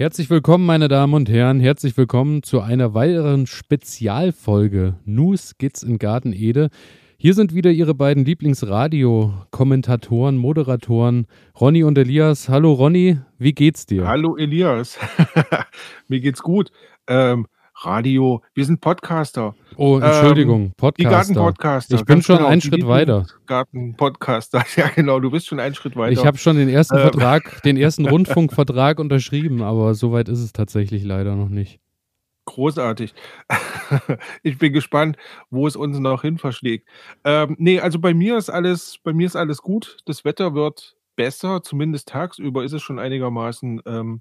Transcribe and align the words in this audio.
Herzlich 0.00 0.30
willkommen, 0.30 0.64
meine 0.64 0.88
Damen 0.88 1.12
und 1.12 1.28
Herren. 1.28 1.60
Herzlich 1.60 1.94
willkommen 1.98 2.42
zu 2.42 2.62
einer 2.62 2.94
weiteren 2.94 3.46
Spezialfolge 3.46 4.94
News 5.04 5.58
geht's 5.58 5.82
in 5.82 5.98
Garten 5.98 6.32
Ede. 6.32 6.70
Hier 7.18 7.34
sind 7.34 7.54
wieder 7.54 7.70
Ihre 7.70 7.94
beiden 7.94 8.24
Lieblingsradio-Kommentatoren, 8.24 10.38
Moderatoren, 10.38 11.26
Ronny 11.60 11.84
und 11.84 11.98
Elias. 11.98 12.48
Hallo 12.48 12.72
Ronny, 12.72 13.18
wie 13.36 13.52
geht's 13.52 13.84
dir? 13.84 14.08
Hallo 14.08 14.38
Elias, 14.38 14.98
mir 16.08 16.20
geht's 16.20 16.40
gut. 16.40 16.70
Ähm, 17.06 17.46
Radio, 17.82 18.42
wir 18.52 18.66
sind 18.66 18.82
Podcaster. 18.82 19.54
Oh, 19.76 19.98
Entschuldigung, 19.98 20.64
ähm, 20.64 20.72
Podcaster. 20.76 21.08
Die 21.08 21.14
Gartenpodcaster. 21.14 21.96
Ich 21.96 22.04
bin 22.04 22.20
schon 22.20 22.36
genau, 22.36 22.48
einen 22.48 22.60
Schritt 22.60 22.86
weiter. 22.86 23.26
Gartenpodcaster, 23.46 24.64
ja 24.76 24.88
genau, 24.88 25.18
du 25.18 25.30
bist 25.30 25.46
schon 25.46 25.60
einen 25.60 25.74
Schritt 25.74 25.96
weiter. 25.96 26.12
Ich 26.12 26.26
habe 26.26 26.36
schon 26.36 26.56
den 26.56 26.68
ersten 26.68 26.96
ähm. 26.96 27.02
Vertrag, 27.02 27.62
den 27.62 27.78
ersten 27.78 28.06
Rundfunkvertrag 28.08 28.98
unterschrieben, 28.98 29.62
aber 29.62 29.94
soweit 29.94 30.28
ist 30.28 30.40
es 30.40 30.52
tatsächlich 30.52 31.04
leider 31.04 31.34
noch 31.36 31.48
nicht. 31.48 31.80
Großartig. 32.44 33.14
ich 34.42 34.58
bin 34.58 34.74
gespannt, 34.74 35.16
wo 35.48 35.66
es 35.66 35.74
uns 35.74 35.98
noch 35.98 36.20
hin 36.20 36.36
verschlägt. 36.36 36.86
Ähm, 37.24 37.56
nee, 37.58 37.80
also 37.80 37.98
bei 37.98 38.12
mir 38.12 38.36
ist 38.36 38.50
alles, 38.50 38.98
bei 39.02 39.14
mir 39.14 39.26
ist 39.26 39.36
alles 39.36 39.62
gut. 39.62 39.98
Das 40.04 40.24
Wetter 40.26 40.54
wird 40.54 40.96
besser, 41.16 41.62
zumindest 41.62 42.08
tagsüber 42.08 42.62
ist 42.62 42.72
es 42.72 42.82
schon 42.82 42.98
einigermaßen 42.98 43.80
ähm, 43.86 44.20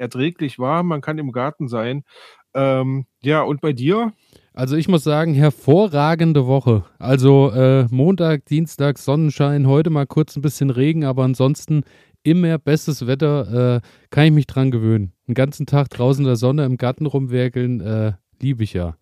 erträglich 0.00 0.58
warm. 0.58 0.88
Man 0.88 1.00
kann 1.00 1.18
im 1.18 1.30
Garten 1.30 1.68
sein. 1.68 2.04
Ähm, 2.54 3.06
ja, 3.22 3.42
und 3.42 3.60
bei 3.60 3.72
dir? 3.72 4.12
Also 4.52 4.76
ich 4.76 4.88
muss 4.88 5.04
sagen, 5.04 5.34
hervorragende 5.34 6.46
Woche. 6.46 6.84
Also 6.98 7.50
äh, 7.50 7.86
Montag, 7.90 8.46
Dienstag, 8.46 8.98
Sonnenschein, 8.98 9.66
heute 9.66 9.90
mal 9.90 10.06
kurz 10.06 10.36
ein 10.36 10.42
bisschen 10.42 10.70
Regen, 10.70 11.04
aber 11.04 11.22
ansonsten 11.22 11.84
immer 12.22 12.58
bestes 12.58 13.06
Wetter, 13.06 13.76
äh, 13.76 13.80
kann 14.10 14.24
ich 14.24 14.32
mich 14.32 14.46
dran 14.46 14.70
gewöhnen. 14.70 15.12
Den 15.26 15.34
ganzen 15.34 15.66
Tag 15.66 15.88
draußen 15.90 16.24
in 16.24 16.28
der 16.28 16.36
Sonne 16.36 16.64
im 16.64 16.76
Garten 16.76 17.06
rumwerkeln, 17.06 17.80
äh, 17.80 18.12
liebe 18.40 18.64
ich 18.64 18.72
ja. 18.72 18.96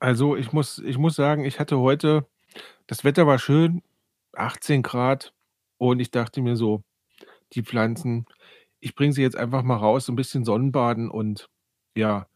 Also 0.00 0.36
ich 0.36 0.52
muss, 0.52 0.78
ich 0.78 0.98
muss 0.98 1.14
sagen, 1.14 1.44
ich 1.44 1.60
hatte 1.60 1.78
heute, 1.78 2.26
das 2.86 3.04
Wetter 3.04 3.26
war 3.26 3.38
schön, 3.38 3.82
18 4.32 4.82
Grad 4.82 5.32
und 5.78 6.00
ich 6.00 6.10
dachte 6.10 6.42
mir 6.42 6.56
so, 6.56 6.82
die 7.52 7.62
Pflanzen, 7.62 8.26
ich 8.80 8.94
bringe 8.94 9.12
sie 9.12 9.22
jetzt 9.22 9.36
einfach 9.36 9.62
mal 9.62 9.76
raus, 9.76 10.06
so 10.06 10.12
ein 10.12 10.16
bisschen 10.16 10.44
Sonnenbaden 10.44 11.08
und 11.08 11.48
ja, 11.94 12.26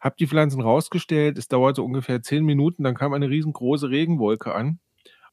habe 0.00 0.16
die 0.18 0.26
Pflanzen 0.26 0.60
rausgestellt. 0.60 1.38
Es 1.38 1.48
dauerte 1.48 1.82
ungefähr 1.82 2.22
10 2.22 2.44
Minuten, 2.44 2.82
dann 2.84 2.94
kam 2.94 3.12
eine 3.12 3.28
riesengroße 3.28 3.90
Regenwolke 3.90 4.54
an 4.54 4.80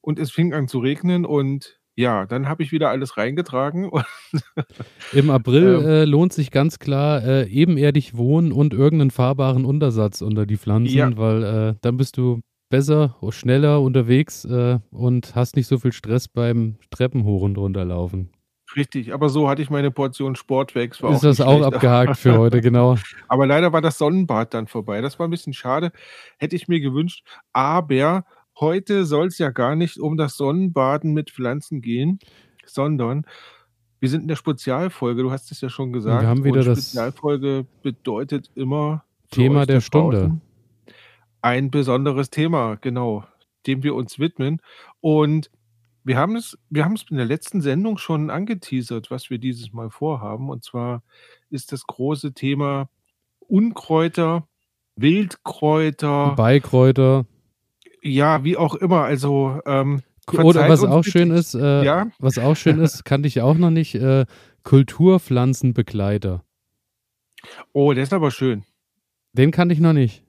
und 0.02 0.20
es 0.20 0.32
fing 0.32 0.54
an 0.54 0.68
zu 0.68 0.80
regnen 0.80 1.26
und 1.26 1.80
ja, 2.00 2.28
dann 2.28 2.48
habe 2.48 2.62
ich 2.62 2.72
wieder 2.72 2.90
alles 2.92 3.18
reingetragen. 3.18 3.90
Im 5.14 5.32
April 5.32 5.80
ähm, 5.82 5.88
äh, 5.88 6.06
lohnt 6.06 6.32
sich 6.32 6.52
ganz 6.52 6.78
klar 6.78 7.24
äh, 7.24 7.50
ebenerdig 7.50 8.16
wohnen 8.16 8.52
und 8.52 8.72
irgendeinen 8.72 9.10
fahrbaren 9.10 9.66
Untersatz 9.66 10.22
unter 10.22 10.46
die 10.46 10.58
Pflanzen, 10.58 10.96
ja. 10.96 11.18
weil 11.18 11.44
äh, 11.44 11.76
dann 11.82 11.98
bist 11.98 12.18
du 12.18 12.42
besser, 12.70 13.16
schneller 13.30 13.82
unterwegs 13.82 14.46
äh, 14.46 14.78
und 14.92 15.36
hast 15.36 15.56
nicht 15.56 15.68
so 15.68 15.80
viel 15.80 15.92
Stress 15.92 16.28
beim 16.28 16.78
Treppen 16.92 17.24
hoch 17.24 17.42
und 17.42 17.58
runter 17.58 17.84
laufen. 17.84 18.30
Richtig, 18.76 19.14
aber 19.14 19.30
so 19.30 19.50
hatte 19.50 19.62
ich 19.62 19.70
meine 19.70 19.92
Portion 19.92 20.36
Sport 20.36 20.76
weg. 20.76 20.92
Ist 20.92 21.04
auch 21.04 21.20
das 21.20 21.42
auch 21.42 21.62
abgehakt 21.62 22.18
für 22.18 22.38
heute, 22.38 22.62
genau. 22.62 22.98
aber 23.28 23.48
leider 23.48 23.72
war 23.72 23.82
das 23.82 23.98
Sonnenbad 23.98 24.54
dann 24.54 24.68
vorbei. 24.68 25.02
Das 25.02 25.20
war 25.20 25.28
ein 25.28 25.32
bisschen 25.32 25.54
schade. 25.54 25.92
Hätte 26.38 26.56
ich 26.56 26.68
mir 26.68 26.80
gewünscht. 26.80 27.24
Aber 27.54 28.26
Heute 28.60 29.06
soll 29.06 29.28
es 29.28 29.38
ja 29.38 29.52
gar 29.52 29.76
nicht 29.76 30.00
um 30.00 30.18
das 30.18 30.36
Sonnenbaden 30.36 31.14
mit 31.14 31.30
Pflanzen 31.30 31.82
gehen, 31.82 32.20
sondern 32.66 33.26
wir 34.00 34.10
sind 34.10 34.22
in 34.22 34.28
der 34.28 34.36
Spezialfolge, 34.36 35.22
du 35.22 35.32
hast 35.32 35.52
es 35.52 35.62
ja 35.62 35.70
schon 35.70 35.94
gesagt. 35.94 36.24
Wir 36.24 36.28
haben 36.28 36.44
wieder 36.44 36.62
und 36.62 36.68
das 36.68 36.80
Spezialfolge 36.80 37.66
bedeutet 37.84 38.50
immer 38.56 39.04
Thema 39.30 39.66
der 39.66 39.82
Stunde. 39.82 40.40
Ein 41.42 41.70
besonderes 41.70 42.32
Thema, 42.32 42.78
genau, 42.82 43.26
dem 43.68 43.84
wir 43.84 43.94
uns 43.94 44.18
widmen. 44.18 44.60
Und 45.02 45.52
wir 46.08 46.18
haben 46.18 46.38
es, 46.38 46.58
wir 46.70 46.86
haben 46.86 46.94
es 46.94 47.04
in 47.10 47.18
der 47.18 47.26
letzten 47.26 47.62
Sendung 47.62 47.98
schon 47.98 48.30
angeteasert, 48.30 49.12
was 49.12 49.30
wir 49.30 49.40
dieses 49.40 49.74
Mal 49.74 49.90
vorhaben. 49.90 50.50
Und 50.50 50.64
zwar 50.64 51.04
ist 51.50 51.74
das 51.74 51.86
große 51.86 52.34
Thema 52.34 52.90
Unkräuter, 53.40 54.48
Wildkräuter, 54.96 56.34
Beikräuter. 56.36 57.26
Ja, 58.02 58.46
wie 58.46 58.56
auch 58.56 58.76
immer. 58.76 59.04
Also 59.04 59.60
ähm, 59.66 60.02
oder 60.32 60.70
was 60.70 60.86
auch 60.86 61.04
schön 61.04 61.32
ist, 61.32 61.56
äh, 61.56 61.84
ja? 61.84 62.08
was 62.20 62.38
auch 62.38 62.56
schön 62.56 62.80
ist, 62.80 63.04
kannte 63.06 63.28
ich 63.28 63.42
auch 63.42 63.56
noch 63.56 63.70
nicht, 63.70 63.96
äh, 63.96 64.26
Kulturpflanzenbegleiter. 64.64 66.44
Oh, 67.74 67.92
der 67.92 68.04
ist 68.04 68.14
aber 68.14 68.32
schön. 68.32 68.64
Den 69.34 69.52
kannte 69.52 69.74
ich 69.74 69.82
noch 69.82 69.94
nicht. 69.94 70.24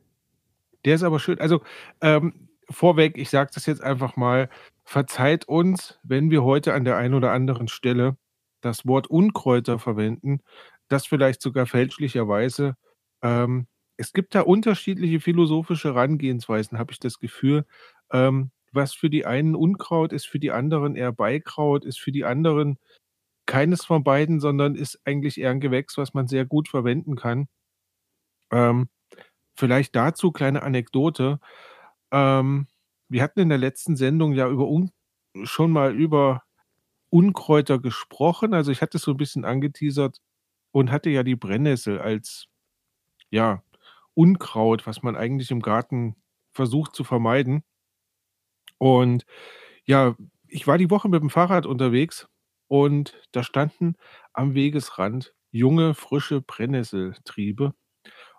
Der 0.84 0.97
ist 0.97 1.05
aber 1.05 1.21
schön. 1.21 1.41
Also 1.41 1.62
ähm, 2.00 2.49
vorweg, 2.69 3.17
ich 3.17 3.31
sage 3.31 3.50
das 3.55 3.67
jetzt 3.67 3.83
einfach 3.83 4.17
mal, 4.17 4.49
verzeiht 4.88 5.47
uns, 5.47 5.99
wenn 6.03 6.31
wir 6.31 6.44
heute 6.44 6.75
an 6.75 6.84
der 6.84 6.97
einen 6.97 7.15
oder 7.15 7.32
anderen 7.32 7.69
Stelle 7.69 8.16
das 8.62 8.87
Wort 8.87 9.09
Unkräuter 9.09 9.78
verwenden, 9.78 10.41
das 10.88 11.06
vielleicht 11.06 11.43
sogar 11.43 11.66
fälschlicherweise 11.66 12.75
ähm, 13.22 13.66
es 13.99 14.12
gibt 14.12 14.34
da 14.34 14.43
unterschiedliche 14.43 15.21
philosophische 15.21 15.88
Herangehensweisen, 15.88 16.78
habe 16.78 16.93
ich 16.93 17.00
das 17.00 17.19
Gefühl. 17.19 17.66
Ähm, 18.12 18.50
was 18.72 18.94
für 18.94 19.10
die 19.10 19.26
einen 19.26 19.56
Unkraut 19.56 20.12
ist, 20.12 20.26
für 20.26 20.38
die 20.38 20.53
anderen 20.53 20.94
eher 20.94 21.12
Beikraut, 21.12 21.84
ist 21.84 21.99
für 22.00 22.12
die 22.12 22.25
anderen 22.25 22.78
keines 23.47 23.84
von 23.84 24.05
beiden, 24.05 24.41
sondern 24.41 24.76
ist 24.76 25.00
eigentlich 25.05 25.38
eher 25.41 25.50
ein 25.50 25.60
Gewächs, 25.60 25.99
was 25.99 26.15
man 26.15 26.28
sehr 26.28 26.47
gut 26.47 26.69
verwenden 26.69 27.16
kann. 27.16 27.49
Ähm, 28.53 28.88
vielleicht 29.56 29.97
dazu 29.97 30.32
kleine 30.32 30.62
Anekdote. 30.62 31.41
Ähm, 32.12 32.69
wir 33.08 33.22
hatten 33.22 33.41
in 33.41 33.48
der 33.48 33.58
letzten 33.58 33.96
Sendung 33.96 34.32
ja 34.32 34.48
über 34.48 34.69
Un 34.69 34.91
schon 35.44 35.70
mal 35.72 35.94
über 35.94 36.42
Unkräuter 37.10 37.78
gesprochen. 37.80 38.54
Also 38.54 38.72
ich 38.72 38.82
hatte 38.82 38.98
es 38.98 39.04
so 39.04 39.12
ein 39.12 39.16
bisschen 39.16 39.44
angeteasert 39.44 40.20
und 40.72 40.91
hatte 40.91 41.10
ja 41.10 41.22
die 41.22 41.36
Brennnessel 41.36 42.00
als 42.00 42.48
ja 43.30 43.62
Unkraut, 44.14 44.86
was 44.86 45.02
man 45.02 45.16
eigentlich 45.16 45.50
im 45.50 45.60
Garten 45.62 46.16
versucht 46.52 46.94
zu 46.96 47.04
vermeiden. 47.04 47.64
Und 48.78 49.25
ja, 49.84 50.16
ich 50.48 50.66
war 50.66 50.78
die 50.78 50.90
Woche 50.90 51.08
mit 51.08 51.22
dem 51.22 51.30
Fahrrad 51.30 51.66
unterwegs 51.66 52.28
und 52.69 53.20
da 53.32 53.42
standen 53.42 53.96
am 54.32 54.54
Wegesrand 54.54 55.34
junge, 55.50 55.94
frische 55.94 56.40
Brennnesseltriebe. 56.42 57.75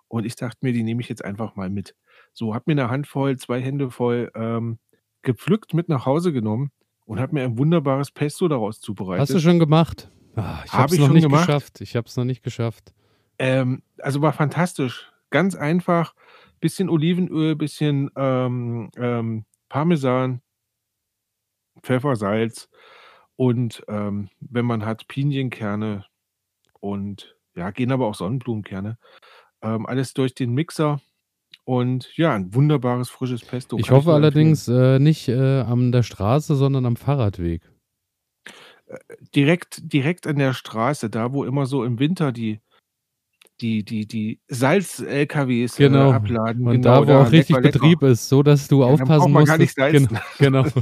Und 0.10 0.26
ich 0.26 0.36
dachte 0.36 0.60
mir, 0.62 0.74
die 0.74 0.84
nehme 0.84 1.02
ich 1.02 1.10
jetzt 1.10 1.26
einfach 1.26 1.56
mal 1.56 1.70
mit. 1.70 1.96
So, 2.40 2.56
habe 2.56 2.64
mir 2.68 2.82
eine 2.82 2.90
Handvoll, 2.90 3.36
zwei 3.36 3.62
Hände 3.62 3.92
voll 3.92 4.32
ähm, 4.34 4.80
gepflückt 5.24 5.74
mit 5.74 5.90
nach 5.90 6.06
Hause 6.06 6.32
genommen 6.32 6.72
und 7.04 7.20
habe 7.20 7.34
mir 7.34 7.44
ein 7.44 7.58
wunderbares 7.58 8.12
Pesto 8.12 8.48
daraus 8.48 8.80
zubereitet. 8.80 9.24
Hast 9.24 9.34
du 9.34 9.40
schon 9.40 9.60
gemacht? 9.60 10.10
Ah, 10.38 10.62
ich 10.66 10.72
habe 10.72 10.94
es 10.94 11.00
noch 11.02 11.10
nicht 11.10 11.24
gemacht. 11.24 11.48
geschafft. 11.48 11.82
Ich 11.82 11.98
habe 11.98 12.08
es 12.08 12.16
noch 12.16 12.24
nicht 12.24 12.42
geschafft. 12.42 12.94
Ähm, 13.40 13.84
also 13.98 14.22
war 14.22 14.32
fantastisch. 14.32 15.12
Ganz 15.32 15.54
einfach, 15.54 16.16
bisschen 16.62 16.88
Olivenöl, 16.88 17.58
bisschen 17.58 18.10
ähm, 18.16 18.90
ähm, 18.96 19.44
Parmesan, 19.68 20.42
Pfeffer, 21.84 22.16
Salz 22.16 22.70
und 23.36 23.84
ähm, 23.90 24.30
wenn 24.40 24.66
man 24.66 24.86
hat, 24.86 25.10
Pinienkerne 25.10 26.06
und 26.80 27.36
ja, 27.54 27.72
gehen 27.72 27.92
aber 27.92 28.08
auch 28.08 28.16
Sonnenblumenkerne. 28.16 28.98
Ähm, 29.62 29.86
alles 29.86 30.14
durch 30.14 30.34
den 30.36 30.54
Mixer 30.54 31.02
und 31.70 32.18
ja, 32.18 32.34
ein 32.34 32.56
wunderbares 32.56 33.12
frisches 33.12 33.46
Pesto. 33.46 33.78
Ich 33.78 33.92
hoffe 33.92 34.12
allerdings 34.12 34.68
äh, 34.68 34.98
nicht 34.98 35.28
äh, 35.28 35.62
an 35.62 35.92
der 35.92 36.02
Straße, 36.02 36.56
sondern 36.56 36.88
am 36.88 36.96
Fahrradweg. 36.96 37.62
Äh, 38.88 38.98
direkt, 39.36 39.94
direkt 39.94 40.26
an 40.26 40.38
der 40.38 40.54
Straße, 40.54 41.12
da 41.12 41.32
wo 41.32 41.44
immer 41.44 41.68
so 41.68 41.84
im 41.84 42.00
Winter 42.00 42.32
die 42.32 42.60
die, 43.62 43.84
die, 43.84 44.08
die 44.08 44.40
Salz-LKWs 44.48 45.78
äh, 45.78 45.84
genau. 45.84 46.10
äh, 46.12 46.16
abladen. 46.16 46.66
Und 46.66 46.82
genau, 46.82 46.96
da, 46.96 47.02
wo 47.02 47.06
da 47.06 47.24
auch 47.24 47.32
richtig 47.32 47.58
Betrieb 47.58 48.02
ist, 48.02 48.30
so 48.30 48.42
dass 48.42 48.68
du 48.68 48.82
ja, 48.82 48.88
aufpassen 48.88 49.32
musst. 49.32 49.48
Gar 49.48 49.58
nicht 49.60 49.76
salzen. 49.76 50.18
Genau. 50.40 50.64
genau. 50.64 50.82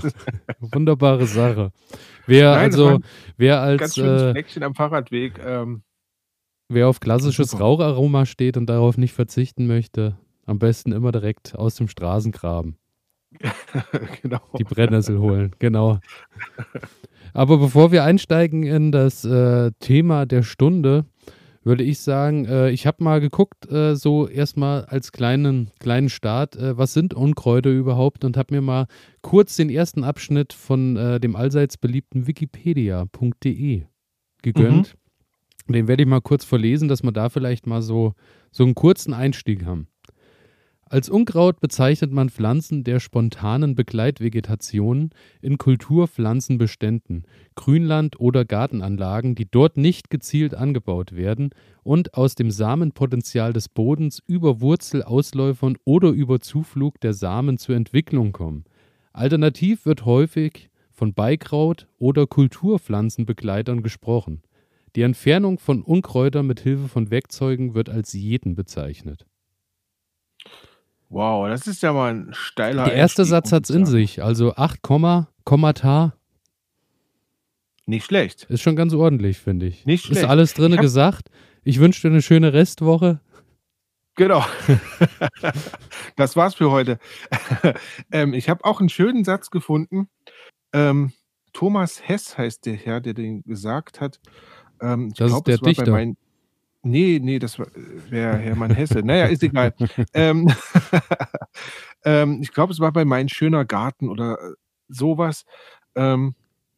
Wunderbare 0.60 1.25
Sache. 1.25 1.74
Wer 2.28 2.51
Nein, 2.51 2.60
also, 2.60 3.00
wer 3.36 3.60
als 3.60 3.80
ganz 3.81 3.98
äh, 3.98 4.31
Fleckchen 4.31 4.63
am 4.63 4.75
Fahrradweg. 4.75 5.38
Ähm, 5.44 5.81
wer 6.69 6.88
auf 6.88 7.01
klassisches 7.01 7.60
Raucharoma 7.60 8.25
steht 8.25 8.56
und 8.56 8.68
darauf 8.68 8.98
nicht 8.98 9.13
verzichten 9.13 9.66
möchte, 9.66 10.18
am 10.48 10.58
besten 10.58 10.92
immer 10.92 11.12
direkt 11.12 11.56
aus 11.56 11.76
dem 11.76 11.88
Straßengraben. 11.88 12.78
genau. 14.22 14.40
Die 14.58 14.64
Brennnessel 14.64 15.20
holen, 15.20 15.52
genau. 15.60 16.00
Aber 17.34 17.58
bevor 17.58 17.92
wir 17.92 18.04
einsteigen 18.04 18.64
in 18.64 18.92
das 18.92 19.24
äh, 19.26 19.72
Thema 19.80 20.26
der 20.26 20.42
Stunde, 20.42 21.06
würde 21.64 21.84
ich 21.84 22.00
sagen, 22.00 22.46
äh, 22.46 22.72
ich 22.72 22.88
habe 22.88 23.04
mal 23.04 23.20
geguckt, 23.20 23.70
äh, 23.70 23.96
so 23.96 24.28
erstmal 24.28 24.86
als 24.86 25.12
kleinen, 25.12 25.70
kleinen 25.80 26.10
Start, 26.10 26.56
äh, 26.56 26.78
was 26.78 26.94
sind 26.94 27.14
Unkräuter 27.14 27.70
überhaupt 27.70 28.24
und 28.24 28.38
habe 28.38 28.56
mir 28.56 28.62
mal 28.62 28.88
kurz 29.22 29.58
den 29.58 29.70
ersten 29.70 30.06
Abschnitt 30.06 30.54
von 30.54 30.96
äh, 30.96 31.20
dem 31.20 31.36
allseits 31.36 31.78
beliebten 31.78 32.26
wikipedia.de 32.26 33.84
gegönnt. 34.42 34.96
Mhm. 35.68 35.74
Den 35.74 35.88
werde 35.90 36.04
ich 36.04 36.10
mal 36.10 36.22
kurz 36.22 36.46
verlesen, 36.46 36.88
dass 36.88 37.04
wir 37.04 37.12
da 37.12 37.28
vielleicht 37.28 37.68
mal 37.68 37.82
so, 37.82 38.14
so 38.52 38.64
einen 38.64 38.74
kurzen 38.74 39.14
Einstieg 39.14 39.66
haben. 39.66 39.88
Als 40.89 41.10
Unkraut 41.10 41.60
bezeichnet 41.60 42.13
man 42.13 42.30
Pflanzen 42.30 42.86
der 42.86 43.01
spontanen 43.01 43.75
Begleitvegetation 43.75 45.10
in 45.42 45.57
Kulturpflanzenbeständen, 45.57 47.25
Grünland 47.56 48.22
oder 48.22 48.45
Gartenanlagen, 48.45 49.36
die 49.36 49.51
dort 49.51 49.75
nicht 49.75 50.10
gezielt 50.10 50.56
angebaut 50.56 51.13
werden 51.13 51.50
und 51.84 52.13
aus 52.13 52.36
dem 52.36 52.51
Samenpotenzial 52.51 53.51
des 53.51 53.68
Bodens 53.68 54.24
über 54.28 54.62
Wurzelausläufern 54.62 55.78
oder 55.84 56.10
über 56.10 56.39
Zuflug 56.39 57.01
der 57.01 57.13
Samen 57.13 57.57
zur 57.57 57.75
Entwicklung 57.75 58.31
kommen. 58.31 58.63
Alternativ 59.12 59.86
wird 59.86 60.06
häufig 60.06 60.69
von 60.92 61.13
Beikraut 61.13 61.88
oder 61.98 62.28
Kulturpflanzenbegleitern 62.28 63.83
gesprochen. 63.83 64.42
Die 64.95 65.01
Entfernung 65.01 65.60
von 65.60 65.81
Unkräutern 65.81 66.48
mit 66.48 66.62
Hilfe 66.62 66.88
von 66.88 67.12
Werkzeugen 67.12 67.74
wird 67.74 67.90
als 67.90 68.13
Jäten 68.13 68.56
bezeichnet. 68.56 69.25
Wow, 71.09 71.48
das 71.48 71.68
ist 71.68 71.81
ja 71.83 71.94
mal 71.94 72.13
ein 72.13 72.33
steiler 72.33 72.86
Der 72.86 72.94
erste 72.94 73.21
Einstieg, 73.21 73.31
Satz 73.31 73.51
hat 73.51 73.63
es 73.63 73.69
in 73.69 73.86
sich, 73.86 74.24
also 74.24 74.56
8 74.56 74.81
Komma, 74.81 75.30
Kommata. 75.45 76.13
Nicht 77.86 78.06
schlecht. 78.06 78.44
Ist 78.50 78.62
schon 78.62 78.75
ganz 78.75 78.94
ordentlich, 78.94 79.38
finde 79.38 79.68
ich. 79.68 79.86
Nicht 79.86 80.06
schlecht. 80.06 80.24
Ist 80.24 80.27
alles 80.27 80.54
drin 80.54 80.75
gesagt. 80.75 81.30
Ich 81.63 81.80
wünsche 81.80 82.01
dir 82.01 82.13
eine 82.13 82.21
schöne 82.21 82.51
Restwoche. 82.51 83.21
Genau. 84.15 84.44
das 86.18 86.36
war's 86.36 86.56
für 86.56 86.71
heute. 86.71 87.00
ähm, 88.12 88.33
ich 88.33 88.50
habe 88.50 88.65
auch 88.65 88.81
einen 88.81 88.89
schönen 88.89 89.24
Satz 89.24 89.51
gefunden. 89.51 90.09
Ähm, 90.74 91.13
Thomas 91.54 92.01
Hess 92.06 92.38
heißt 92.38 92.65
der 92.65 92.75
Herr, 92.75 93.00
der 93.00 93.13
den 93.13 93.44
gesagt 93.44 94.01
hat. 94.01 94.19
Ähm, 94.81 95.13
das 95.15 95.30
glaub, 95.30 95.48
ist 95.48 95.62
der 95.62 95.69
Dichter. 95.69 95.92
Mein, 95.92 96.18
nee, 96.84 97.20
nee, 97.22 97.40
das 97.40 97.60
wäre 97.60 98.38
Hermann 98.38 98.74
Hesse. 98.74 99.00
naja, 99.04 99.26
ist 99.26 99.44
egal. 99.44 99.74
ähm, 100.14 100.52
ähm, 102.06 102.40
ich 102.42 102.52
glaube, 102.52 102.74
es 102.74 102.80
war 102.80 102.92
bei 102.92 103.06
Mein 103.06 103.30
schöner 103.30 103.66
Garten 103.66 104.10
oder 104.10 104.34
äh, 104.34 104.54
sowas. 104.88 105.46
Ähm, 105.96 106.36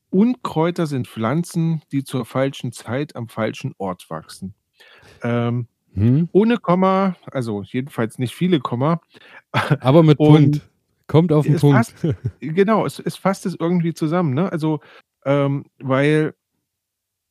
Unkräuter 0.10 0.88
sind 0.88 1.07
Pflanzen, 1.07 1.81
die 1.92 2.04
zur 2.04 2.25
falschen 2.25 2.72
Zeit 2.72 3.16
am 3.16 3.28
falschen 3.28 3.74
Ort 3.78 4.10
wachsen. 4.10 4.56
Ähm, 5.22 5.68
hm? 5.94 6.30
Ohne 6.31 6.57
Komma, 6.57 7.16
also 7.31 7.63
jedenfalls 7.63 8.18
nicht 8.18 8.34
viele 8.34 8.60
Komma. 8.60 9.01
Aber 9.81 10.04
mit 10.04 10.18
Punkt. 10.18 10.62
Kommt 11.07 11.31
auf 11.31 11.46
den 11.46 11.57
Punkt. 11.57 11.75
Passt, 11.75 11.96
genau, 12.40 12.86
es, 12.86 13.00
es 13.00 13.16
fasst 13.16 13.46
es 13.48 13.56
irgendwie 13.60 13.94
zusammen. 13.94 14.36
Ne? 14.36 14.51
Also, 14.51 14.80
ähm, 15.25 15.66
weil 15.80 16.36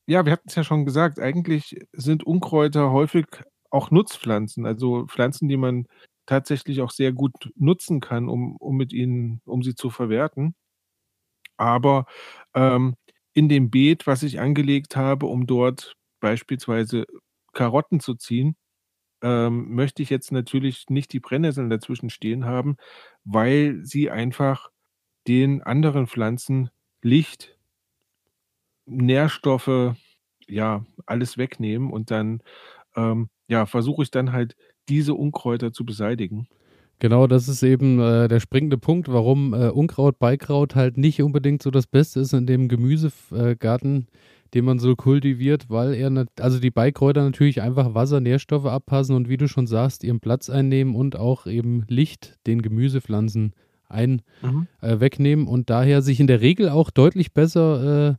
ja, 0.09 0.25
wir 0.25 0.31
hatten 0.33 0.49
es 0.49 0.55
ja 0.55 0.63
schon 0.63 0.85
gesagt, 0.85 1.19
eigentlich 1.19 1.77
sind 1.93 2.23
Unkräuter 2.25 2.91
häufig 2.91 3.27
auch 3.69 3.91
Nutzpflanzen, 3.91 4.65
also 4.65 5.05
Pflanzen, 5.07 5.47
die 5.47 5.57
man 5.57 5.85
tatsächlich 6.25 6.81
auch 6.81 6.91
sehr 6.91 7.13
gut 7.13 7.33
nutzen 7.55 7.99
kann, 8.01 8.27
um, 8.29 8.55
um 8.57 8.75
mit 8.75 8.91
ihnen, 8.93 9.41
um 9.45 9.61
sie 9.63 9.75
zu 9.75 9.91
verwerten. 9.91 10.55
Aber 11.57 12.05
ähm, 12.55 12.95
in 13.33 13.49
dem 13.49 13.69
Beet, 13.69 14.07
was 14.07 14.23
ich 14.23 14.39
angelegt 14.39 14.95
habe, 14.95 15.25
um 15.27 15.45
dort 15.45 15.95
beispielsweise 16.21 17.05
Karotten 17.53 17.99
zu 17.99 18.15
ziehen, 18.15 18.55
ähm, 19.23 19.75
möchte 19.75 20.03
ich 20.03 20.09
jetzt 20.11 20.31
natürlich 20.31 20.85
nicht 20.89 21.13
die 21.13 21.19
Brennnesseln 21.21 21.69
dazwischen 21.69 22.09
stehen 22.09 22.45
haben, 22.45 22.77
weil 23.25 23.81
sie 23.85 24.11
einfach 24.11 24.69
den 25.27 25.63
anderen 25.63 26.07
Pflanzen 26.07 26.71
Licht, 27.03 27.58
Nährstoffe, 28.89 29.95
ja, 30.47 30.85
alles 31.05 31.37
wegnehmen 31.37 31.91
und 31.91 32.11
dann, 32.11 32.41
ähm, 32.95 33.29
ja, 33.47 33.65
versuche 33.65 34.03
ich 34.03 34.11
dann 34.11 34.31
halt 34.31 34.55
diese 34.89 35.13
Unkräuter 35.13 35.71
zu 35.71 35.85
beseitigen. 35.85 36.47
Genau, 36.99 37.27
das 37.27 37.47
ist 37.47 37.63
eben 37.63 37.99
äh, 37.99 38.27
der 38.27 38.41
springende 38.41 38.77
Punkt, 38.77 39.07
warum 39.07 39.53
äh, 39.53 39.69
Unkraut, 39.69 40.19
Beikraut 40.19 40.75
halt 40.75 40.97
nicht 40.97 41.21
unbedingt 41.21 41.63
so 41.63 41.71
das 41.71 41.87
Beste 41.87 42.19
ist 42.19 42.33
in 42.33 42.45
dem 42.45 42.67
Gemüsegarten, 42.67 44.07
den 44.53 44.65
man 44.65 44.79
so 44.79 44.95
kultiviert, 44.95 45.69
weil 45.69 45.93
er, 45.93 46.25
also 46.39 46.59
die 46.59 46.71
Beikräuter 46.71 47.23
natürlich 47.23 47.61
einfach 47.61 47.93
Wasser, 47.93 48.19
Nährstoffe 48.19 48.65
abpassen 48.65 49.15
und 49.15 49.29
wie 49.29 49.37
du 49.37 49.47
schon 49.47 49.65
sagst, 49.65 50.03
ihren 50.03 50.19
Platz 50.19 50.49
einnehmen 50.49 50.93
und 50.93 51.15
auch 51.15 51.47
eben 51.47 51.85
Licht 51.87 52.37
den 52.47 52.61
Gemüsepflanzen 52.61 53.53
ein, 53.87 54.21
mhm. 54.41 54.67
äh, 54.81 54.99
wegnehmen 54.99 55.47
und 55.47 55.69
daher 55.69 56.01
sich 56.01 56.19
in 56.19 56.27
der 56.27 56.41
Regel 56.41 56.69
auch 56.69 56.91
deutlich 56.91 57.33
besser 57.33 58.09
äh, 58.09 58.15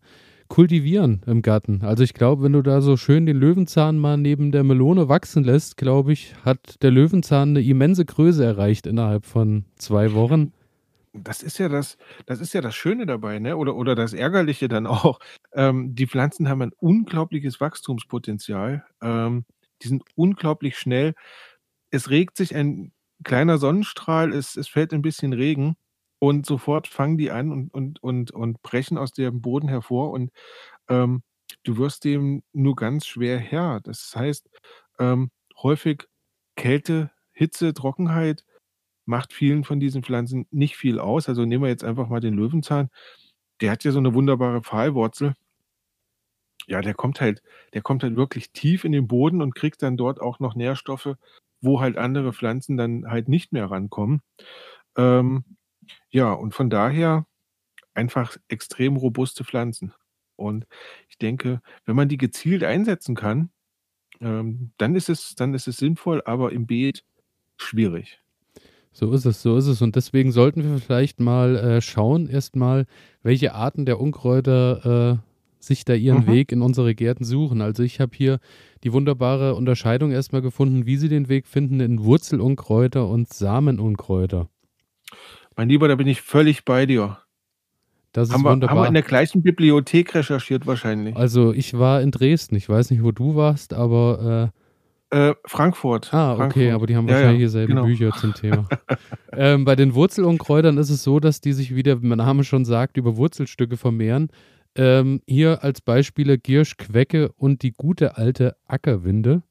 kultivieren 0.51 1.23
im 1.27 1.41
Garten. 1.41 1.81
Also 1.83 2.03
ich 2.03 2.13
glaube, 2.13 2.43
wenn 2.43 2.53
du 2.53 2.61
da 2.61 2.83
so 2.83 2.99
schön 2.99 3.25
den 3.25 3.39
Löwenzahn 3.39 3.97
mal 3.97 4.19
neben 4.19 4.53
der 4.53 4.65
Melone 4.65 5.09
wachsen 5.09 5.45
lässt, 5.45 5.79
glaube 5.79 6.13
ich, 6.13 6.35
hat 6.45 6.83
der 6.83 6.91
Löwenzahn 6.91 7.51
eine 7.51 7.63
immense 7.63 8.05
Größe 8.05 8.45
erreicht 8.45 8.87
innerhalb 8.87 9.25
von 9.25 9.65
zwei 9.77 10.13
Wochen. 10.13 10.53
Das 11.13 11.43
ist 11.43 11.59
ja 11.59 11.69
das, 11.69 11.97
das 12.27 12.41
ist 12.41 12.53
ja 12.53 12.61
das 12.61 12.75
Schöne 12.75 13.07
dabei, 13.07 13.39
ne? 13.39 13.57
Oder, 13.57 13.75
oder 13.75 13.95
das 13.95 14.13
Ärgerliche 14.13 14.69
dann 14.69 14.87
auch. 14.87 15.21
Ähm, 15.55 15.95
die 15.95 16.07
Pflanzen 16.07 16.49
haben 16.49 16.63
ein 16.63 16.73
unglaubliches 16.77 17.61
Wachstumspotenzial. 17.61 18.85
Ähm, 19.01 19.45
die 19.83 19.89
sind 19.89 20.03
unglaublich 20.15 20.77
schnell. 20.79 21.15
Es 21.91 22.11
regt 22.11 22.37
sich 22.37 22.55
ein 22.55 22.93
kleiner 23.25 23.59
Sonnenstrahl, 23.59 24.33
es, 24.33 24.57
es 24.57 24.69
fällt 24.69 24.93
ein 24.93 25.03
bisschen 25.03 25.33
Regen 25.33 25.77
und 26.21 26.47
sofort 26.47 26.87
fangen 26.87 27.19
die 27.19 27.31
an 27.33 27.51
und, 27.51 27.75
und, 27.75 28.03
und, 28.03 28.31
und 28.31 28.63
brechen 28.63 28.99
aus 28.99 29.13
dem 29.13 29.41
Boden 29.41 29.69
hervor 29.69 30.13
und 30.13 30.31
ähm, 30.89 31.23
du 31.65 31.79
wirst 31.79 32.05
dem 32.05 32.43
nur 32.53 32.77
ganz 32.77 33.07
schwer 33.07 33.39
Herr. 33.39 33.81
Das 33.81 34.15
heißt, 34.15 34.49
ähm, 35.01 35.31
häufig 35.63 36.07
Kälte, 36.57 37.11
Hitze, 37.33 37.75
Trockenheit 37.75 38.45
macht 39.07 39.33
vielen 39.33 39.65
von 39.65 39.81
diesen 39.81 40.03
Pflanzen 40.05 40.47
nicht 40.51 40.77
viel 40.77 40.99
aus. 41.01 41.29
Also 41.29 41.45
nehmen 41.47 41.65
wir 41.65 41.71
jetzt 41.71 41.85
einfach 41.85 42.09
mal 42.09 42.21
den 42.21 42.35
Löwenzahn. 42.35 42.91
Der 43.61 43.71
hat 43.73 43.85
ja 43.85 43.93
so 43.93 43.99
eine 43.99 44.15
wunderbare 44.15 44.63
Pfahlwurzel. 44.63 45.35
Ja, 46.67 46.83
der 46.83 46.95
kommt 46.95 47.21
halt, 47.21 47.43
der 47.75 47.83
kommt 47.83 48.03
halt 48.03 48.17
wirklich 48.17 48.53
tief 48.53 48.85
in 48.85 48.93
den 48.93 49.09
Boden 49.09 49.43
und 49.43 49.55
kriegt 49.55 49.83
dann 49.83 49.97
dort 49.97 50.21
auch 50.21 50.39
noch 50.39 50.55
Nährstoffe, 50.55 51.17
wo 51.63 51.81
halt 51.81 51.97
andere 51.97 52.33
Pflanzen 52.33 52.77
dann 52.77 53.07
halt 53.07 53.29
nicht 53.29 53.53
mehr 53.53 53.71
rankommen. 53.71 54.21
Ähm, 54.97 55.45
ja, 56.11 56.33
und 56.33 56.55
von 56.55 56.71
daher 56.71 57.27
einfach 57.95 58.37
extrem 58.49 58.97
robuste 58.97 59.45
Pflanzen. 59.45 59.93
Und 60.37 60.67
ich 61.09 61.19
denke, 61.19 61.61
wenn 61.85 61.97
man 61.97 62.09
die 62.09 62.17
gezielt 62.17 62.65
einsetzen 62.65 63.15
kann, 63.15 63.51
ähm, 64.21 64.73
dann 64.79 64.95
ist 64.97 65.09
es 65.09 65.35
dann 65.35 65.55
ist 65.55 65.69
es 65.69 65.79
sinnvoll, 65.79 66.23
aber 66.25 66.53
im 66.53 66.67
Beet 66.67 67.05
schwierig. 67.57 68.21
So 68.93 69.13
ist 69.13 69.25
es, 69.25 69.43
so 69.43 69.57
ist 69.57 69.67
es. 69.67 69.83
Und 69.83 69.97
deswegen 69.97 70.33
sollten 70.33 70.65
wir 70.65 70.79
vielleicht 70.79 71.21
mal 71.21 71.57
äh, 71.57 71.81
schauen, 71.81 72.29
erstmal, 72.29 72.87
welche 73.23 73.55
Arten 73.55 73.87
der 73.87 74.01
Unkräuter 74.01 75.21
äh, 75.21 75.31
sich 75.63 75.85
da 75.85 75.95
ihren 75.95 76.25
Mhm. 76.25 76.27
Weg 76.27 76.53
in 76.53 76.63
unsere 76.63 76.95
Gärten 76.95 77.25
suchen. 77.25 77.61
Also 77.61 77.83
ich 77.83 78.01
habe 78.01 78.17
hier 78.17 78.41
die 78.83 78.93
wunderbare 78.93 79.55
Unterscheidung 79.55 80.11
erstmal 80.11 80.43
gefunden, 80.43 80.87
wie 80.87 80.97
sie 80.97 81.09
den 81.09 81.29
Weg 81.29 81.47
finden 81.47 81.81
in 81.81 82.03
Wurzelunkräuter 82.03 83.07
und 83.07 83.33
Samenunkräuter. 83.33 84.49
Mein 85.57 85.69
Lieber, 85.69 85.89
da 85.89 85.95
bin 85.95 86.07
ich 86.07 86.23
völlig 86.23 86.65
bei 86.65 86.87
dir. 86.87 87.19
Das 88.13 88.29
ist 88.29 88.35
haben 88.35 88.43
wir, 88.43 88.51
wunderbar. 88.51 88.77
Haben 88.77 88.83
wir 88.85 88.89
in 88.89 88.95
der 88.95 89.03
gleichen 89.03 89.43
Bibliothek 89.43 90.15
recherchiert 90.15 90.67
wahrscheinlich. 90.67 91.17
Also 91.17 91.53
ich 91.53 91.79
war 91.79 92.01
in 92.01 92.11
Dresden. 92.11 92.57
Ich 92.57 92.69
weiß 92.69 92.91
nicht, 92.91 93.03
wo 93.03 93.13
du 93.13 93.37
warst, 93.37 93.73
aber 93.73 94.51
äh, 94.53 95.29
äh, 95.31 95.35
Frankfurt. 95.45 96.13
Ah, 96.15 96.37
Frankfurt. 96.37 96.63
okay, 96.63 96.71
aber 96.71 96.87
die 96.87 96.97
haben 96.97 97.09
wahrscheinlich 97.09 97.41
ja, 97.41 97.41
ja, 97.41 97.47
dieselben 97.47 97.75
genau. 97.75 97.85
Bücher 97.85 98.11
zum 98.13 98.35
Thema. 98.35 98.69
ähm, 99.33 99.65
bei 99.65 99.77
den 99.77 99.95
Wurzelunkräutern 99.95 100.79
ist 100.79 100.91
es 100.91 101.03
so, 101.03 101.19
dass 101.19 101.41
die 101.41 101.53
sich, 101.53 101.75
wie 101.75 101.83
der 101.83 101.97
Name 101.97 102.45
schon 102.45 102.65
sagt, 102.65 102.97
über 102.97 103.17
Wurzelstücke 103.17 103.77
vermehren. 103.77 104.31
Ähm, 104.77 105.21
hier 105.27 105.65
als 105.65 105.81
Beispiele 105.81 106.39
Giersch, 106.39 106.77
Quecke 106.77 107.33
und 107.33 107.63
die 107.63 107.73
gute 107.73 108.17
alte 108.17 108.57
Ackerwinde. 108.67 109.43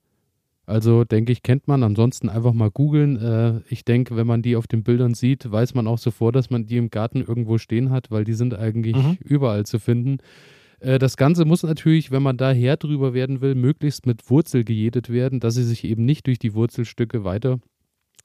Also 0.69 1.03
denke 1.03 1.31
ich, 1.31 1.41
kennt 1.41 1.67
man. 1.67 1.81
Ansonsten 1.81 2.29
einfach 2.29 2.53
mal 2.53 2.69
googeln. 2.69 3.17
Äh, 3.17 3.61
ich 3.69 3.85
denke, 3.85 4.15
wenn 4.15 4.27
man 4.27 4.43
die 4.43 4.55
auf 4.55 4.67
den 4.67 4.83
Bildern 4.83 5.15
sieht, 5.15 5.51
weiß 5.51 5.73
man 5.73 5.87
auch 5.87 5.97
sofort, 5.97 6.35
dass 6.35 6.51
man 6.51 6.67
die 6.67 6.77
im 6.77 6.91
Garten 6.91 7.21
irgendwo 7.21 7.57
stehen 7.57 7.89
hat, 7.89 8.11
weil 8.11 8.23
die 8.23 8.33
sind 8.33 8.53
eigentlich 8.53 8.95
mhm. 8.95 9.17
überall 9.25 9.65
zu 9.65 9.79
finden. 9.79 10.19
Äh, 10.79 10.99
das 10.99 11.17
Ganze 11.17 11.45
muss 11.45 11.63
natürlich, 11.63 12.11
wenn 12.11 12.21
man 12.21 12.37
da 12.37 12.51
her 12.51 12.77
drüber 12.77 13.15
werden 13.15 13.41
will, 13.41 13.55
möglichst 13.55 14.05
mit 14.05 14.29
Wurzel 14.29 14.63
gejätet 14.63 15.09
werden, 15.09 15.39
dass 15.39 15.55
sie 15.55 15.63
sich 15.63 15.83
eben 15.85 16.05
nicht 16.05 16.27
durch 16.27 16.37
die 16.37 16.53
Wurzelstücke 16.53 17.23
weiter 17.23 17.59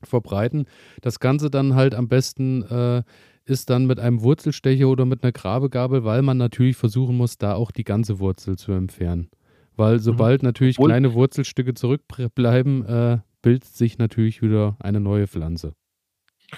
verbreiten. 0.02 0.66
Das 1.00 1.20
Ganze 1.20 1.48
dann 1.50 1.74
halt 1.74 1.94
am 1.94 2.08
besten 2.08 2.62
äh, 2.64 3.02
ist 3.46 3.70
dann 3.70 3.86
mit 3.86 3.98
einem 3.98 4.22
Wurzelstecher 4.22 4.88
oder 4.88 5.06
mit 5.06 5.22
einer 5.22 5.32
Grabegabel, 5.32 6.04
weil 6.04 6.20
man 6.20 6.36
natürlich 6.36 6.76
versuchen 6.76 7.16
muss, 7.16 7.38
da 7.38 7.54
auch 7.54 7.70
die 7.70 7.84
ganze 7.84 8.18
Wurzel 8.18 8.58
zu 8.58 8.72
entfernen. 8.72 9.30
Weil 9.76 9.94
mhm. 9.94 10.00
sobald 10.00 10.42
mhm. 10.42 10.46
natürlich 10.46 10.78
Obwohl, 10.78 10.90
kleine 10.90 11.14
Wurzelstücke 11.14 11.74
zurückbleiben, 11.74 12.86
äh, 12.86 13.18
bildet 13.42 13.64
sich 13.64 13.98
natürlich 13.98 14.42
wieder 14.42 14.76
eine 14.80 15.00
neue 15.00 15.26
Pflanze. 15.26 15.74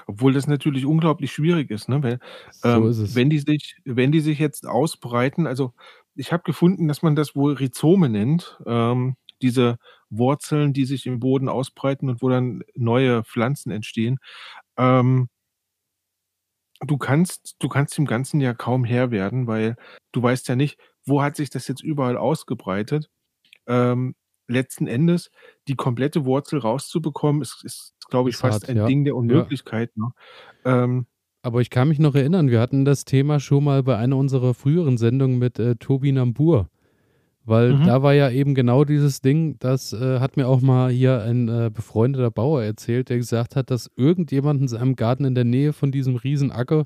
Obwohl 0.06 0.32
das 0.32 0.46
natürlich 0.46 0.85
unglaublich 0.85 1.32
schwierig 1.32 1.70
ist, 1.70 1.88
ne? 1.88 2.02
Weil, 2.02 2.18
ähm, 2.64 2.82
so 2.82 2.88
ist 2.88 2.99
es. 2.99 3.14
Wenn 3.14 3.30
die 3.30 3.38
sich, 3.38 3.76
wenn 3.85 4.12
die 4.12 4.20
sich 4.20 4.38
jetzt 4.38 4.66
ausbreiten, 4.66 5.46
also 5.46 5.73
ich 6.14 6.32
habe 6.32 6.42
gefunden, 6.42 6.88
dass 6.88 7.02
man 7.02 7.16
das 7.16 7.35
wohl 7.35 7.54
Rhizome 7.54 8.08
nennt, 8.08 8.58
ähm, 8.66 9.16
diese 9.42 9.78
Wurzeln, 10.11 10.73
die 10.73 10.85
sich 10.85 11.06
im 11.06 11.20
Boden 11.20 11.49
ausbreiten 11.49 12.08
und 12.08 12.23
wo 12.23 12.28
dann 12.28 12.62
neue 12.75 13.25
Pflanzen 13.25 13.70
entstehen. 13.70 14.18
Ähm 14.76 15.28
du 16.80 16.99
kannst 16.99 17.56
du 17.58 17.68
kannst 17.68 17.96
dem 17.96 18.06
Ganzen 18.06 18.40
ja 18.40 18.54
kaum 18.54 18.85
Herr 18.85 19.11
werden, 19.11 19.46
weil 19.46 19.76
du 20.12 20.23
weißt 20.23 20.49
ja 20.49 20.56
nicht, 20.56 20.78
wo 21.06 21.22
hat 21.22 21.36
sich 21.36 21.50
das 21.50 21.68
jetzt 21.68 21.82
überall 21.84 22.16
ausgebreitet. 22.18 23.10
Ähm, 23.68 24.14
letzten 24.48 24.86
Endes 24.88 25.30
die 25.68 25.76
komplette 25.76 26.25
Wurzel 26.26 26.60
rauszubekommen, 26.60 27.42
ist 27.42 27.62
ist, 27.64 27.94
glaube 28.10 28.30
ich, 28.30 28.36
Ist 28.36 28.40
fast 28.40 28.64
hart, 28.64 28.68
ein 28.68 28.76
ja. 28.76 28.86
Ding 28.86 29.04
der 29.04 29.14
Ja. 29.28 29.50
Unmöglichkeit, 29.50 29.96
ne? 29.96 30.10
Ähm 30.64 31.06
Aber 31.44 31.60
ich 31.60 31.70
kann 31.70 31.88
mich 31.88 31.98
noch 31.98 32.14
erinnern, 32.14 32.50
wir 32.50 32.60
hatten 32.60 32.84
das 32.84 33.04
Thema 33.04 33.38
schon 33.40 33.64
mal 33.64 33.82
bei 33.82 33.96
einer 33.96 34.16
unserer 34.16 34.54
früheren 34.54 34.96
Sendungen 34.98 35.38
mit, 35.38 35.58
äh, 35.58 35.76
Tobi 35.76 36.12
Nambur. 36.12 36.68
Weil 37.44 37.75
Mhm. 37.75 37.84
da 37.84 38.02
war 38.02 38.14
ja 38.14 38.30
eben 38.30 38.54
genau 38.54 38.84
dieses 38.84 39.20
Ding, 39.22 39.56
das, 39.60 39.92
äh, 39.92 40.20
hat 40.20 40.36
mir 40.36 40.48
auch 40.48 40.60
mal 40.62 40.90
hier 40.90 41.22
ein, 41.22 41.48
äh, 41.48 41.70
befreundeter 41.72 42.30
Bauer 42.30 42.62
erzählt, 42.62 43.08
der 43.10 43.18
gesagt 43.18 43.56
hat, 43.56 43.70
dass 43.70 43.90
irgendjemand 43.96 44.62
in 44.62 44.68
seinem 44.68 44.96
Garten 44.96 45.25
in 45.25 45.34
der 45.36 45.44
Nähe 45.44 45.72
von 45.72 45.92
diesem 45.92 46.16
Riesenacker, 46.16 46.84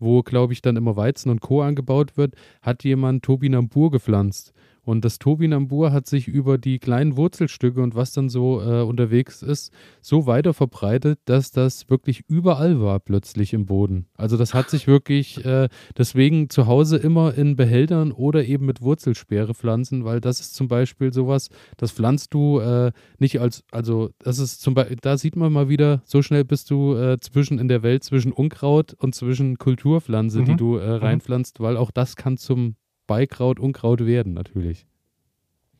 wo, 0.00 0.22
glaube 0.22 0.52
ich, 0.52 0.62
dann 0.62 0.76
immer 0.76 0.96
Weizen 0.96 1.30
und 1.30 1.40
Co. 1.40 1.62
angebaut 1.62 2.16
wird, 2.16 2.34
hat 2.62 2.82
jemand 2.84 3.22
Tobinambur 3.22 3.90
gepflanzt. 3.90 4.52
Und 4.90 5.04
das 5.04 5.20
Tobinambur 5.20 5.92
hat 5.92 6.08
sich 6.08 6.26
über 6.26 6.58
die 6.58 6.80
kleinen 6.80 7.16
Wurzelstücke 7.16 7.80
und 7.80 7.94
was 7.94 8.10
dann 8.12 8.28
so, 8.28 8.60
äh, 8.60 8.82
unterwegs 8.82 9.40
ist, 9.40 9.72
so 10.00 10.26
weiter 10.26 10.52
verbreitet, 10.52 11.20
dass 11.26 11.52
das 11.52 11.88
wirklich 11.88 12.24
überall 12.26 12.80
war 12.80 12.98
plötzlich 12.98 13.52
im 13.52 13.66
Boden. 13.66 14.06
Also, 14.16 14.36
das 14.36 14.52
hat 14.52 14.68
sich 14.68 14.88
wirklich, 14.88 15.44
äh 15.44 15.68
deswegen 15.96 16.50
zu 16.50 16.66
Hause 16.66 16.96
immer 16.96 17.34
in 17.34 17.54
Behältern 17.54 18.10
oder 18.10 18.44
eben 18.44 18.66
mit 18.66 18.82
Wurzelsperre 18.82 19.54
pflanzen, 19.54 20.04
weil 20.04 20.20
das 20.20 20.40
ist 20.40 20.54
zum 20.56 20.66
Beispiel 20.66 21.12
so 21.12 21.28
was, 21.28 21.50
das 21.76 21.92
pflanzt 21.92 22.34
du, 22.34 22.58
äh, 22.58 22.90
nicht 23.20 23.40
als 23.40 23.62
also, 23.70 24.10
das 24.18 24.40
ist 24.40 24.60
zum 24.60 24.74
Bei 24.74 24.96
da 25.00 25.16
sieht 25.16 25.36
man 25.36 25.52
mal 25.52 25.68
wieder, 25.68 26.02
so 26.04 26.20
schnell 26.20 26.44
bist 26.44 26.68
du, 26.72 26.96
äh, 26.96 27.20
zwischen 27.20 27.60
in 27.60 27.68
der 27.68 27.84
Welt 27.84 28.02
zwischen 28.02 28.32
Unkraut 28.32 28.92
und 28.94 29.14
zwischen 29.14 29.56
Kulturpflanze, 29.56 30.42
die 30.42 30.52
Mhm. 30.52 30.56
du, 30.56 30.76
äh, 30.78 30.96
Mhm. 30.96 31.02
reinpflanzt, 31.04 31.60
weil 31.60 31.76
auch 31.76 31.92
das 31.92 32.16
kann 32.16 32.36
zum 32.36 32.74
Beikraut, 33.10 33.58
Unkraut 33.58 34.06
werden 34.06 34.34
natürlich. 34.34 34.86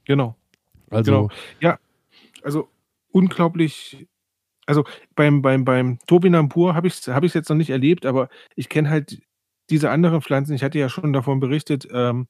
Genau. 0.04 0.34
Also 0.90 1.12
Genau. 1.12 1.28
Ja, 1.60 1.78
also 2.42 2.68
unglaublich 3.12 4.08
also 4.66 4.84
beim 5.14 5.40
beim 5.40 5.64
beim 5.64 6.00
Tobinampur 6.08 6.74
habe 6.74 6.88
ich's 6.88 7.06
habe 7.06 7.26
ich's 7.26 7.36
jetzt 7.36 7.48
noch 7.48 7.56
nicht 7.56 7.70
erlebt, 7.70 8.04
aber 8.04 8.30
ich 8.56 8.68
kenne 8.68 8.90
halt 8.90 9.22
diese 9.70 9.90
anderen 9.90 10.22
Pflanzen. 10.22 10.54
Ich 10.54 10.64
hatte 10.64 10.80
ja 10.80 10.88
schon 10.88 11.12
davon 11.12 11.38
berichtet, 11.38 11.86
ähm, 11.92 12.26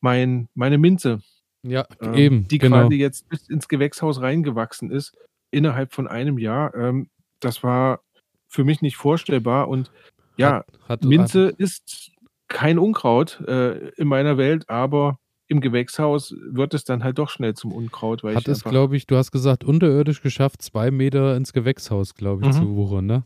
mein 0.00 0.48
meine 0.54 0.78
Minze, 0.78 1.20
Ja, 1.62 1.86
ähm, 2.00 2.14
eben, 2.14 2.48
die 2.48 2.58
genau. 2.58 2.82
quasi 2.82 2.96
jetzt 2.96 3.28
bis 3.28 3.48
ins 3.48 3.68
Gewächshaus 3.68 4.20
reingewachsen 4.20 4.90
ist, 4.90 5.16
innerhalb 5.52 5.94
von 5.94 6.08
einem 6.08 6.38
Jahr. 6.38 6.74
Ähm, 6.74 7.08
das 7.38 7.62
war 7.62 8.00
für 8.48 8.64
mich 8.64 8.82
nicht 8.82 8.96
vorstellbar 8.96 9.68
und 9.68 9.92
ja, 10.36 10.64
Hat 10.88 10.88
hat 10.88 11.04
Minze 11.04 11.50
hat 11.52 11.60
ist 11.60 12.10
kein 12.48 12.78
Unkraut, 12.78 13.40
äh, 13.46 13.88
in 13.96 14.08
meiner 14.08 14.36
Welt, 14.38 14.68
aber 14.68 15.18
im 15.46 15.60
Gewächshaus 15.60 16.34
wird 16.50 16.74
es 16.74 16.84
dann 16.84 17.04
halt 17.04 17.18
doch 17.18 17.28
schnell 17.30 17.54
zum 17.54 17.72
Unkraut, 17.72 18.22
weil 18.24 18.34
hat 18.36 18.48
es, 18.48 18.64
glaube 18.64 18.96
ich 18.96 19.06
du 19.06 19.16
hast 19.16 19.30
gesagt, 19.30 19.64
unterirdisch 19.64 20.22
geschafft, 20.22 20.62
2 20.62 20.90
Meter 20.90 21.36
ins 21.36 21.52
Gewächshaus, 21.52 22.14
glaube 22.14 22.42
ich, 22.42 22.48
Mhm. 22.48 22.52
zu 22.52 22.76
wuchern, 22.76 23.06
ne? 23.06 23.24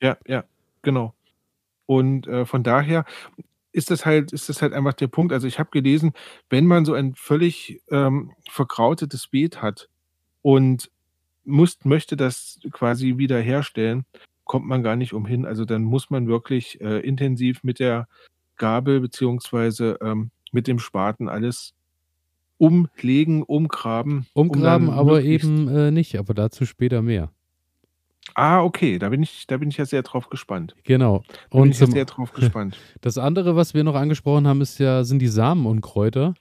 Ja, 0.00 0.16
ja, 0.26 0.44
genau. 0.82 1.14
Und, 1.86 2.26
äh, 2.28 2.46
von 2.46 2.62
daher 2.62 3.04
ist 3.72 3.90
das 3.90 4.06
halt 4.06 4.32
ist 4.32 4.48
das 4.48 4.62
halt 4.62 4.72
einfach 4.74 4.94
der 4.94 5.08
Punkt. 5.08 5.32
Also, 5.32 5.46
ich 5.46 5.58
habe 5.58 5.70
gelesen, 5.72 6.12
wenn 6.50 6.66
man 6.66 6.84
so 6.84 6.94
ein 6.94 7.14
völlig, 7.16 7.80
ähm, 7.90 8.32
verkrautetes 8.50 9.28
Beet 9.28 9.62
hat 9.62 9.88
und 10.42 10.90
muss 11.44 11.78
möchte 11.84 12.16
das 12.16 12.60
quasi 12.72 13.18
wiederherstellen, 13.18 14.04
kommt 14.44 14.66
man 14.66 14.82
gar 14.82 14.96
nicht 14.96 15.12
umhin. 15.14 15.46
Also, 15.46 15.64
dann 15.66 15.82
muss 15.84 16.10
man 16.10 16.28
wirklich, 16.28 16.80
äh, 16.80 17.00
intensiv 17.00 17.64
mit 17.64 17.78
der 17.80 18.08
Gabel 18.58 19.00
beziehungsweise, 19.00 19.98
ähm, 20.02 20.30
mit 20.52 20.66
dem 20.66 20.78
Spaten 20.78 21.28
alles 21.28 21.74
umlegen, 22.58 23.42
umgraben, 23.42 24.26
um 24.34 24.48
Umgraben 24.50 24.86
dann 24.88 24.96
aber 24.98 25.22
eben, 25.22 25.68
äh, 25.68 25.90
nicht, 25.90 26.18
aber 26.18 26.34
dazu 26.34 26.66
später 26.66 27.02
mehr. 27.02 27.30
Ah, 28.34 28.62
okay, 28.62 28.98
da 28.98 29.08
bin 29.08 29.22
ich 29.22 29.46
da 29.46 29.56
bin 29.56 29.70
ich 29.70 29.78
ja 29.78 29.86
sehr 29.86 30.02
drauf 30.02 30.28
gespannt. 30.28 30.74
Genau. 30.84 31.22
Da 31.50 31.58
bin 31.58 31.60
Und 31.62 31.70
ich 31.70 31.80
ja 31.80 31.86
sehr 31.86 32.04
drauf 32.04 32.32
gespannt. 32.34 32.76
das 33.00 33.16
andere, 33.16 33.56
was 33.56 33.74
wir 33.74 33.84
noch 33.84 33.94
angesprochen 33.94 34.46
haben, 34.46 34.60
ist 34.60 34.78
ja 34.78 35.04
sind 35.04 35.20
die 35.20 35.28
Samenunkräuter, 35.28 36.34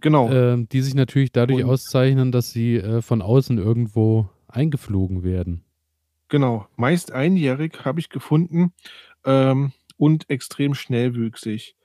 Genau. 0.00 0.30
ähm, 0.30 0.68
die 0.70 0.80
sich 0.80 0.94
natürlich 0.94 1.30
dadurch 1.30 1.62
Und 1.62 1.70
auszeichnen, 1.70 2.32
dass 2.32 2.50
sie, 2.50 2.76
äh, 2.76 3.02
von 3.02 3.20
außen 3.22 3.58
irgendwo 3.58 4.28
eingeflogen 4.48 5.22
werden. 5.22 5.62
Genau, 6.28 6.66
meist 6.76 7.12
einjährig 7.12 7.84
habe 7.84 8.00
ich 8.00 8.08
gefunden, 8.08 8.72
ähm, 9.24 9.72
und 10.00 10.30
extrem 10.30 10.72
schnellwüchsig. 10.72 11.76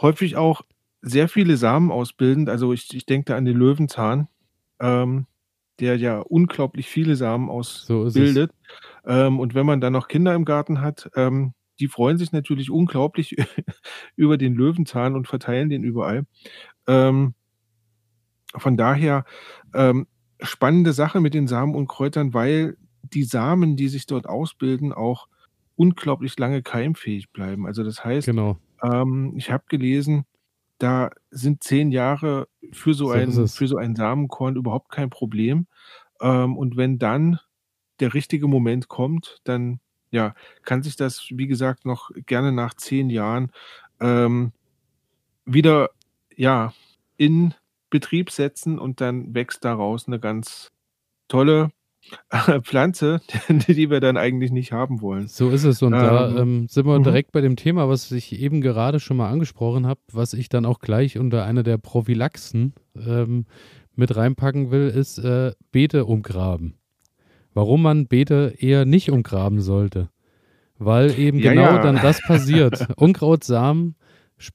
Häufig 0.00 0.36
auch 0.36 0.62
sehr 1.02 1.28
viele 1.28 1.56
Samen 1.56 1.90
ausbildend. 1.90 2.48
Also, 2.48 2.72
ich 2.72 2.94
ich 2.94 3.06
denke 3.06 3.32
da 3.32 3.36
an 3.36 3.44
den 3.44 3.56
Löwenzahn, 3.56 4.28
ähm, 4.78 5.26
der 5.80 5.96
ja 5.96 6.20
unglaublich 6.20 6.88
viele 6.88 7.16
Samen 7.16 7.48
So 7.48 8.02
ausbildet. 8.02 8.52
Ähm, 9.04 9.40
und 9.40 9.56
wenn 9.56 9.66
man 9.66 9.80
dann 9.80 9.92
noch 9.94 10.06
Kinder 10.06 10.34
im 10.36 10.44
Garten 10.44 10.80
hat, 10.80 11.10
ähm, 11.16 11.54
die 11.80 11.88
freuen 11.88 12.18
sich 12.18 12.30
natürlich 12.30 12.70
unglaublich 12.70 13.36
über 14.16 14.38
den 14.38 14.54
Löwenzahn 14.54 15.16
und 15.16 15.26
verteilen 15.26 15.70
den 15.70 15.82
überall. 15.82 16.24
Ähm 16.86 17.34
von 18.56 18.76
daher, 18.76 19.24
ähm, 19.74 20.06
spannende 20.40 20.92
Sache 20.92 21.20
mit 21.20 21.34
den 21.34 21.48
Samenunkräutern, 21.48 22.32
weil 22.32 22.76
die 23.02 23.24
Samen, 23.24 23.76
die 23.76 23.88
sich 23.88 24.06
dort 24.06 24.26
ausbilden, 24.26 24.92
auch 24.92 25.26
unglaublich 25.78 26.38
lange 26.38 26.62
keimfähig 26.62 27.30
bleiben. 27.32 27.66
Also, 27.66 27.84
das 27.84 28.04
heißt, 28.04 28.32
Genau. 28.32 28.58
ähm, 28.84 29.34
ich 29.38 29.50
habe 29.52 29.64
gelesen, 29.68 30.26
da 30.78 31.10
sind 31.30 31.64
10 31.64 31.92
Jahre 31.92 32.48
für 32.72 32.94
so 32.94 33.10
So 33.10 33.12
ein 33.12 33.50
für 33.52 33.68
so 33.68 33.76
ein 33.78 33.96
Samenkorn 33.96 34.56
überhaupt 34.56 34.90
kein 34.92 35.10
Problem. 35.10 35.66
Ähm, 36.22 36.56
und 36.58 36.76
wenn 36.78 36.98
dann 37.00 37.40
der 38.00 38.14
richtige 38.14 38.48
Moment 38.48 38.88
kommt, 38.88 39.40
dann, 39.44 39.80
ja, 40.12 40.34
kann 40.64 40.82
sich 40.84 40.96
das, 40.96 41.28
wie 41.32 41.48
gesagt, 41.48 41.86
noch 41.86 42.10
gerne 42.26 42.52
nach 42.52 42.74
10 42.74 43.10
Jahren, 43.10 43.52
ähm, 44.00 44.52
wieder, 45.46 45.90
ja, 46.36 46.72
in 47.18 47.54
Betrieb 47.90 48.30
setzen 48.30 48.78
und 48.78 49.00
dann 49.02 49.34
wächst 49.34 49.64
daraus 49.64 50.08
'ne 50.08 50.20
ganz 50.20 50.68
tolle 51.28 51.70
Pflanze, 52.62 53.20
die 53.48 53.90
wir 53.90 54.00
dann 54.00 54.16
eigentlich 54.16 54.50
nicht 54.50 54.72
haben 54.72 55.00
wollen. 55.00 55.28
So 55.28 55.50
ist 55.50 55.64
es 55.64 55.82
und 55.82 55.92
da, 55.92 56.28
Ähm, 56.30 56.36
ähm, 56.36 56.68
sind 56.68 56.86
wir 56.86 56.98
mhm. 56.98 57.04
direkt 57.04 57.32
bei 57.32 57.40
dem 57.40 57.56
Thema, 57.56 57.88
was 57.88 58.10
ich 58.12 58.38
eben 58.40 58.60
gerade 58.60 59.00
schon 59.00 59.16
mal 59.16 59.30
angesprochen 59.30 59.86
habe, 59.86 60.00
was 60.12 60.34
ich 60.34 60.48
dann 60.48 60.66
auch 60.66 60.78
gleich 60.78 61.18
unter 61.18 61.44
einer 61.44 61.62
der 61.62 61.78
Prophylaxen, 61.78 62.74
ähm, 62.96 63.46
mit 63.94 64.16
reinpacken 64.16 64.70
will, 64.70 64.88
ist, 64.88 65.18
äh, 65.18 65.52
Beete 65.72 66.04
umgraben. 66.04 66.74
Warum 67.52 67.82
man 67.82 68.06
Beete 68.06 68.54
eher 68.58 68.84
nicht 68.84 69.10
umgraben 69.10 69.60
sollte. 69.60 70.10
Weil 70.78 71.18
eben 71.18 71.40
Ja, 71.40 71.52
genau 71.52 71.62
ja. 71.62 71.82
dann 71.82 71.96
das 71.96 72.22
passiert. 72.22 72.86
Unkrautsamen 72.96 73.96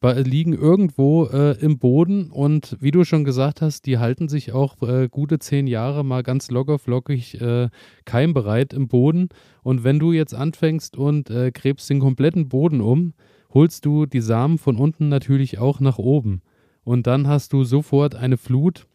liegen 0.02 0.54
irgendwo, 0.54 1.26
äh, 1.26 1.58
im 1.60 1.78
Boden 1.78 2.32
und 2.32 2.78
wie 2.80 2.92
du 2.92 3.04
schon 3.04 3.24
gesagt 3.24 3.62
hast, 3.62 3.86
die 3.86 3.98
halten 3.98 4.30
sich 4.30 4.54
auch, 4.54 4.82
äh, 4.82 5.10
gute 5.10 5.40
10 5.40 5.68
Jahre 5.68 6.06
mal 6.06 6.24
ganz 6.24 6.50
locker 6.50 6.80
flockig, 6.80 7.40
äh, 7.42 7.70
keimbereit 8.06 8.74
im 8.74 8.88
Boden. 8.88 9.30
Und 9.62 9.84
wenn 9.84 10.00
du 10.00 10.12
jetzt 10.12 10.34
anfängst 10.34 10.98
und, 10.98 11.30
äh, 11.30 11.52
gräbst 11.52 11.90
den 11.90 12.00
kompletten 12.00 12.48
Boden 12.48 12.82
um, 12.82 13.14
holst 13.54 13.86
du 13.86 14.06
die 14.06 14.22
Samen 14.22 14.58
von 14.58 14.78
unten 14.78 15.10
natürlich 15.10 15.60
auch 15.60 15.80
nach 15.80 15.98
oben. 15.98 16.42
Und 16.84 17.08
dann 17.08 17.28
hast 17.28 17.54
du 17.54 17.64
sofort 17.64 18.16
eine 18.16 18.38
Flut 18.38 18.88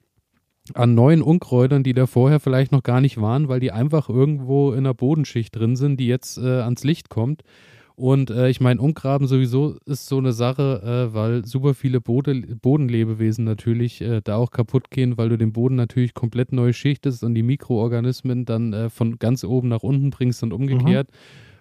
an 0.74 0.94
neuen 0.94 1.22
Unkräutern, 1.22 1.82
die 1.82 1.94
da 1.94 2.06
vorher 2.06 2.40
vielleicht 2.40 2.72
noch 2.72 2.82
gar 2.82 3.00
nicht 3.00 3.20
waren, 3.20 3.48
weil 3.48 3.60
die 3.60 3.72
einfach 3.72 4.08
irgendwo 4.08 4.72
in 4.72 4.84
der 4.84 4.94
Bodenschicht 4.94 5.56
drin 5.56 5.76
sind, 5.76 5.98
die 5.98 6.06
jetzt, 6.06 6.38
äh, 6.38 6.60
ans 6.60 6.84
Licht 6.84 7.08
kommt. 7.08 7.42
Und, 7.98 8.30
äh, 8.30 8.48
ich 8.48 8.60
meine, 8.60 8.80
Umgraben 8.80 9.26
sowieso 9.26 9.76
ist 9.84 10.06
so 10.06 10.20
'ne 10.20 10.32
Sache, 10.32 11.08
äh, 11.10 11.12
weil 11.14 11.44
super 11.44 11.74
viele 11.74 12.00
Bode 12.00 12.32
Bodenlebewesen 12.62 13.44
natürlich, 13.44 14.00
äh, 14.00 14.20
da 14.22 14.36
auch 14.36 14.52
kaputtgehen, 14.52 15.18
weil 15.18 15.30
du 15.30 15.36
den 15.36 15.52
Boden 15.52 15.74
natürlich 15.74 16.14
komplett 16.14 16.52
neu 16.52 16.72
schichtest 16.72 17.24
und 17.24 17.34
die 17.34 17.42
Mikroorganismen 17.42 18.44
dann, 18.44 18.72
äh, 18.72 18.88
von 18.88 19.18
ganz 19.18 19.42
oben 19.42 19.66
nach 19.68 19.82
unten 19.82 20.10
bringst 20.10 20.44
und 20.44 20.52
Mhm. 20.70 20.98
umgekehrt. 20.98 21.08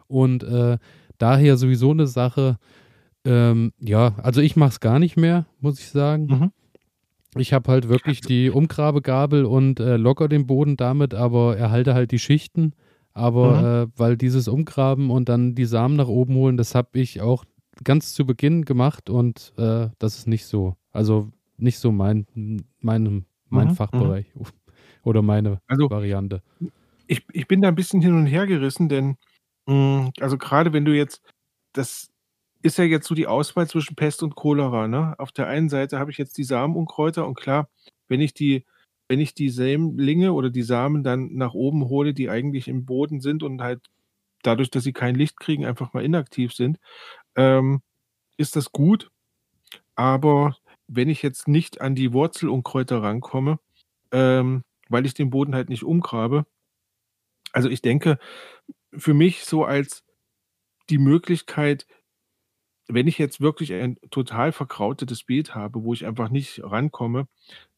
Und, 0.07 0.43
äh, 0.43 0.77
daher 1.19 1.57
sowieso 1.57 1.93
'ne 1.93 2.07
Sache, 2.07 2.57
ähm, 3.25 3.73
ja, 3.79 4.15
also 4.23 4.41
ich 4.41 4.55
mache 4.55 4.71
es 4.71 4.79
gar 4.81 4.99
nicht 4.99 5.17
mehr, 5.17 5.47
muss 5.61 5.79
ich 5.79 5.89
sagen. 5.89 6.29
Mhm. 6.29 6.51
Ich 7.37 7.53
habe 7.53 7.71
halt 7.71 7.89
wirklich 7.89 8.23
die 8.23 8.49
Umgrabegabel 8.51 9.45
und, 9.45 9.79
äh, 9.79 9.97
lockere 9.97 10.29
den 10.29 10.47
Boden 10.47 10.77
damit, 10.77 11.13
aber 11.13 11.57
erhalte 11.57 11.93
halt 11.95 12.11
die 12.11 12.19
Schichten. 12.19 12.73
Aber, 13.17 13.61
Mhm. 13.61 13.65
äh, 13.65 13.99
weil 13.99 14.15
dieses 14.15 14.47
Umgraben 14.47 15.09
und 15.09 15.27
dann 15.27 15.55
die 15.55 15.65
Samen 15.65 15.95
nach 15.95 16.07
oben 16.07 16.35
holen, 16.35 16.55
das 16.55 16.75
habe 16.75 16.99
ich 16.99 17.19
auch 17.19 17.45
ganz 17.83 18.13
zu 18.13 18.27
Beginn 18.27 18.63
gemacht 18.63 19.09
und, 19.09 19.53
äh, 19.57 19.89
das 19.97 20.19
ist 20.19 20.27
nicht 20.27 20.45
so. 20.45 20.75
Also 20.91 21.31
nicht 21.57 21.79
so 21.79 21.91
mein, 21.91 22.27
mein, 22.79 23.25
mein 23.49 23.67
mhm, 23.69 23.75
Fachbereich 23.75 24.27
mhm. 24.35 24.45
oder 25.03 25.23
meine 25.23 25.61
also, 25.67 25.89
Variante. 25.89 26.43
Ich, 27.07 27.25
ich 27.33 27.47
bin 27.47 27.61
da 27.61 27.69
ein 27.69 27.75
bisschen 27.75 28.01
hin 28.01 28.13
und 28.13 28.27
her 28.27 28.45
gerissen, 28.45 28.87
denn 28.87 29.17
mh, 29.65 30.05
hm, 30.05 30.11
also 30.19 30.37
gerade 30.37 30.71
wenn 30.71 30.85
du 30.85 30.95
jetzt, 30.95 31.23
das 31.73 32.11
ist 32.61 32.77
ja 32.77 32.83
jetzt 32.83 33.07
so 33.07 33.15
die 33.15 33.27
Auswahl 33.27 33.67
zwischen 33.67 33.95
Pest 33.95 34.21
und 34.21 34.35
Cholera. 34.35 34.87
Ne? 34.87 35.15
Auf 35.17 35.31
der 35.31 35.47
einen 35.47 35.69
Seite 35.69 35.97
habe 35.97 36.11
ich 36.11 36.19
jetzt 36.19 36.37
die 36.37 36.43
Samenunkräuter 36.43 37.27
und 37.27 37.35
klar, 37.35 37.67
wenn 38.07 38.21
ich 38.21 38.35
die, 38.35 38.63
wenn 39.09 39.19
ich 39.19 39.33
die 39.33 39.49
Sämlinge 39.49 40.33
oder 40.33 40.49
die 40.49 40.63
Samen 40.63 41.03
dann 41.03 41.33
nach 41.33 41.53
oben 41.53 41.85
hole, 41.89 42.13
die 42.13 42.29
eigentlich 42.29 42.67
im 42.67 42.85
Boden 42.85 43.21
sind 43.21 43.43
und 43.43 43.61
halt 43.61 43.81
dadurch, 44.43 44.69
dass 44.69 44.83
sie 44.83 44.93
kein 44.93 45.15
Licht 45.15 45.39
kriegen, 45.39 45.65
einfach 45.65 45.93
mal 45.93 46.03
inaktiv 46.03 46.53
sind, 46.53 46.79
ähm, 47.35 47.81
ist 48.37 48.55
das 48.55 48.71
gut. 48.71 49.09
Aber 49.95 50.57
wenn 50.87 51.09
ich 51.09 51.23
jetzt 51.23 51.47
nicht 51.47 51.81
an 51.81 51.95
die 51.95 52.13
Wurzelunkräuter 52.13 53.03
rankomme, 53.03 53.59
ähm, 54.11 54.63
weil 54.89 55.05
ich 55.05 55.13
den 55.13 55.29
Boden 55.29 55.55
halt 55.55 55.69
nicht 55.69 55.83
umgrabe, 55.83 56.45
also 57.53 57.69
ich 57.69 57.81
denke, 57.81 58.19
für 58.95 59.13
mich 59.13 59.43
so 59.45 59.65
als 59.65 60.03
die 60.89 60.97
Möglichkeit, 60.97 61.87
wenn 62.87 63.07
ich 63.07 63.17
jetzt 63.17 63.41
wirklich 63.41 63.73
ein 63.73 63.97
total 64.11 64.51
verkrautetes 64.51 65.23
Beet 65.23 65.55
habe, 65.55 65.83
wo 65.83 65.93
ich 65.93 66.05
einfach 66.05 66.29
nicht 66.29 66.61
rankomme, 66.63 67.27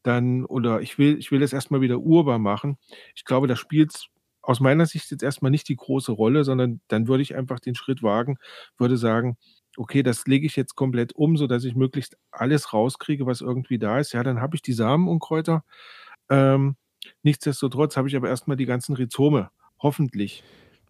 dann 0.02 0.44
oder 0.46 0.80
ich 0.82 0.98
will 0.98 1.18
ich 1.18 1.30
will 1.32 1.40
das 1.40 1.52
erstmal 1.52 1.80
wieder 1.80 1.98
urbar 2.00 2.38
machen. 2.38 2.78
Ich 3.14 3.24
glaube, 3.24 3.46
da 3.46 3.56
spielt's 3.56 4.08
aus 4.42 4.60
meiner 4.60 4.86
Sicht 4.86 5.10
jetzt 5.10 5.22
erstmal 5.22 5.50
nicht 5.50 5.68
die 5.68 5.76
große 5.76 6.12
Rolle, 6.12 6.44
sondern 6.44 6.80
dann 6.88 7.08
würde 7.08 7.22
ich 7.22 7.34
einfach 7.36 7.60
den 7.60 7.74
Schritt 7.74 8.02
wagen, 8.02 8.38
würde 8.78 8.96
sagen: 8.96 9.36
„Okay, 9.76 10.02
das 10.02 10.26
lege 10.26 10.46
ich 10.46 10.56
jetzt 10.56 10.74
komplett 10.76 11.12
um, 11.14 11.36
sodass 11.36 11.64
ich 11.64 11.74
möglichst 11.76 12.16
alles 12.30 12.72
rauskriege, 12.72 13.26
was 13.26 13.40
irgendwie 13.42 13.78
da 13.78 13.98
ist.“ 13.98 14.12
Ja, 14.12 14.22
dann 14.22 14.40
habe 14.40 14.56
ich 14.56 14.62
die 14.62 14.72
Samenunkräuter. 14.72 15.64
Ähm, 16.30 16.76
nichtsdestotrotz 17.22 17.96
habe 17.96 18.08
ich 18.08 18.16
aber 18.16 18.28
erstmal 18.28 18.56
die 18.56 18.66
ganzen 18.66 18.94
Rhizome, 18.96 19.50
hoffentlich. 19.82 20.44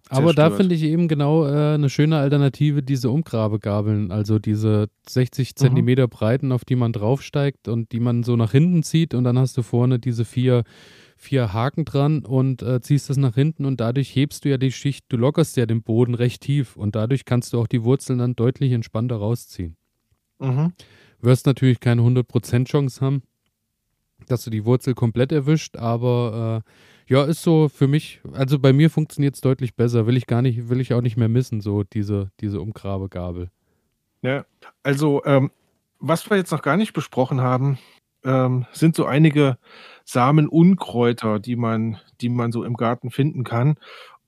Aber 0.09 0.33
da 0.33 0.51
finde 0.51 0.75
ich 0.75 0.83
eben 0.83 1.09
genau 1.09 1.47
äh, 1.47 1.75
eine 1.75 1.91
schöne 1.91 2.19
Alternative, 2.19 2.83
diese 2.83 3.11
Umgrabegabeln, 3.11 4.11
also 4.11 4.39
diese 4.39 4.89
60 5.09 5.51
mhm. 5.51 5.57
Zentimeter 5.57 6.09
Breiten, 6.09 6.53
auf 6.53 6.65
die 6.65 6.77
man 6.77 6.93
draufsteigt 6.93 7.69
und 7.69 7.93
die 7.93 8.01
man 8.01 8.23
so 8.23 8.37
nach 8.37 8.53
hinten 8.53 8.83
zieht 8.83 9.15
und 9.15 9.25
dann 9.25 9.39
hast 9.39 9.57
du 9.57 9.63
vorne 9.63 9.99
diese 9.99 10.25
vier, 10.25 10.65
vier 11.17 11.53
Haken 11.53 11.85
dran 11.85 12.25
und 12.25 12.63
äh, 12.63 12.81
ziehst 12.81 13.11
das 13.11 13.19
nach 13.19 13.35
hinten 13.35 13.65
und 13.65 13.81
dadurch 13.81 14.15
hebst 14.15 14.45
du 14.45 14.49
ja 14.49 14.59
die 14.59 14.73
Schicht, 14.73 15.05
du 15.11 15.17
lockerst 15.17 15.57
ja 15.57 15.67
den 15.67 15.83
Boden 15.83 16.15
recht 16.15 16.43
tief 16.43 16.77
und 16.77 16.97
dadurch 16.97 17.25
kannst 17.25 17.53
du 17.53 17.61
auch 17.61 17.67
die 17.67 17.85
Wurzeln 17.85 18.19
dann 18.19 18.35
deutlich 18.35 18.73
entspannter 18.73 19.17
rausziehen. 19.17 19.77
Mhm. 20.39 20.73
Wirst 21.21 21.47
natürlich 21.47 21.81
keine 21.81 22.03
100% 22.03 22.65
Chance 22.65 23.01
haben, 23.01 23.23
dass 24.27 24.45
du 24.45 24.51
die 24.51 24.65
Wurzel 24.65 24.95
komplett 24.95 25.33
erwischt, 25.33 25.77
aber 25.77 26.65
äh, 26.67 26.71
ja, 27.11 27.25
ist 27.25 27.43
so 27.43 27.69
für 27.69 27.89
mich, 27.89 28.21
also 28.35 28.61
bei 28.61 28.73
mir 28.73 28.89
funktioniert 28.89 29.35
es 29.35 29.41
deutlich 29.41 29.75
besser. 29.75 30.07
Will 30.07 30.17
ich 30.17 30.29
gar 30.29 30.43
nicht, 30.43 30.69
will 30.69 30.81
ich 30.81 30.95
auch 30.95 31.01
nicht 31.01 31.17
mehr 31.17 31.29
missen, 31.29 31.61
so 31.61 31.83
diese, 31.83 32.31
diese 32.39 32.61
Umgrabegabel. 32.61 33.51
Ja, 34.23 34.45
also 34.85 35.25
ähm, 35.25 35.51
was 35.99 36.31
wir 36.31 36.37
jetzt 36.37 36.53
noch 36.53 36.63
gar 36.63 36.77
nicht 36.77 36.93
besprochen 36.93 37.41
haben, 37.41 37.81
ähm, 38.25 38.65
sind 38.71 38.95
so 38.95 39.07
einige 39.07 39.59
Samenunkräuter, 40.05 41.41
die 41.41 41.57
man, 41.57 41.99
die 42.21 42.29
man 42.29 42.53
so 42.53 42.63
im 42.63 42.77
Garten 42.77 43.11
finden 43.11 43.43
kann. 43.43 43.75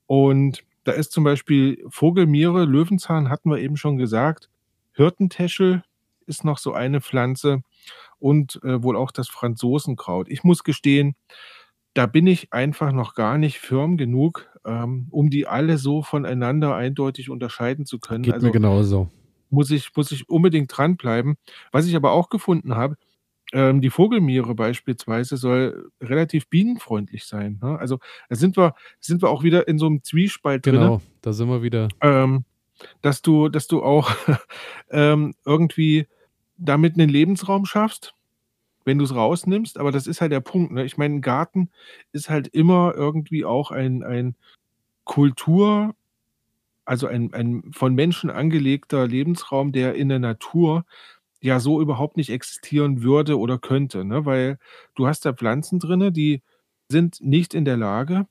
Und 0.05 0.65
da 0.83 0.91
ist 0.91 1.13
zum 1.13 1.23
Beispiel 1.23 1.85
Vogelmiere, 1.87 2.65
Löwenzahn 2.65 3.29
hatten 3.29 3.49
wir 3.49 3.59
eben 3.59 3.77
schon 3.77 3.95
gesagt. 3.95 4.49
Hirtentäschel 4.91 5.83
ist 6.25 6.43
noch 6.43 6.57
so 6.57 6.73
eine 6.73 6.99
Pflanze 6.99 7.61
und 8.19 8.59
äh, 8.63 8.83
wohl 8.83 8.97
auch 8.97 9.11
das 9.11 9.29
Franzosenkraut. 9.29 10.27
Ich 10.27 10.43
muss 10.43 10.65
gestehen, 10.65 11.15
da 11.93 12.05
bin 12.05 12.27
ich 12.27 12.53
einfach 12.53 12.91
noch 12.91 13.15
gar 13.15 13.37
nicht 13.37 13.59
firm 13.59 13.97
genug, 13.97 14.49
ähm, 14.65 15.07
um 15.11 15.29
die 15.29 15.47
alle 15.47 15.77
so 15.77 16.01
voneinander 16.01 16.75
eindeutig 16.75 17.29
unterscheiden 17.29 17.85
zu 17.85 17.99
können. 17.99 18.23
Geht 18.23 18.33
also, 18.33 18.47
mir 18.47 18.53
genauso. 18.53 19.09
Muss 19.49 19.69
ich, 19.69 19.95
muss 19.95 20.11
ich 20.11 20.29
unbedingt 20.29 20.75
dranbleiben. 20.75 21.35
Was 21.71 21.85
ich 21.85 21.95
aber 21.95 22.11
auch 22.11 22.29
gefunden 22.29 22.75
habe, 22.75 22.95
ähm, 23.51 23.81
die 23.81 23.91
Vogelmiere 23.91 24.55
beispielsweise 24.55 25.37
soll 25.37 25.91
relativ 26.01 26.49
bienenfreundlich 26.49 27.25
sein. 27.25 27.59
Ne? 27.61 27.77
Also 27.77 27.99
da 28.29 28.35
sind 28.35 28.57
wir, 28.57 28.73
sind 28.99 29.21
wir 29.21 29.29
auch 29.29 29.43
wieder 29.43 29.67
in 29.67 29.77
so 29.77 29.85
einem 29.85 30.03
Zwiespalt 30.03 30.65
drin. 30.65 30.75
Genau, 30.75 31.01
da 31.21 31.33
sind 31.33 31.49
wir 31.49 31.61
wieder. 31.61 31.89
Ähm, 32.01 32.45
dass 33.01 33.21
du, 33.21 33.49
dass 33.49 33.67
du 33.67 33.83
auch 33.83 34.09
ähm, 34.89 35.35
irgendwie 35.45 36.07
damit 36.57 36.95
einen 36.95 37.09
Lebensraum 37.09 37.65
schaffst 37.65 38.15
wenn 38.85 38.97
du 38.99 39.05
es 39.05 39.15
rausnimmst, 39.15 39.77
aber 39.79 39.91
das 39.91 40.07
ist 40.07 40.21
halt 40.21 40.31
der 40.31 40.41
Punkt, 40.41 40.71
ne? 40.73 40.85
Ich 40.85 40.97
meine, 40.97 41.21
Garten 41.21 41.69
ist 42.13 42.29
halt 42.29 42.47
immer 42.49 42.93
irgendwie 42.95 43.45
auch 43.45 43.71
ein 43.71 44.03
ein 44.03 44.35
Kultur 45.05 45.95
also 46.85 47.07
ein 47.07 47.33
ein 47.33 47.71
von 47.73 47.95
Menschen 47.95 48.29
angelegter 48.29 49.07
Lebensraum, 49.07 49.71
der 49.71 49.95
in 49.95 50.09
der 50.09 50.19
Natur 50.19 50.85
ja 51.41 51.59
so 51.59 51.81
überhaupt 51.81 52.17
nicht 52.17 52.29
existieren 52.31 53.03
würde 53.03 53.39
oder 53.39 53.57
könnte, 53.59 54.05
ne? 54.05 54.25
Weil 54.25 54.59
du 54.95 55.07
hast 55.07 55.25
da 55.25 55.33
Pflanzen 55.33 55.79
drinne, 55.79 56.11
die 56.11 56.41
sind 56.89 57.21
nicht 57.21 57.53
in 57.53 57.65
der 57.65 57.77
Lage, 57.77 58.27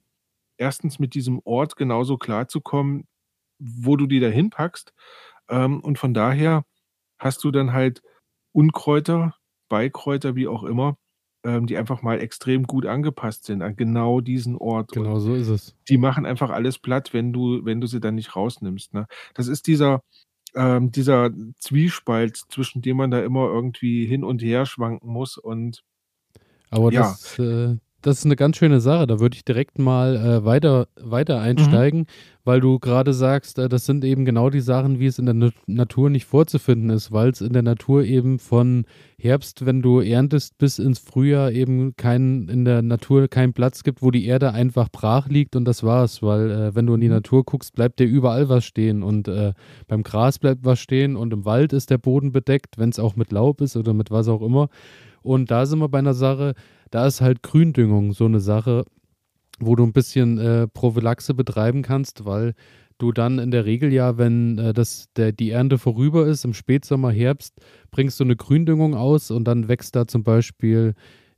erstens 0.59 0.99
mit 0.99 1.15
diesem 1.15 1.41
Ort 1.45 1.77
genauso 1.77 2.19
klarzukommen, 2.19 3.07
wo 3.61 3.97
du 3.97 4.07
die 4.07 4.21
da 4.21 4.29
hinpackst. 4.29 4.93
Ähm, 5.51 5.81
und 5.83 5.99
von 5.99 6.15
daher 6.15 6.65
hast 7.19 7.45
du 7.45 7.51
dann 7.53 7.73
halt 7.73 8.03
Unkräuter 8.53 9.35
Beikräuter, 9.73 10.37
wie 10.37 10.49
auch 10.49 10.65
immer, 10.65 10.99
ähm, 11.45 11.67
die 11.67 11.79
einfach 11.79 12.03
mal 12.03 12.21
extrem 12.21 12.65
gut 12.65 12.85
angepasst 12.85 13.47
sind 13.47 13.63
an 13.63 13.75
genau 13.75 14.21
diesen 14.21 14.55
Ort. 14.55 14.93
Genau, 14.93 15.19
so 15.19 15.35
ist 15.35 15.49
es. 15.49 15.75
Die 15.89 15.97
machen 15.97 16.27
einfach 16.27 16.51
alles 16.51 16.79
platt, 16.79 17.15
wenn 17.15 17.33
du 17.33 17.65
wenn 17.65 17.81
du 17.81 17.87
sie 17.87 17.99
dann 17.99 18.17
nicht 18.17 18.37
rausnimmst, 18.37 18.93
ne? 18.93 19.07
Das 19.33 19.49
ist 19.49 19.67
dieser 19.67 20.03
ähm, 20.55 20.93
dieser 20.93 21.31
Zwiespalt, 21.59 22.37
zwischen 22.37 22.83
dem 22.83 22.99
man 22.99 23.11
da 23.11 23.25
immer 23.25 23.47
irgendwie 23.47 24.05
hin 24.05 24.25
und 24.25 24.43
her 24.43 24.67
schwanken 24.67 25.11
muss 25.11 25.39
und 25.39 25.83
Aber 26.69 26.93
ja. 26.93 27.01
das, 27.01 27.39
äh 27.39 27.79
das 28.03 28.19
ist 28.19 28.27
eine 28.27 28.37
ganz 28.37 28.57
schöne 28.57 28.81
Sache. 28.81 29.07
Da 29.07 29.21
würde 29.21 29.37
ich 29.37 29.45
direkt 29.45 29.79
mal 29.79 30.17
äh, 30.17 30.45
weiter, 30.45 30.88
weiter 31.01 31.38
mhm. 31.38 31.45
einsteigen, 31.45 32.01
mhm. 32.01 32.07
weil 32.45 32.61
du 32.61 32.79
gerade 32.79 33.15
sagst, 33.15 33.59
äh, 33.59 33.69
das 33.69 33.87
sind 33.87 34.05
eben 34.05 34.25
genau 34.25 34.51
die 34.51 34.61
Sachen, 34.61 34.99
wie 34.99 35.07
es 35.07 35.19
in 35.19 35.27
der 35.27 35.35
Na 35.35 35.51
Natur 35.67 36.11
nicht 36.11 36.27
vorzufinden 36.27 36.91
ist, 36.91 37.12
weil 37.12 37.31
es 37.31 37.41
in 37.41 37.53
der 37.53 37.62
Natur 37.62 38.05
eben 38.05 38.38
von 38.38 38.85
Herbst, 39.19 39.65
wenn 39.65 39.83
du 39.83 40.01
erntest, 40.01 40.59
bis 40.59 40.79
ins 40.79 40.99
Frühjahr 40.99 41.53
eben 41.53 41.95
kein, 41.97 42.49
in 42.49 42.65
der 42.65 42.83
Natur 42.83 43.29
keinen 43.29 43.53
Platz 43.53 43.85
gibt, 43.85 44.03
wo 44.03 44.11
die 44.11 44.27
Erde 44.27 44.53
einfach 44.53 44.88
brach 44.91 45.29
liegt 45.29 45.55
und 45.57 45.65
das 45.65 45.83
war's. 45.85 46.23
Weil 46.23 46.51
äh, 46.51 46.75
wenn 46.75 46.87
du 46.87 46.95
in 46.95 47.01
die 47.01 47.09
mhm. 47.09 47.15
Natur 47.15 47.45
guckst, 47.45 47.75
bleibt 47.75 48.01
dir 48.01 48.07
überall 48.07 48.49
was 48.49 48.65
stehen 48.65 49.03
und 49.03 49.29
äh, 49.29 49.53
beim 49.87 50.03
Gras 50.03 50.38
bleibt 50.38 50.65
was 50.65 50.81
stehen 50.81 51.17
und 51.17 51.33
im 51.33 51.45
Wald 51.45 51.73
ist 51.73 51.91
der 51.91 51.99
Boden 51.99 52.33
bedeckt, 52.33 52.79
wenn 52.79 52.91
es 52.91 52.99
auch 52.99 53.17
mit 53.17 53.33
Laub 53.33 53.61
ist 53.61 53.77
oder 53.77 53.95
mit 53.95 54.11
was 54.11 54.29
auch 54.29 54.43
immer. 54.43 54.69
Und 55.23 55.51
da 55.51 55.67
sind 55.67 55.79
wir 55.79 55.88
bei 55.88 56.01
einer 56.01 56.15
Sache, 56.15 56.55
da 56.93 57.07
ist 57.07 57.21
halt 57.21 57.43
Gründüngung 57.43 58.13
so 58.13 58.27
eine 58.27 58.39
Sache, 58.39 58.85
wo 59.59 59.75
du 59.75 59.83
ein 59.83 59.93
bisschen 59.93 60.39
äh, 60.39 60.69
Prophylaxe 60.69 61.35
betreiben 61.35 61.83
kannst, 61.83 62.25
weil 62.25 62.55
du 62.99 63.13
dann 63.13 63.39
in 63.39 63.51
der 63.51 63.65
Regel 63.65 63.93
ja, 63.93 64.19
wenn 64.19 64.59
äh, 64.59 64.73
das, 64.73 65.07
der, 65.17 65.33
die 65.33 65.51
Ernte 65.51 65.79
vorüber 65.79 66.27
ist, 66.27 66.45
im 66.45 66.55
Spätsommer, 66.55 67.11
Herbst, 67.11 67.55
bringst 67.91 68.21
du 68.21 68.25
eine 68.25 68.37
Gründüngung 68.37 68.95
aus 68.95 69.31
und 69.31 69.45
dann 69.45 69.69
wächst 69.69 69.97
da 69.97 70.07
zum 70.07 70.23
Beispiel 70.23 70.95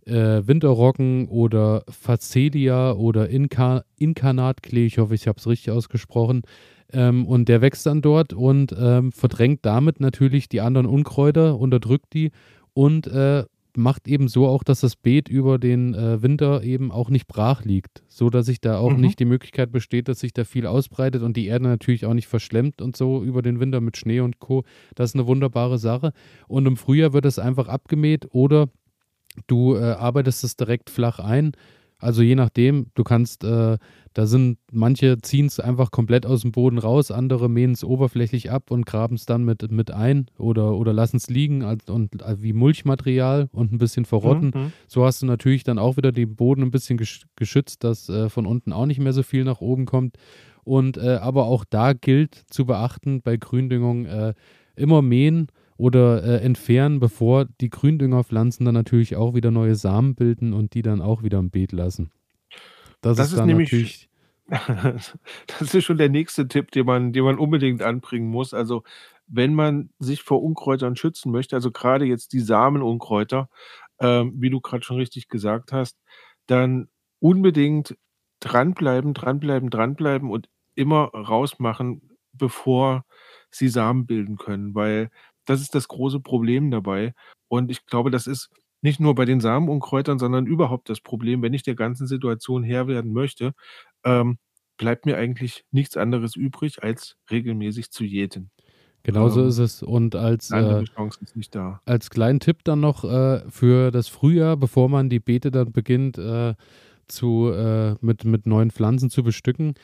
äh, 0.06 0.42
Winterroggen 0.44 1.28
oder 1.28 1.84
Facelia 1.88 2.92
oder 2.92 3.30
Inka 3.30 3.84
Inkarnatklee, 3.96 4.86
ich 4.86 4.98
hoffe, 4.98 5.14
ich 5.14 5.28
habe 5.28 5.38
es 5.38 5.46
richtig 5.46 5.70
ausgesprochen. 5.70 6.42
Ähm, 6.92 7.26
und 7.26 7.48
der 7.48 7.60
wächst 7.60 7.86
dann 7.86 8.02
dort 8.02 8.32
und 8.32 8.74
ähm, 8.78 9.12
verdrängt 9.12 9.60
damit 9.62 10.00
natürlich 10.00 10.48
die 10.48 10.60
anderen 10.60 10.86
Unkräuter, 10.86 11.58
unterdrückt 11.58 12.12
die 12.12 12.32
und 12.74 13.06
äh, 13.06 13.44
macht 13.76 14.08
eben 14.08 14.28
so 14.28 14.46
auch, 14.46 14.62
dass 14.62 14.80
das 14.80 14.96
Beet 14.96 15.28
über 15.28 15.58
den 15.58 15.94
äh, 15.94 16.22
Winter 16.22 16.62
eben 16.62 16.92
auch 16.92 17.10
nicht 17.10 17.26
brach 17.26 17.64
liegt, 17.64 18.02
so 18.08 18.30
dass 18.30 18.46
sich 18.46 18.60
da 18.60 18.78
auch 18.78 18.92
mhm. 18.92 19.00
nicht 19.00 19.18
die 19.18 19.24
Möglichkeit 19.24 19.72
besteht, 19.72 20.08
dass 20.08 20.20
sich 20.20 20.32
da 20.32 20.44
viel 20.44 20.66
ausbreitet 20.66 21.22
und 21.22 21.36
die 21.36 21.46
Erde 21.46 21.66
natürlich 21.66 22.06
auch 22.06 22.14
nicht 22.14 22.28
verschlemmt 22.28 22.80
und 22.80 22.96
so 22.96 23.22
über 23.22 23.42
den 23.42 23.60
Winter 23.60 23.80
mit 23.80 23.96
Schnee 23.96 24.20
und 24.20 24.38
Co. 24.38 24.64
Das 24.94 25.10
ist 25.10 25.14
eine 25.14 25.26
wunderbare 25.26 25.78
Sache. 25.78 26.12
Und 26.46 26.66
im 26.66 26.76
Frühjahr 26.76 27.12
wird 27.12 27.24
es 27.24 27.38
einfach 27.38 27.68
abgemäht 27.68 28.26
oder 28.30 28.68
du 29.46 29.74
äh, 29.74 29.80
arbeitest 29.80 30.44
es 30.44 30.56
direkt 30.56 30.90
flach 30.90 31.18
ein. 31.18 31.52
Also 32.04 32.22
je 32.22 32.34
nachdem, 32.34 32.86
du 32.94 33.02
kannst 33.02 33.44
äh, 33.44 33.78
da 34.14 34.26
sind 34.26 34.58
manche 34.70 35.18
ziehen 35.18 35.46
es 35.46 35.58
einfach 35.58 35.90
komplett 35.90 36.24
aus 36.24 36.42
dem 36.42 36.52
Boden 36.52 36.78
raus, 36.78 37.10
andere 37.10 37.50
mähen 37.50 37.72
es 37.72 37.82
oberflächlich 37.82 38.50
ab 38.50 38.70
und 38.70 38.86
graben 38.86 39.16
es 39.16 39.26
dann 39.26 39.44
mit, 39.44 39.70
mit 39.72 39.90
ein 39.90 40.26
oder, 40.38 40.76
oder 40.76 40.92
lassen 40.92 41.16
es 41.16 41.28
liegen 41.28 41.64
als, 41.64 41.90
und 41.90 42.22
äh, 42.22 42.40
wie 42.40 42.52
Mulchmaterial 42.52 43.48
und 43.52 43.72
ein 43.72 43.78
bisschen 43.78 44.04
verrotten. 44.04 44.52
Mhm, 44.54 44.60
mhm. 44.60 44.72
So 44.86 45.04
hast 45.04 45.20
du 45.20 45.26
natürlich 45.26 45.64
dann 45.64 45.80
auch 45.80 45.96
wieder 45.96 46.12
den 46.12 46.36
Boden 46.36 46.62
ein 46.62 46.70
bisschen 46.70 46.96
geschützt, 47.34 47.82
dass 47.82 48.08
äh, 48.08 48.28
von 48.28 48.46
unten 48.46 48.72
auch 48.72 48.86
nicht 48.86 49.00
mehr 49.00 49.12
so 49.12 49.24
viel 49.24 49.42
nach 49.42 49.60
oben 49.60 49.84
kommt. 49.84 50.16
Und 50.62 50.96
äh, 50.96 51.16
aber 51.16 51.46
auch 51.46 51.64
da 51.68 51.92
gilt 51.92 52.34
zu 52.48 52.66
beachten 52.66 53.20
bei 53.20 53.36
Gründüngung 53.36 54.06
äh, 54.06 54.34
immer 54.76 55.02
mähen 55.02 55.48
oder 55.76 56.22
äh, 56.22 56.44
entfernen, 56.44 57.00
bevor 57.00 57.46
die 57.60 57.70
Gründüngerpflanzen 57.70 58.64
dann 58.64 58.74
natürlich 58.74 59.16
auch 59.16 59.34
wieder 59.34 59.50
neue 59.50 59.74
Samen 59.74 60.14
bilden 60.14 60.52
und 60.52 60.74
die 60.74 60.82
dann 60.82 61.00
auch 61.00 61.22
wieder 61.22 61.38
im 61.38 61.50
Beet 61.50 61.72
lassen. 61.72 62.10
Das, 63.00 63.16
das 63.16 63.32
ist, 63.32 63.38
ist 63.38 63.44
nämlich 63.44 64.08
das 64.46 65.74
ist 65.74 65.84
schon 65.84 65.96
der 65.96 66.10
nächste 66.10 66.48
Tipp, 66.48 66.70
den 66.70 66.86
man, 66.86 67.12
den 67.12 67.24
man 67.24 67.38
unbedingt 67.38 67.82
anbringen 67.82 68.28
muss. 68.28 68.52
Also 68.52 68.82
wenn 69.26 69.54
man 69.54 69.90
sich 69.98 70.22
vor 70.22 70.42
Unkräutern 70.42 70.96
schützen 70.96 71.32
möchte, 71.32 71.56
also 71.56 71.70
gerade 71.70 72.04
jetzt 72.04 72.32
die 72.32 72.40
Samenunkräuter, 72.40 73.48
ähm, 74.00 74.34
wie 74.36 74.50
du 74.50 74.60
gerade 74.60 74.84
schon 74.84 74.98
richtig 74.98 75.28
gesagt 75.28 75.72
hast, 75.72 75.98
dann 76.46 76.88
unbedingt 77.20 77.96
dranbleiben, 78.40 79.14
dranbleiben, 79.14 79.70
dranbleiben 79.70 80.30
und 80.30 80.50
immer 80.74 81.06
rausmachen, 81.06 82.16
bevor 82.32 83.06
sie 83.50 83.68
Samen 83.68 84.06
bilden 84.06 84.36
können, 84.36 84.74
weil 84.74 85.10
das 85.46 85.60
ist 85.60 85.74
das 85.74 85.88
große 85.88 86.20
Problem 86.20 86.70
dabei. 86.70 87.14
Und 87.48 87.70
ich 87.70 87.86
glaube, 87.86 88.10
das 88.10 88.26
ist 88.26 88.50
nicht 88.82 89.00
nur 89.00 89.14
bei 89.14 89.24
den 89.24 89.40
Samenunkräutern, 89.40 90.18
sondern 90.18 90.46
überhaupt 90.46 90.90
das 90.90 91.00
Problem, 91.00 91.42
wenn 91.42 91.54
ich 91.54 91.62
der 91.62 91.74
ganzen 91.74 92.06
Situation 92.06 92.62
Herr 92.62 92.86
werden 92.86 93.12
möchte, 93.12 93.52
ähm, 94.04 94.38
bleibt 94.76 95.06
mir 95.06 95.16
eigentlich 95.16 95.64
nichts 95.70 95.96
anderes 95.96 96.36
übrig, 96.36 96.82
als 96.82 97.16
regelmäßig 97.30 97.90
zu 97.90 98.04
jäten. 98.04 98.50
Genau 99.04 99.28
so 99.28 99.42
ähm, 99.42 99.48
ist 99.48 99.58
es. 99.58 99.82
Und 99.82 100.16
als, 100.16 100.50
äh, 100.50 100.84
als 101.84 102.10
kleinen 102.10 102.40
Tipp 102.40 102.64
dann 102.64 102.80
noch 102.80 103.04
äh, 103.04 103.48
für 103.50 103.90
das 103.90 104.08
Frühjahr, 104.08 104.56
bevor 104.56 104.88
man 104.88 105.08
die 105.08 105.20
Beete 105.20 105.50
dann 105.50 105.72
beginnt, 105.72 106.18
äh, 106.18 106.54
zu, 107.06 107.50
äh, 107.52 107.96
mit, 108.00 108.24
mit 108.24 108.46
neuen 108.46 108.70
Pflanzen 108.70 109.10
zu 109.10 109.22
bestücken, 109.22 109.74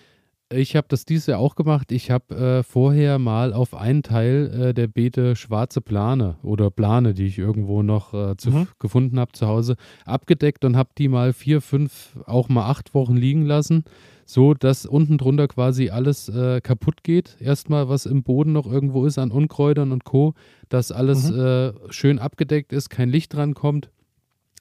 ich 0.53 0.75
habe 0.75 0.87
das 0.89 1.05
dieses 1.05 1.27
Jahr 1.27 1.39
auch 1.39 1.55
gemacht. 1.55 1.93
Ich 1.93 2.11
habe 2.11 2.35
äh, 2.35 2.63
vorher 2.63 3.19
mal 3.19 3.53
auf 3.53 3.75
einen 3.75 4.03
Teil 4.03 4.69
äh, 4.71 4.75
der 4.75 4.89
Beete 4.89 5.37
schwarze 5.37 5.81
Plane 5.81 6.37
oder 6.43 6.71
Plane, 6.71 7.15
die 7.15 7.27
ich 7.27 7.39
irgendwo 7.39 7.83
noch 7.83 8.13
äh, 8.13 8.37
zu, 8.37 8.51
mhm. 8.51 8.69
gefunden 8.79 9.21
habe 9.21 9.33
zu 9.33 9.47
Hause, 9.47 9.77
abgedeckt 10.05 10.65
und 10.65 10.77
habe 10.77 10.91
die 10.99 11.09
mal 11.09 11.33
vier, 11.33 11.61
fünf, 11.61 12.19
auch 12.27 12.49
mal 12.49 12.69
acht 12.69 12.95
Wochen 12.95 13.17
liegen 13.17 13.47
lassen, 13.47 13.85
so 14.27 14.55
dass 14.55 14.87
unten 14.87 15.19
drunter 15.19 15.47
quasi 15.47 15.91
alles 15.91 16.29
äh, 16.29 16.61
kaputt 16.61 17.05
geht. 17.05 17.37
Erstmal, 17.41 17.89
was 17.89 18.07
im 18.07 18.23
Boden 18.23 18.53
noch 18.53 18.67
irgendwo 18.67 19.07
ist 19.07 19.19
an 19.19 19.31
Unkräutern 19.31 19.93
und 19.93 20.05
Co., 20.05 20.35
dass 20.69 20.91
alles 20.93 21.31
mhm. 21.31 21.41
Äh, 21.41 21.73
schön 21.91 22.19
abgedeckt 22.19 22.73
ist, 22.73 22.91
kein 22.91 23.09
Licht 23.09 23.35
dran 23.35 23.55
kommt 23.55 23.91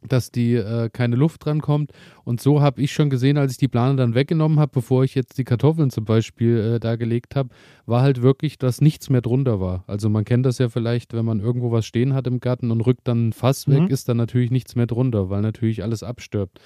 dass 0.07 0.31
die 0.31 0.53
äh, 0.53 0.89
keine 0.89 1.15
Luft 1.15 1.45
dran 1.45 1.61
kommt. 1.61 1.91
Und 2.23 2.41
so 2.41 2.61
habe 2.61 2.81
ich 2.81 2.93
schon 2.93 3.09
gesehen, 3.09 3.37
als 3.37 3.53
ich 3.53 3.57
die 3.57 3.67
Plane 3.67 3.95
dann 3.95 4.15
weggenommen 4.15 4.59
habe, 4.59 4.71
bevor 4.73 5.03
ich 5.03 5.15
jetzt 5.15 5.37
die 5.37 5.43
Kartoffeln 5.43 5.89
zum 5.89 6.05
Beispiel 6.05 6.75
äh, 6.75 6.79
da 6.79 6.95
gelegt 6.95 7.35
habe, 7.35 7.49
war 7.85 8.01
halt 8.01 8.21
wirklich, 8.21 8.57
dass 8.57 8.81
nichts 8.81 9.09
mehr 9.09 9.21
drunter 9.21 9.59
war. 9.59 9.83
Also 9.87 10.09
man 10.09 10.25
kennt 10.25 10.45
das 10.45 10.57
ja 10.57 10.69
vielleicht, 10.69 11.13
wenn 11.13 11.25
man 11.25 11.39
irgendwo 11.39 11.71
was 11.71 11.85
stehen 11.85 12.13
hat 12.13 12.27
im 12.27 12.39
Garten 12.39 12.71
und 12.71 12.81
rückt 12.81 13.07
dann 13.07 13.29
ein 13.29 13.33
Fass 13.33 13.67
mhm. 13.67 13.73
weg, 13.73 13.89
ist 13.89 14.07
dann 14.07 14.17
natürlich 14.17 14.51
nichts 14.51 14.75
mehr 14.75 14.87
drunter, 14.87 15.29
weil 15.29 15.41
natürlich 15.41 15.83
alles 15.83 16.03
abstirbt. 16.03 16.59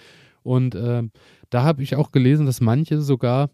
Und 0.44 0.76
äh, 0.76 1.04
da 1.50 1.64
habe 1.64 1.82
ich 1.82 1.96
auch 1.96 2.12
gelesen, 2.12 2.46
dass 2.46 2.62
manche 2.62 3.02
sogar 3.02 3.50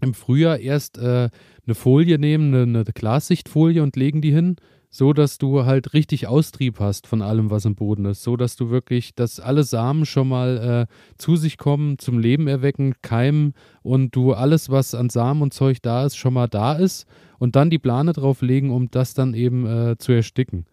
im 0.00 0.14
Frühjahr 0.14 0.58
erst 0.58 0.96
äh, 0.96 1.28
eine 1.66 1.74
Folie 1.74 2.18
nehmen, 2.18 2.54
eine, 2.54 2.80
eine 2.80 2.84
Glassichtfolie 2.84 3.82
und 3.82 3.96
legen 3.96 4.22
die 4.22 4.32
hin 4.32 4.56
so 4.94 5.14
dass 5.14 5.38
du 5.38 5.64
halt 5.64 5.94
richtig 5.94 6.26
Austrieb 6.26 6.78
hast 6.78 7.06
von 7.06 7.22
allem, 7.22 7.50
was 7.50 7.64
im 7.64 7.74
Boden 7.74 8.04
ist, 8.04 8.22
so 8.22 8.36
dass 8.36 8.56
du 8.56 8.68
wirklich, 8.68 9.14
dass 9.14 9.40
alle 9.40 9.64
Samen 9.64 10.04
schon 10.04 10.28
mal 10.28 10.86
äh, 10.86 11.16
zu 11.16 11.36
sich 11.36 11.56
kommen, 11.56 11.98
zum 11.98 12.18
Leben 12.18 12.46
erwecken, 12.46 12.94
keimen 13.00 13.54
und 13.82 14.14
du 14.14 14.34
alles, 14.34 14.68
was 14.68 14.94
an 14.94 15.08
Samen 15.08 15.40
und 15.40 15.54
Zeug 15.54 15.80
da 15.80 16.04
ist, 16.04 16.16
schon 16.16 16.34
mal 16.34 16.46
da 16.46 16.74
ist 16.74 17.06
und 17.38 17.56
dann 17.56 17.70
die 17.70 17.78
Plane 17.78 18.12
drauflegen, 18.12 18.70
um 18.70 18.90
das 18.90 19.14
dann 19.14 19.32
eben 19.32 19.66
äh, 19.66 19.96
zu 19.96 20.12
ersticken. 20.12 20.66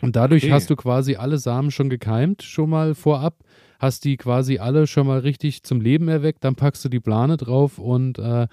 Und 0.00 0.16
dadurch 0.16 0.44
okay. 0.44 0.52
hast 0.52 0.70
du 0.70 0.74
quasi 0.74 1.16
alle 1.16 1.36
Samen 1.36 1.70
schon 1.70 1.90
gekeimt, 1.90 2.42
schon 2.42 2.70
mal 2.70 2.94
vorab, 2.94 3.44
hast 3.78 4.06
die 4.06 4.16
quasi 4.16 4.56
alle 4.56 4.86
schon 4.86 5.06
mal 5.06 5.18
richtig 5.18 5.64
zum 5.64 5.82
Leben 5.82 6.08
erweckt, 6.08 6.44
dann 6.44 6.54
packst 6.54 6.82
du 6.86 6.88
die 6.88 7.00
Plane 7.00 7.36
drauf 7.36 7.78
und 7.78 8.18
äh, 8.18 8.46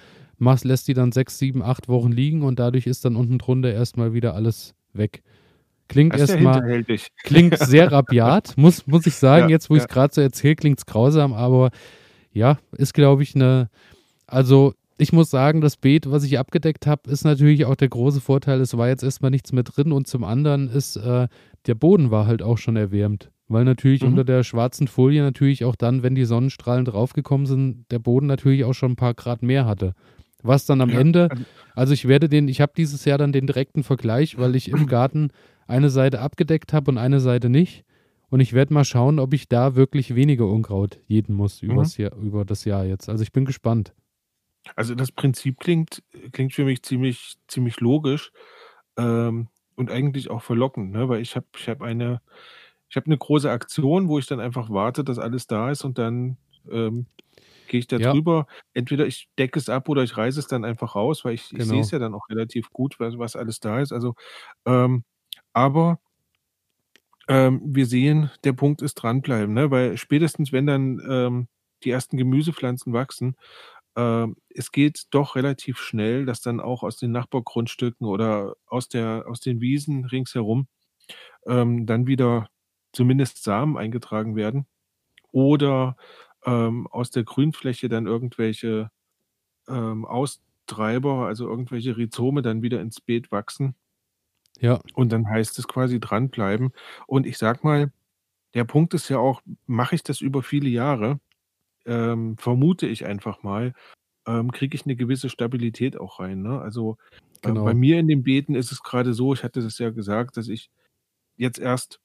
machst, 0.43 0.65
lässt 0.65 0.87
die 0.87 0.93
dann 0.93 1.11
sechs, 1.11 1.39
sieben, 1.39 1.61
acht 1.61 1.87
Wochen 1.87 2.11
liegen 2.11 2.43
und 2.43 2.59
dadurch 2.59 2.87
ist 2.87 3.05
dann 3.05 3.15
unten 3.15 3.39
drunter 3.39 3.73
erstmal 3.73 4.13
wieder 4.13 4.35
alles 4.35 4.75
weg. 4.93 5.23
Klingt 5.87 6.15
erstmal, 6.15 6.83
klingt 7.23 7.57
sehr 7.57 7.91
rabiat, 7.91 8.53
muss, 8.57 8.87
muss 8.87 9.05
ich 9.05 9.15
sagen, 9.15 9.49
ja, 9.49 9.51
jetzt 9.51 9.69
wo 9.69 9.75
ja. 9.75 9.79
ich 9.79 9.83
es 9.83 9.89
gerade 9.89 10.13
so 10.13 10.21
erzähle, 10.21 10.55
klingt 10.55 10.79
es 10.79 10.85
grausam, 10.85 11.33
aber 11.33 11.71
ja, 12.31 12.57
ist 12.77 12.93
glaube 12.93 13.23
ich 13.23 13.35
eine, 13.35 13.69
also 14.27 14.73
ich 14.97 15.11
muss 15.11 15.29
sagen, 15.29 15.61
das 15.61 15.77
Beet, 15.77 16.09
was 16.09 16.23
ich 16.23 16.39
abgedeckt 16.39 16.87
habe, 16.87 17.09
ist 17.09 17.25
natürlich 17.25 17.65
auch 17.65 17.75
der 17.75 17.89
große 17.89 18.21
Vorteil, 18.21 18.61
es 18.61 18.77
war 18.77 18.87
jetzt 18.87 19.03
erstmal 19.03 19.31
nichts 19.31 19.51
mehr 19.51 19.63
drin 19.63 19.91
und 19.91 20.07
zum 20.07 20.23
anderen 20.23 20.69
ist, 20.69 20.95
äh, 20.95 21.27
der 21.65 21.75
Boden 21.75 22.11
war 22.11 22.27
halt 22.27 22.41
auch 22.41 22.57
schon 22.57 22.75
erwärmt. 22.75 23.29
Weil 23.47 23.65
natürlich 23.65 24.01
mhm. 24.01 24.09
unter 24.09 24.23
der 24.23 24.43
schwarzen 24.43 24.87
Folie 24.87 25.21
natürlich 25.21 25.65
auch 25.65 25.75
dann, 25.75 26.03
wenn 26.03 26.15
die 26.15 26.25
Sonnenstrahlen 26.25 26.85
draufgekommen 26.85 27.45
sind, 27.45 27.85
der 27.91 27.99
Boden 27.99 28.27
natürlich 28.27 28.63
auch 28.63 28.73
schon 28.73 28.93
ein 28.93 28.95
paar 28.95 29.13
Grad 29.13 29.43
mehr 29.43 29.65
hatte. 29.65 29.93
Was 30.43 30.65
dann 30.65 30.81
am 30.81 30.89
ja, 30.89 30.99
Ende, 30.99 31.29
also, 31.73 31.93
ich 31.93 32.07
werde 32.07 32.29
den, 32.29 32.47
ich 32.47 32.61
habe 32.61 32.73
dieses 32.75 33.05
Jahr 33.05 33.17
dann 33.17 33.31
den 33.31 33.47
direkten 33.47 33.83
Vergleich, 33.83 34.37
weil 34.37 34.55
ich 34.55 34.69
im 34.69 34.85
Garten 34.87 35.31
eine 35.67 35.89
Seite 35.89 36.19
abgedeckt 36.19 36.73
habe 36.73 36.91
und 36.91 36.97
eine 36.97 37.19
Seite 37.19 37.49
nicht. 37.49 37.85
Und 38.29 38.39
ich 38.39 38.53
werde 38.53 38.73
mal 38.73 38.83
schauen, 38.83 39.19
ob 39.19 39.33
ich 39.33 39.47
da 39.47 39.75
wirklich 39.75 40.15
weniger 40.15 40.47
Unkraut 40.47 40.99
jeden 41.07 41.35
muss 41.35 41.61
mhm. 41.61 41.85
Jahr, 41.97 42.15
über 42.15 42.45
das 42.45 42.65
Jahr 42.65 42.83
jetzt. 42.83 43.07
Also 43.07 43.21
ich 43.23 43.31
bin 43.31 43.45
gespannt. 43.45 43.93
Also 44.75 44.95
das 44.95 45.11
Prinzip 45.11 45.59
klingt, 45.59 46.01
klingt 46.31 46.53
für 46.53 46.65
mich 46.65 46.81
ziemlich, 46.83 47.35
ziemlich 47.47 47.79
logisch 47.79 48.31
ähm, 48.97 49.49
und 49.75 49.91
eigentlich 49.91 50.31
auch 50.31 50.41
verlockend, 50.41 50.91
ne? 50.91 51.09
weil 51.09 51.21
ich 51.21 51.35
habe 51.35 51.45
ich 51.55 51.69
hab 51.69 51.81
eine, 51.81 52.21
ich 52.89 52.95
habe 52.95 53.05
eine 53.05 53.17
große 53.17 53.51
Aktion, 53.51 54.07
wo 54.07 54.17
ich 54.19 54.25
dann 54.25 54.39
einfach 54.39 54.69
warte, 54.69 55.03
dass 55.03 55.19
alles 55.19 55.47
da 55.47 55.69
ist 55.69 55.83
und 55.83 55.97
dann 55.97 56.37
ähm, 56.71 57.05
gehe 57.67 57.79
ich 57.79 57.87
da 57.87 57.97
ja. 57.97 58.11
drüber. 58.11 58.47
Entweder 58.73 59.05
ich 59.05 59.29
decke 59.37 59.59
es 59.59 59.69
ab 59.69 59.89
oder 59.89 60.03
ich 60.03 60.15
reiße 60.17 60.39
es 60.39 60.47
dann 60.47 60.65
einfach 60.65 60.95
raus, 60.95 61.25
weil 61.25 61.33
ich, 61.33 61.49
genau. 61.49 61.63
ich 61.63 61.69
sehe 61.69 61.79
es 61.81 61.91
ja 61.91 61.99
dann 61.99 62.13
auch 62.13 62.29
relativ 62.29 62.69
gut, 62.71 62.99
was, 62.99 63.17
was 63.17 63.35
alles 63.35 63.59
da 63.59 63.79
ist. 63.79 63.91
Also, 63.91 64.15
ähm, 64.65 65.03
aber 65.53 65.99
ähm, 67.27 67.61
wir 67.63 67.85
sehen, 67.85 68.31
der 68.43 68.53
Punkt 68.53 68.81
ist 68.81 68.95
dranbleiben, 68.95 69.53
ne? 69.53 69.71
weil 69.71 69.97
spätestens, 69.97 70.51
wenn 70.51 70.67
dann 70.67 71.01
ähm, 71.07 71.47
die 71.83 71.91
ersten 71.91 72.17
Gemüsepflanzen 72.17 72.93
wachsen, 72.93 73.35
ähm, 73.95 74.35
es 74.49 74.71
geht 74.71 75.05
doch 75.11 75.35
relativ 75.35 75.79
schnell, 75.79 76.25
dass 76.25 76.41
dann 76.41 76.59
auch 76.59 76.83
aus 76.83 76.97
den 76.97 77.11
Nachbargrundstücken 77.11 78.07
oder 78.07 78.55
aus, 78.65 78.89
der, 78.89 79.25
aus 79.27 79.39
den 79.39 79.61
Wiesen 79.61 80.05
ringsherum 80.05 80.67
ähm, 81.45 81.85
dann 81.85 82.07
wieder 82.07 82.49
zumindest 82.91 83.43
Samen 83.43 83.77
eingetragen 83.77 84.35
werden. 84.35 84.65
Oder 85.31 85.97
ähm, 86.45 86.87
aus 86.87 87.11
der 87.11 87.23
Grünfläche 87.23 87.89
dann 87.89 88.05
irgendwelche 88.05 88.91
ähm, 89.67 90.05
Austreiber, 90.05 91.25
also 91.27 91.47
irgendwelche 91.47 91.97
Rhizome 91.97 92.41
dann 92.41 92.61
wieder 92.61 92.81
ins 92.81 93.01
Beet 93.01 93.31
wachsen. 93.31 93.75
Ja. 94.59 94.79
Und 94.93 95.11
dann 95.11 95.27
heißt 95.27 95.57
es 95.59 95.67
quasi 95.67 95.99
dranbleiben. 95.99 96.71
Und 97.07 97.25
ich 97.25 97.37
sag 97.37 97.63
mal, 97.63 97.91
der 98.53 98.65
Punkt 98.65 98.93
ist 98.93 99.09
ja 99.09 99.17
auch, 99.17 99.41
mache 99.65 99.95
ich 99.95 100.03
das 100.03 100.21
über 100.21 100.43
viele 100.43 100.69
Jahre, 100.69 101.19
ähm, 101.85 102.37
vermute 102.37 102.87
ich 102.87 103.05
einfach 103.05 103.43
mal, 103.43 103.73
ähm, 104.27 104.51
kriege 104.51 104.75
ich 104.75 104.85
eine 104.85 104.95
gewisse 104.95 105.29
Stabilität 105.29 105.97
auch 105.99 106.19
rein. 106.19 106.41
Ne? 106.41 106.61
Also 106.61 106.97
äh, 107.41 107.47
genau. 107.47 107.65
bei 107.65 107.73
mir 107.73 107.99
in 107.99 108.07
den 108.07 108.23
Beeten 108.23 108.55
ist 108.55 108.71
es 108.71 108.83
gerade 108.83 109.13
so, 109.13 109.33
ich 109.33 109.43
hatte 109.43 109.61
das 109.61 109.79
ja 109.79 109.89
gesagt, 109.89 110.37
dass 110.37 110.47
ich 110.47 110.69
jetzt 111.35 111.59
erst 111.59 111.99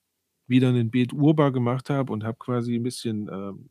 wieder 0.47 0.71
ein 0.71 0.91
Beet 0.91 1.13
urbar 1.13 1.53
gemacht 1.53 1.91
habe 1.91 2.13
und 2.13 2.25
habe 2.25 2.39
quasi 2.39 2.77
ein 2.77 2.83
bisschen 2.83 3.29
ähm, 3.31 3.71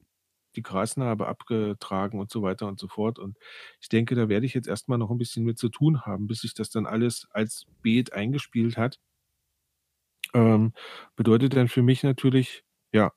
die 0.58 0.64
Grasnarbe 0.64 1.28
abgetragen 1.28 2.20
und 2.20 2.32
so 2.32 2.42
weiter 2.42 2.68
und 2.68 2.80
so 2.80 2.88
fort. 2.88 3.20
Und 3.20 3.38
ich 3.80 3.90
denke, 3.90 4.16
da 4.16 4.28
werde 4.28 4.46
ich 4.46 4.54
jetzt 4.54 4.68
erstmal 4.68 4.98
noch 4.98 5.12
ein 5.12 5.18
bisschen 5.18 5.46
mit 5.46 5.58
zu 5.58 5.70
tun 5.70 6.02
haben, 6.02 6.28
bis 6.28 6.42
sich 6.42 6.54
das 6.54 6.70
dann 6.70 6.86
alles 6.86 7.28
als 7.32 7.66
Beet 7.82 8.14
eingespielt 8.14 8.78
hat. 8.78 9.00
Ähm, 10.34 10.74
bedeutet 11.16 11.56
dann 11.56 11.70
für 11.70 11.82
mich 11.82 12.04
natürlich, 12.04 12.64
ja, 12.92 13.12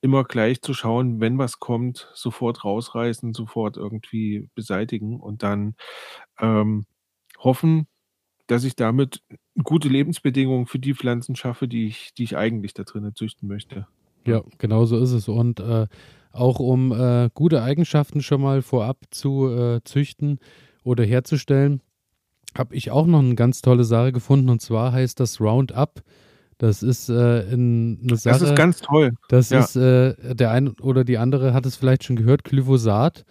immer 0.00 0.24
gleich 0.24 0.62
zu 0.62 0.74
schauen, 0.74 1.20
wenn 1.20 1.38
was 1.38 1.58
kommt, 1.58 2.10
sofort 2.14 2.64
rausreißen, 2.64 3.32
sofort 3.34 3.76
irgendwie 3.76 4.48
beseitigen 4.54 5.20
und 5.20 5.42
dann 5.42 5.74
ähm, 6.40 6.86
hoffen, 7.38 7.86
dass 8.46 8.64
ich 8.64 8.76
damit 8.76 9.22
gute 9.62 9.88
Lebensbedingungen 9.88 10.66
für 10.66 10.78
die 10.78 10.94
Pflanzen 10.94 11.36
schaffe, 11.36 11.66
die 11.68 11.86
ich, 11.86 12.14
die 12.14 12.24
ich 12.24 12.36
eigentlich 12.36 12.74
da 12.74 12.84
drinnen 12.84 13.14
züchten 13.14 13.48
möchte. 13.48 13.88
Ja, 14.26 14.42
genau 14.58 14.84
so 14.86 14.98
ist 14.98 15.12
es. 15.12 15.28
Und 15.28 15.60
äh, 15.60 15.86
auch 16.36 16.58
um 16.58 16.92
äh, 16.92 17.30
gute 17.34 17.62
Eigenschaften 17.62 18.22
schon 18.22 18.40
mal 18.40 18.62
vorab 18.62 18.98
zu 19.10 19.48
äh, 19.48 19.80
züchten 19.84 20.38
oder 20.84 21.04
herzustellen, 21.04 21.82
habe 22.56 22.74
ich 22.74 22.90
auch 22.90 23.06
noch 23.06 23.20
eine 23.20 23.34
ganz 23.34 23.62
tolle 23.62 23.84
Sache 23.84 24.12
gefunden 24.12 24.48
und 24.48 24.60
zwar 24.60 24.92
heißt 24.92 25.20
das 25.20 25.40
Roundup. 25.40 26.02
Das 26.58 26.82
ist 26.82 27.10
äh, 27.10 27.42
in 27.50 27.98
eine 28.02 28.16
Sache. 28.16 28.38
Das 28.38 28.48
ist 28.50 28.56
ganz 28.56 28.80
toll. 28.80 29.12
Das 29.28 29.50
ja. 29.50 29.60
ist 29.60 29.76
äh, 29.76 30.34
der 30.34 30.50
eine 30.52 30.72
oder 30.80 31.04
die 31.04 31.18
andere 31.18 31.52
hat 31.52 31.66
es 31.66 31.76
vielleicht 31.76 32.04
schon 32.04 32.16
gehört. 32.16 32.44
Glyphosat 32.44 33.24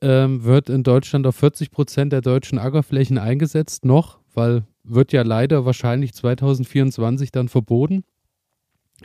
ähm, 0.00 0.44
wird 0.44 0.68
in 0.68 0.82
Deutschland 0.82 1.26
auf 1.26 1.36
40 1.36 1.70
Prozent 1.70 2.12
der 2.12 2.22
deutschen 2.22 2.58
Ackerflächen 2.58 3.18
eingesetzt 3.18 3.84
noch, 3.84 4.18
weil 4.34 4.64
wird 4.82 5.12
ja 5.12 5.22
leider 5.22 5.64
wahrscheinlich 5.64 6.12
2024 6.12 7.30
dann 7.30 7.48
verboten. 7.48 8.02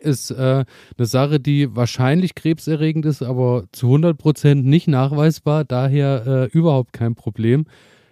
Ist 0.01 0.31
äh, 0.31 0.65
eine 0.97 1.05
Sache, 1.05 1.39
die 1.39 1.75
wahrscheinlich 1.75 2.35
krebserregend 2.35 3.05
ist, 3.05 3.21
aber 3.21 3.65
zu 3.71 3.87
100 3.87 4.17
Prozent 4.17 4.65
nicht 4.65 4.87
nachweisbar, 4.87 5.63
daher 5.63 6.25
äh, 6.27 6.57
überhaupt 6.57 6.93
kein 6.93 7.15
Problem. 7.15 7.65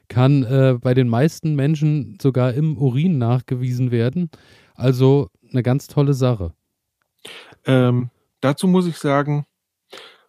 Kann 0.07 0.43
äh, 0.43 0.77
bei 0.79 0.93
den 0.93 1.09
meisten 1.09 1.55
Menschen 1.55 2.17
sogar 2.21 2.53
im 2.53 2.77
Urin 2.77 3.17
nachgewiesen 3.17 3.91
werden. 3.91 4.29
Also 4.75 5.29
eine 5.51 5.63
ganz 5.63 5.87
tolle 5.87 6.13
Sache. 6.13 6.53
Ähm, 7.65 8.09
dazu 8.41 8.67
muss 8.67 8.87
ich 8.87 8.97
sagen, 8.97 9.45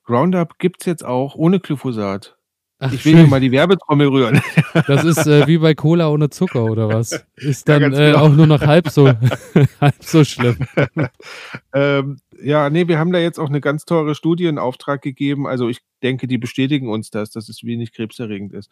Roundup 0.08 0.58
gibt 0.58 0.82
es 0.82 0.86
jetzt 0.86 1.04
auch 1.04 1.34
ohne 1.34 1.60
Glyphosat. 1.60 2.35
Ach, 2.78 2.92
ich 2.92 3.04
will 3.06 3.16
hier 3.16 3.26
mal 3.26 3.40
die 3.40 3.52
Werbetrommel 3.52 4.08
rühren. 4.08 4.42
Das 4.86 5.04
ist 5.04 5.26
äh, 5.26 5.46
wie 5.46 5.56
bei 5.56 5.74
Cola 5.74 6.10
ohne 6.10 6.28
Zucker 6.28 6.64
oder 6.64 6.88
was? 6.88 7.24
Ist 7.36 7.68
dann 7.68 7.80
ja, 7.80 7.88
äh, 7.88 8.12
genau. 8.12 8.18
auch 8.18 8.28
nur 8.28 8.46
noch 8.46 8.60
halb 8.60 8.90
so, 8.90 9.06
halb 9.80 10.04
so 10.04 10.22
schlimm. 10.22 10.58
ähm, 11.72 12.18
ja, 12.42 12.68
nee, 12.68 12.86
wir 12.86 12.98
haben 12.98 13.12
da 13.12 13.18
jetzt 13.18 13.38
auch 13.38 13.48
eine 13.48 13.62
ganz 13.62 13.86
teure 13.86 14.14
Studie 14.14 14.44
in 14.44 14.58
Auftrag 14.58 15.00
gegeben. 15.00 15.46
Also 15.46 15.68
ich 15.68 15.80
denke, 16.02 16.26
die 16.26 16.36
bestätigen 16.36 16.90
uns 16.90 17.10
das, 17.10 17.30
dass 17.30 17.48
es 17.48 17.64
wenig 17.64 17.92
krebserregend 17.92 18.52
ist. 18.52 18.70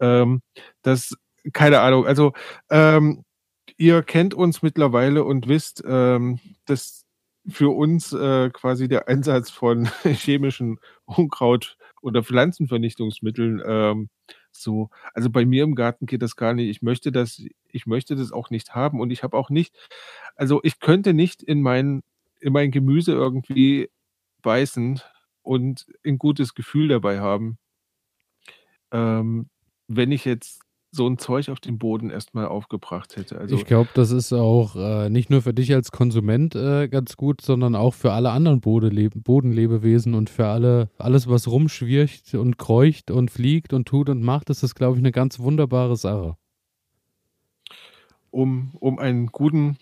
Ähm, 0.00 0.42
das, 0.82 1.14
keine 1.52 1.78
Ahnung. 1.80 2.04
Also 2.04 2.32
ähm, 2.70 3.22
ihr 3.76 4.02
kennt 4.02 4.34
uns 4.34 4.62
mittlerweile 4.62 5.22
und 5.22 5.46
wisst, 5.46 5.84
ähm, 5.86 6.40
dass 6.66 7.04
für 7.48 7.74
uns 7.74 8.12
äh, 8.12 8.50
quasi 8.50 8.88
der 8.88 9.06
Einsatz 9.06 9.50
von 9.50 9.88
chemischen 10.02 10.80
Unkraut 11.04 11.76
oder 12.04 12.22
Pflanzenvernichtungsmitteln 12.22 13.62
ähm, 13.66 14.08
so. 14.52 14.90
Also 15.14 15.30
bei 15.30 15.46
mir 15.46 15.64
im 15.64 15.74
Garten 15.74 16.06
geht 16.06 16.22
das 16.22 16.36
gar 16.36 16.52
nicht. 16.52 16.68
Ich 16.68 16.82
möchte 16.82 17.10
das, 17.10 17.42
ich 17.70 17.86
möchte 17.86 18.14
das 18.14 18.30
auch 18.30 18.50
nicht 18.50 18.74
haben 18.74 19.00
und 19.00 19.10
ich 19.10 19.22
habe 19.22 19.36
auch 19.36 19.50
nicht, 19.50 19.74
also 20.36 20.60
ich 20.62 20.80
könnte 20.80 21.14
nicht 21.14 21.42
in 21.42 21.62
mein, 21.62 22.02
in 22.40 22.52
mein 22.52 22.70
Gemüse 22.70 23.12
irgendwie 23.12 23.90
beißen 24.42 25.00
und 25.42 25.86
ein 26.04 26.18
gutes 26.18 26.54
Gefühl 26.54 26.88
dabei 26.88 27.20
haben, 27.20 27.58
ähm, 28.92 29.48
wenn 29.88 30.12
ich 30.12 30.26
jetzt 30.26 30.63
so 30.94 31.06
ein 31.08 31.18
Zeug 31.18 31.48
auf 31.48 31.60
den 31.60 31.78
Boden 31.78 32.10
erstmal 32.10 32.46
aufgebracht 32.46 33.16
hätte. 33.16 33.38
Also 33.38 33.56
ich 33.56 33.64
glaube, 33.64 33.90
das 33.94 34.10
ist 34.10 34.32
auch 34.32 34.76
äh, 34.76 35.10
nicht 35.10 35.28
nur 35.28 35.42
für 35.42 35.52
dich 35.52 35.74
als 35.74 35.90
Konsument 35.90 36.54
äh, 36.54 36.88
ganz 36.88 37.16
gut, 37.16 37.40
sondern 37.40 37.74
auch 37.74 37.94
für 37.94 38.12
alle 38.12 38.30
anderen 38.30 38.60
Bodenlebe 38.60 39.18
Bodenlebewesen 39.18 40.14
und 40.14 40.30
für 40.30 40.46
alle, 40.46 40.88
alles, 40.98 41.28
was 41.28 41.48
rumschwircht 41.48 42.34
und 42.34 42.58
kreucht 42.58 43.10
und 43.10 43.30
fliegt 43.30 43.72
und 43.72 43.86
tut 43.88 44.08
und 44.08 44.22
macht, 44.22 44.50
ist 44.50 44.62
das, 44.62 44.74
glaube 44.74 44.96
ich, 44.96 45.02
eine 45.02 45.12
ganz 45.12 45.38
wunderbare 45.38 45.96
Sache. 45.96 46.36
Um, 48.30 48.70
um 48.80 48.98
einen 48.98 49.28
guten, 49.28 49.76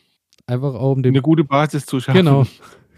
einfach 0.47 0.75
auch 0.75 0.93
um 0.93 1.03
den, 1.03 1.15
eine 1.15 1.23
gute 1.23 1.45
Basis 1.45 1.87
zu 1.87 2.01
schaffen. 2.01 2.19
Genau, 2.19 2.47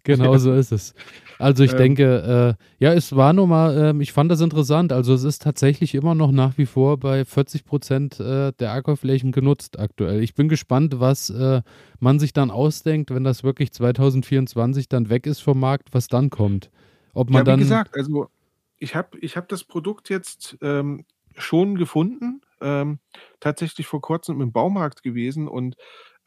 genau 0.04 0.36
so 0.38 0.52
ist 0.52 0.72
es. 0.72 0.94
Also 1.38 1.64
ich 1.64 1.72
ähm, 1.72 1.78
denke, 1.78 2.56
äh, 2.58 2.84
ja, 2.84 2.92
es 2.92 3.14
war 3.14 3.32
nun 3.32 3.48
mal, 3.48 3.96
äh, 3.96 4.02
ich 4.02 4.12
fand 4.12 4.30
das 4.30 4.40
interessant. 4.40 4.92
Also 4.92 5.14
es 5.14 5.24
ist 5.24 5.42
tatsächlich 5.42 5.94
immer 5.94 6.14
noch 6.14 6.30
nach 6.30 6.56
wie 6.58 6.66
vor 6.66 6.98
bei 6.98 7.24
40 7.24 7.64
Prozent 7.64 8.20
äh, 8.20 8.52
der 8.52 8.72
Ackerflächen 8.72 9.32
genutzt 9.32 9.78
aktuell. 9.78 10.22
Ich 10.22 10.34
bin 10.34 10.48
gespannt, 10.48 11.00
was 11.00 11.30
äh, 11.30 11.62
man 11.98 12.18
sich 12.18 12.32
dann 12.32 12.50
ausdenkt, 12.50 13.12
wenn 13.12 13.24
das 13.24 13.42
wirklich 13.42 13.72
2024 13.72 14.88
dann 14.88 15.10
weg 15.10 15.26
ist 15.26 15.40
vom 15.40 15.58
Markt, 15.58 15.88
was 15.92 16.08
dann 16.08 16.30
kommt. 16.30 16.70
Ob 17.12 17.30
man 17.30 17.40
ja, 17.40 17.42
wie 17.42 17.50
dann, 17.50 17.58
gesagt, 17.60 17.96
also 17.96 18.28
ich 18.78 18.94
habe 18.94 19.18
ich 19.18 19.36
hab 19.36 19.48
das 19.48 19.64
Produkt 19.64 20.08
jetzt 20.10 20.56
ähm, 20.60 21.04
schon 21.36 21.76
gefunden, 21.76 22.42
ähm, 22.60 22.98
tatsächlich 23.40 23.86
vor 23.86 24.00
kurzem 24.00 24.40
im 24.40 24.52
Baumarkt 24.52 25.02
gewesen 25.02 25.48
und 25.48 25.76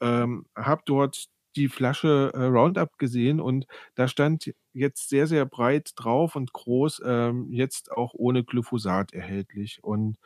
ähm, 0.01 0.45
habe 0.55 0.81
dort 0.85 1.27
die 1.57 1.69
Flasche 1.69 2.31
äh, 2.33 2.43
Roundup 2.43 2.97
gesehen 2.99 3.41
und 3.41 3.65
da 3.95 4.07
stand 4.07 4.53
jetzt 4.73 5.09
sehr, 5.09 5.27
sehr 5.27 5.45
breit 5.45 5.91
drauf 5.95 6.35
und 6.35 6.53
groß, 6.53 7.01
ähm, 7.05 7.47
jetzt 7.51 7.91
auch 7.91 8.13
ohne 8.13 8.43
Glyphosat 8.43 9.13
erhältlich. 9.13 9.83
Und 9.83 10.17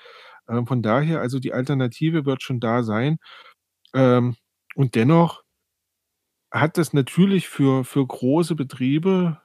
ähm, 0.49 0.67
von 0.67 0.81
daher, 0.83 1.21
also 1.21 1.39
die 1.39 1.53
Alternative 1.53 2.25
wird 2.25 2.43
schon 2.43 2.59
da 2.59 2.83
sein. 2.83 3.17
Ähm, 3.93 4.35
und 4.75 4.95
dennoch 4.95 5.43
hat 6.51 6.77
das 6.77 6.93
natürlich 6.93 7.47
für, 7.47 7.83
für 7.85 8.05
große 8.05 8.55
Betriebe 8.55 9.41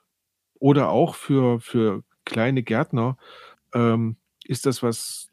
oder 0.55 0.91
auch 0.91 1.15
für, 1.15 1.61
für 1.61 2.03
kleine 2.25 2.63
Gärtner, 2.63 3.17
ähm, 3.75 4.17
ist 4.45 4.67
das 4.67 4.83
was 4.83 5.29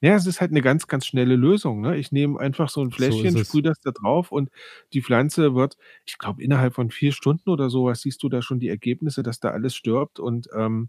ja, 0.00 0.14
es 0.14 0.26
ist 0.26 0.40
halt 0.40 0.50
eine 0.50 0.62
ganz, 0.62 0.86
ganz 0.86 1.06
schnelle 1.06 1.36
Lösung, 1.36 1.80
ne? 1.80 1.96
Ich 1.96 2.12
nehme 2.12 2.38
einfach 2.40 2.68
so 2.68 2.80
ein 2.82 2.90
So 2.90 2.96
Fläschchen, 2.96 3.36
sprühe 3.36 3.62
das 3.62 3.80
da 3.80 3.90
drauf 3.90 4.32
und 4.32 4.50
die 4.92 5.02
Pflanze 5.02 5.54
wird 5.54 5.76
ich 6.06 6.18
glaube, 6.18 6.42
innerhalb 6.42 6.74
von 6.74 6.90
vier 6.90 7.12
Stunden 7.12 7.50
oder 7.50 7.70
so 7.70 7.84
was 7.86 8.02
siehst 8.02 8.22
du 8.22 8.28
da 8.28 8.42
schon 8.42 8.60
die 8.60 8.68
Ergebnisse, 8.68 9.22
dass 9.22 9.40
da 9.40 9.50
alles 9.50 9.74
stirbt 9.74 10.18
und, 10.20 10.48
ähm, 10.56 10.88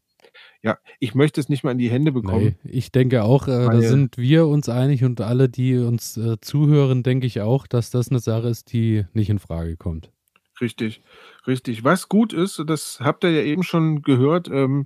ja, 0.61 0.77
ich 0.99 1.15
möchte 1.15 1.41
es 1.41 1.49
nicht 1.49 1.63
mal 1.63 1.71
in 1.71 1.77
die 1.79 1.89
Hände 1.89 2.11
bekommen. 2.11 2.55
Ne, 2.63 2.71
ich 2.71 2.91
denke 2.91 3.23
auch, 3.23 3.47
äh, 3.47 3.69
da 3.69 3.81
sind 3.81 4.17
wir 4.17 4.47
uns 4.47 4.69
einig 4.69 5.03
und 5.03 5.19
alle, 5.21 5.49
die 5.49 5.77
uns, 5.77 6.17
äh, 6.17 6.37
zuhören, 6.41 7.03
denke 7.03 7.25
ich 7.27 7.41
auch, 7.41 7.67
dass 7.67 7.89
das 7.89 8.09
eine 8.09 8.19
Sache 8.19 8.49
ist, 8.49 8.71
die 8.71 9.05
nicht 9.13 9.29
in 9.29 9.39
Frage 9.39 9.77
kommt. 9.77 10.11
Richtig, 10.59 11.01
richtig. 11.47 11.83
Was 11.83 12.07
gut 12.07 12.33
ist, 12.33 12.61
das 12.67 12.99
habt 12.99 13.23
ihr 13.23 13.31
ja 13.31 13.41
eben 13.41 13.63
schon 13.63 14.03
gehört, 14.03 14.47
ähm 14.47 14.85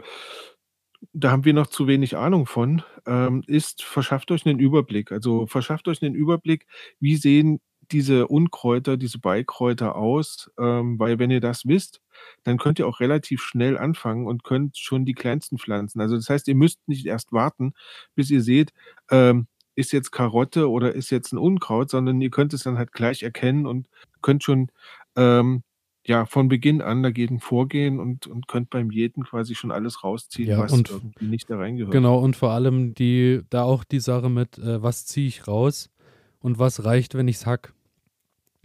da 1.13 1.31
haben 1.31 1.45
wir 1.45 1.53
noch 1.53 1.67
zu 1.67 1.87
wenig 1.87 2.17
Ahnung 2.17 2.45
von, 2.45 2.83
ähm, 3.05 3.43
ist, 3.47 3.83
verschafft 3.83 4.31
euch 4.31 4.45
einen 4.45 4.59
Überblick. 4.59 5.11
Also 5.11 5.47
verschafft 5.47 5.87
euch 5.87 6.01
einen 6.01 6.15
Überblick, 6.15 6.67
wie 6.99 7.15
sehen 7.15 7.59
diese 7.91 8.27
Unkräuter, 8.27 8.97
diese 8.97 9.19
Beikräuter 9.19 9.95
aus, 9.95 10.51
ähm, 10.59 10.97
weil 10.99 11.19
wenn 11.19 11.31
ihr 11.31 11.41
das 11.41 11.65
wisst, 11.65 12.01
dann 12.43 12.57
könnt 12.57 12.79
ihr 12.79 12.87
auch 12.87 12.99
relativ 12.99 13.41
schnell 13.41 13.77
anfangen 13.77 14.27
und 14.27 14.43
könnt 14.43 14.77
schon 14.77 15.05
die 15.05 15.13
kleinsten 15.13 15.57
pflanzen. 15.57 16.01
Also 16.01 16.15
das 16.15 16.29
heißt, 16.29 16.47
ihr 16.47 16.55
müsst 16.55 16.79
nicht 16.87 17.05
erst 17.05 17.31
warten, 17.31 17.73
bis 18.15 18.31
ihr 18.31 18.41
seht, 18.41 18.73
ähm, 19.11 19.47
ist 19.75 19.91
jetzt 19.91 20.11
Karotte 20.11 20.69
oder 20.69 20.93
ist 20.93 21.09
jetzt 21.11 21.33
ein 21.33 21.37
Unkraut, 21.37 21.89
sondern 21.89 22.21
ihr 22.21 22.31
könnt 22.31 22.53
es 22.53 22.63
dann 22.63 22.77
halt 22.77 22.93
gleich 22.93 23.23
erkennen 23.23 23.65
und 23.67 23.87
könnt 24.21 24.43
schon 24.43 24.71
ähm, 25.15 25.63
ja, 26.07 26.25
von 26.25 26.47
Beginn 26.47 26.81
an 26.81 27.01
dagegen 27.01 27.39
vorgehen 27.39 27.99
und, 27.99 28.27
und 28.27 28.47
könnt 28.47 28.69
beim 28.69 28.91
Jeden 28.91 29.23
quasi 29.23 29.55
schon 29.55 29.71
alles 29.71 30.03
rausziehen, 30.03 30.49
ja, 30.49 30.59
was 30.59 30.71
irgendwie 30.71 31.25
nicht 31.25 31.49
da 31.49 31.57
reingehört. 31.57 31.91
Genau, 31.91 32.19
und 32.19 32.35
vor 32.35 32.51
allem 32.51 32.93
die, 32.93 33.41
da 33.49 33.63
auch 33.63 33.83
die 33.83 33.99
Sache 33.99 34.29
mit, 34.29 34.57
äh, 34.59 34.81
was 34.83 35.05
ziehe 35.05 35.27
ich 35.27 35.47
raus 35.47 35.89
und 36.39 36.59
was 36.59 36.85
reicht, 36.85 37.15
wenn 37.15 37.27
ich 37.27 37.37
es 37.37 37.45
hack. 37.47 37.73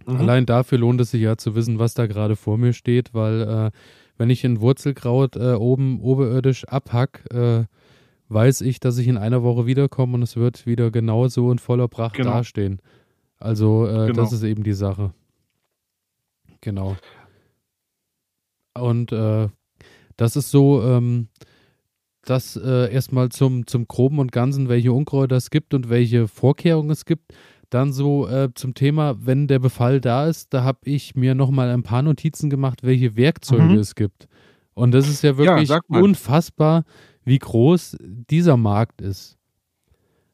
Mhm. 0.06 0.16
Allein 0.16 0.46
dafür 0.46 0.78
lohnt 0.78 1.00
es 1.00 1.12
sich 1.12 1.22
ja 1.22 1.38
zu 1.38 1.54
wissen, 1.54 1.78
was 1.78 1.94
da 1.94 2.06
gerade 2.06 2.36
vor 2.36 2.58
mir 2.58 2.74
steht, 2.74 3.14
weil 3.14 3.40
äh, 3.40 3.70
wenn 4.18 4.28
ich 4.28 4.44
ein 4.44 4.60
Wurzelkraut 4.60 5.36
äh, 5.36 5.54
oben 5.54 6.00
oberirdisch 6.00 6.64
abhack, 6.64 7.24
äh, 7.32 7.64
weiß 8.28 8.60
ich, 8.60 8.80
dass 8.80 8.98
ich 8.98 9.08
in 9.08 9.16
einer 9.16 9.42
Woche 9.42 9.64
wiederkomme 9.64 10.14
und 10.14 10.22
es 10.22 10.36
wird 10.36 10.66
wieder 10.66 10.90
genauso 10.90 11.48
und 11.48 11.60
voller 11.60 11.88
Pracht 11.88 12.16
genau. 12.16 12.32
dastehen. 12.32 12.82
Also 13.38 13.86
äh, 13.86 14.08
genau. 14.08 14.12
das 14.12 14.32
ist 14.32 14.42
eben 14.42 14.62
die 14.62 14.74
Sache. 14.74 15.14
Genau. 16.60 16.96
Und 18.74 19.12
äh, 19.12 19.48
das 20.16 20.36
ist 20.36 20.50
so, 20.50 20.82
ähm, 20.82 21.28
das 22.22 22.56
äh, 22.56 22.92
erstmal 22.92 23.30
zum, 23.30 23.66
zum 23.66 23.88
Groben 23.88 24.18
und 24.18 24.32
Ganzen, 24.32 24.68
welche 24.68 24.92
Unkräuter 24.92 25.36
es 25.36 25.50
gibt 25.50 25.74
und 25.74 25.88
welche 25.88 26.28
Vorkehrungen 26.28 26.90
es 26.90 27.04
gibt. 27.04 27.32
Dann 27.70 27.92
so 27.92 28.28
äh, 28.28 28.50
zum 28.54 28.74
Thema, 28.74 29.16
wenn 29.24 29.46
der 29.46 29.60
Befall 29.60 30.00
da 30.00 30.26
ist, 30.26 30.52
da 30.52 30.64
habe 30.64 30.80
ich 30.84 31.14
mir 31.14 31.34
nochmal 31.34 31.70
ein 31.70 31.82
paar 31.82 32.02
Notizen 32.02 32.50
gemacht, 32.50 32.82
welche 32.82 33.16
Werkzeuge 33.16 33.62
mhm. 33.62 33.78
es 33.78 33.94
gibt. 33.94 34.28
Und 34.74 34.92
das 34.92 35.08
ist 35.08 35.22
ja 35.22 35.36
wirklich 35.36 35.68
ja, 35.68 35.80
unfassbar, 35.88 36.84
wie 37.24 37.38
groß 37.38 37.96
dieser 38.00 38.56
Markt 38.56 39.00
ist. 39.00 39.36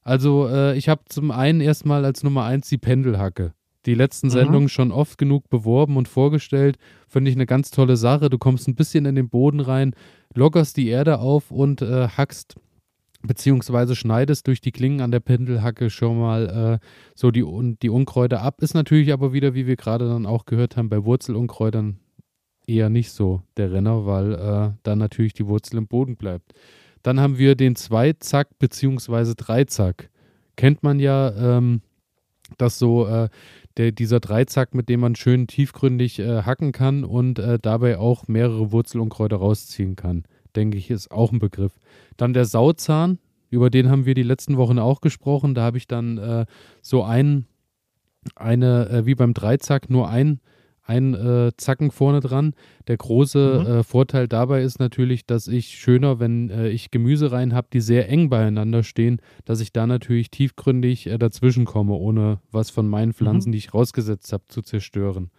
Also 0.03 0.49
äh, 0.49 0.77
ich 0.77 0.89
habe 0.89 1.03
zum 1.09 1.31
einen 1.31 1.61
erstmal 1.61 2.05
als 2.05 2.23
Nummer 2.23 2.45
eins 2.45 2.69
die 2.69 2.79
Pendelhacke 2.79 3.53
die 3.87 3.95
letzten 3.95 4.27
mhm. 4.29 4.33
Sendungen 4.33 4.69
schon 4.69 4.93
oft 4.93 5.19
genug 5.19 5.49
beworben 5.49 5.97
und 5.97 6.09
vorgestellt. 6.09 6.77
Finde 7.09 7.31
ich 7.31 7.37
eine 7.37 7.47
ganz 7.47 7.71
tolle 7.71 7.97
Sache. 7.97 8.29
Du 8.29 8.39
kommst 8.39 8.69
ein 8.69 8.75
bisschen 8.75 9.07
in 9.07 9.15
den 9.15 9.29
Boden 9.29 9.61
rein, 9.61 9.95
lockerst 10.35 10.77
die 10.77 10.89
Erde 10.89 11.21
auf 11.21 11.51
und 11.51 11.83
äh, 11.83 12.09
hackst 12.09 12.57
beziehungsweise 13.23 13.97
schneidest 13.97 14.47
durch 14.47 14.61
die 14.61 14.73
Klingen 14.73 15.01
an 15.01 15.11
der 15.11 15.21
Pendelhacke 15.21 15.91
schon 15.91 16.19
mal 16.19 16.81
äh, 16.81 16.87
so 17.15 17.31
die, 17.31 17.45
die 17.83 17.91
Unkräuter 17.91 18.43
ab. 18.43 18.63
Ist 18.63 18.75
natürlich 18.75 19.13
aber 19.13 19.33
wieder, 19.33 19.55
wie 19.55 19.67
wir 19.67 19.77
gerade 19.77 20.09
dann 20.09 20.27
auch 20.27 20.45
gehört 20.45 20.77
haben, 20.77 20.89
bei 20.89 21.05
Wurzelunkräutern 21.05 21.99
eher 22.67 22.89
nicht 22.89 23.11
so 23.11 23.43
der 23.57 23.73
Renner, 23.73 24.07
weil 24.07 24.35
äh, 24.35 24.71
dann 24.83 24.99
natürlich 24.99 25.35
die 25.35 25.47
Wurzel 25.47 25.79
im 25.79 25.87
Boden 25.87 26.17
bleibt. 26.17 26.53
Dann 27.03 27.21
haben 27.21 27.39
wir 27.39 27.55
den 27.55 27.77
Zweizack 27.77 28.59
beziehungsweise 28.59 29.35
Dreizack. 29.35 30.11
Kennt 30.57 30.83
man 30.83 30.99
ja, 30.99 31.59
ähm, 31.59 31.83
dass 32.59 32.79
so 32.79 33.07
äh, 33.07 33.29
der, 33.77 33.93
dieser 33.93 34.21
Dreizack, 34.21 34.75
mit 34.75 34.89
dem 34.89 35.01
man 35.01 35.17
schön 35.17 35.47
tiefgründig 35.47 36.19
äh, 36.19 36.43
hacken 36.43 36.73
kann 36.73 37.05
und 37.05 37.39
äh, 37.39 37.59
dabei 37.61 37.99
auch 37.99 38.29
mehrere 38.29 38.73
Wurzelunkräuter 38.73 39.37
rausziehen 39.37 39.97
kann. 39.97 40.25
Denke 40.55 40.79
ich, 40.79 40.91
ist 40.91 41.11
auch 41.11 41.33
ein 41.33 41.39
Begriff. 41.39 41.79
Dann 42.17 42.33
der 42.33 42.47
Sauzahn, 42.47 43.19
über 43.51 43.71
den 43.71 43.91
haben 43.91 44.07
wir 44.07 44.15
die 44.15 44.23
letzten 44.23 44.57
Wochen 44.57 44.79
auch 44.79 45.01
gesprochen. 45.01 45.55
Da 45.55 45.63
habe 45.63 45.77
ich 45.77 45.87
dann 45.87 46.19
äh, 46.19 46.47
so 46.81 47.03
einen 47.03 47.47
eine, 48.35 48.89
äh, 48.89 49.07
wie 49.07 49.15
beim 49.15 49.35
Dreizack, 49.35 49.89
nur 49.91 50.09
ein, 50.09 50.41
ein 50.87 51.15
äh, 51.15 51.51
Zacken 51.57 51.91
vorne 51.91 52.21
dran. 52.21 52.55
Der 52.87 52.97
große 52.97 53.65
Mhm. 53.65 53.67
äh, 53.67 53.83
Vorteil 53.83 54.29
dabei 54.29 54.63
ist 54.63 54.79
natürlich, 54.79 55.27
dass 55.27 55.49
ich 55.49 55.69
schöner, 55.79 56.21
wenn 56.21 56.49
äh, 56.51 56.69
ich 56.69 56.91
Gemüse 56.91 57.33
rein 57.33 57.53
habe, 57.55 57.69
die 57.73 57.81
sehr 57.81 58.09
eng 58.09 58.29
beieinander 58.31 58.83
stehen, 58.83 59.21
dass 59.45 59.61
ich 59.61 59.73
da 59.73 59.87
natürlich 59.87 60.31
tiefgründig 60.31 61.09
äh, 61.09 61.19
dazwischen 61.19 61.65
komme, 61.65 61.95
ohne 61.95 62.39
was 62.53 62.71
von 62.71 62.87
meinen 62.89 63.13
Pflanzen, 63.13 63.53
die 63.53 63.59
ich 63.59 63.75
rausgesetzt 63.75 64.33
habe, 64.33 64.45
zu 64.49 64.63
zerstören. 64.63 65.31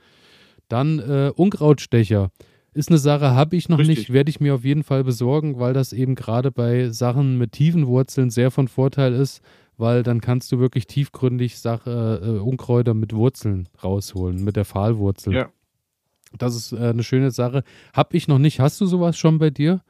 Dann 0.67 0.99
äh, 0.99 1.31
Unkrautstecher. 1.33 2.29
Ist 2.73 2.89
eine 2.89 2.99
Sache, 2.99 3.31
habe 3.31 3.55
ich 3.55 3.69
noch 3.69 3.79
Richtig. 3.79 3.97
nicht, 3.97 4.13
werde 4.13 4.29
ich 4.29 4.39
mir 4.39 4.53
auf 4.53 4.63
jeden 4.63 4.83
Fall 4.83 5.03
besorgen, 5.03 5.57
weil 5.57 5.73
das 5.73 5.93
eben 5.93 6.13
gerade 6.13 6.51
bei 6.51 6.89
Sachen 6.89 7.37
mit 7.39 7.53
tiefen 7.53 7.87
Wurzeln 7.87 8.29
sehr 8.29 8.51
von 8.51 8.67
Vorteil 8.67 9.13
ist, 9.13 9.41
weil 9.77 10.03
dann 10.03 10.21
kannst 10.21 10.51
du 10.51 10.59
wirklich 10.59 10.87
tiefgründig 10.87 11.59
Sache, 11.59 12.21
äh, 12.23 12.39
Unkräuter 12.39 12.93
mit 12.93 13.13
Wurzeln 13.13 13.69
rausholen, 13.83 14.43
mit 14.43 14.55
der 14.55 14.65
Pfahlwurzel. 14.65 15.33
Ja. 15.33 15.49
Das 16.37 16.55
ist 16.55 16.73
äh, 16.73 16.89
eine 16.89 17.03
schöne 17.03 17.31
Sache. 17.31 17.63
Hab 17.93 18.13
ich 18.13 18.27
noch 18.27 18.39
nicht. 18.39 18.59
Hast 18.59 18.81
du 18.81 18.85
sowas 18.85 19.17
schon 19.17 19.37
bei 19.37 19.49
dir? 19.49 19.81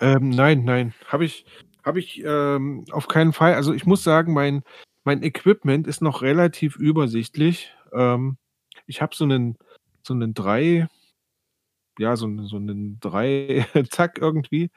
Ähm, 0.00 0.30
nein, 0.30 0.64
nein, 0.64 0.94
habe 1.06 1.24
ich, 1.24 1.44
habe 1.84 1.98
ich 1.98 2.22
ähm, 2.24 2.84
auf 2.90 3.08
keinen 3.08 3.32
Fall. 3.32 3.54
Also 3.54 3.74
ich 3.74 3.84
muss 3.84 4.02
sagen, 4.02 4.32
mein, 4.32 4.62
mein 5.04 5.22
Equipment 5.22 5.86
ist 5.86 6.00
noch 6.00 6.22
relativ 6.22 6.76
übersichtlich. 6.76 7.74
Ähm, 7.92 8.38
ich 8.86 9.02
habe 9.02 9.14
so 9.14 9.24
einen, 9.24 9.58
so 10.02 10.14
einen 10.14 10.32
drei, 10.34 10.88
ja, 11.98 12.16
so 12.16 12.26
einen, 12.26 12.46
so 12.46 12.56
einen 12.56 12.98
drei 13.00 13.66
Zack 13.90 14.18
irgendwie, 14.18 14.70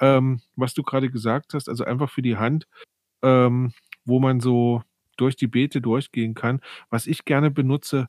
ähm, 0.00 0.40
was 0.56 0.72
du 0.72 0.82
gerade 0.82 1.10
gesagt 1.10 1.52
hast, 1.52 1.68
also 1.68 1.84
einfach 1.84 2.10
für 2.10 2.22
die 2.22 2.36
Hand, 2.36 2.66
ähm, 3.22 3.72
wo 4.04 4.20
man 4.20 4.40
so 4.40 4.82
durch 5.16 5.36
die 5.36 5.46
Beete 5.46 5.80
durchgehen 5.80 6.34
kann. 6.34 6.60
Was 6.90 7.06
ich 7.06 7.24
gerne 7.24 7.50
benutze, 7.50 8.08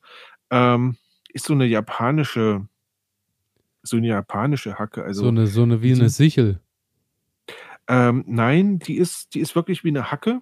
ähm, 0.50 0.98
ist 1.34 1.46
so 1.46 1.54
eine 1.54 1.66
japanische, 1.66 2.68
so 3.84 3.98
eine 3.98 4.08
japanische 4.08 4.80
Hacke. 4.80 5.04
Also 5.04 5.24
so 5.24 5.28
eine, 5.30 5.48
so 5.48 5.64
eine 5.64 5.82
wie 5.82 5.94
eine 5.94 6.10
Sichel. 6.10 6.60
Ähm, 7.88 8.24
nein, 8.28 8.80
die 8.80 8.96
ist 8.96 9.34
die 9.36 9.40
ist 9.40 9.56
wirklich 9.56 9.84
wie 9.84 9.90
eine 9.90 10.10
Hacke, 10.12 10.42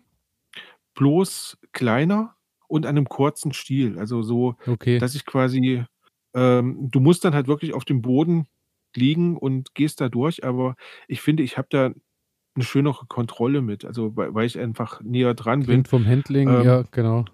bloß 0.94 1.58
kleiner 1.72 2.36
und 2.68 2.86
an 2.86 2.98
einem 2.98 3.10
kurzen 3.10 3.52
Stiel. 3.54 3.98
Also 3.98 4.22
so, 4.22 4.56
Okay. 4.68 5.00
dass 5.00 5.16
ich 5.16 5.26
quasi 5.26 5.84
ähm, 6.34 6.90
du 6.92 7.00
musst 7.00 7.26
dann 7.26 7.34
halt 7.34 7.48
wirklich 7.48 7.74
auf 7.74 7.84
dem 7.84 8.02
Boden 8.02 8.48
liegen 8.96 9.38
und 9.38 9.74
gehst 9.74 10.02
da 10.02 10.10
durch, 10.10 10.44
aber 10.46 10.76
ich 11.08 11.22
finde, 11.22 11.44
ich 11.44 11.58
habe 11.58 11.68
da 11.70 11.92
eine 12.56 12.64
schönere 12.66 13.06
Kontrolle 13.06 13.62
mit, 13.62 13.86
also 13.86 14.16
weil 14.16 14.34
weil 14.34 14.46
ich 14.46 14.60
einfach 14.60 15.02
näher 15.02 15.34
dran 15.34 15.60
bin. 15.62 15.68
Klingt 15.68 15.88
vom 15.88 16.06
Handling, 16.06 16.50
Ähm, 16.50 16.64
ja, 16.64 16.84
genau. 16.92 17.26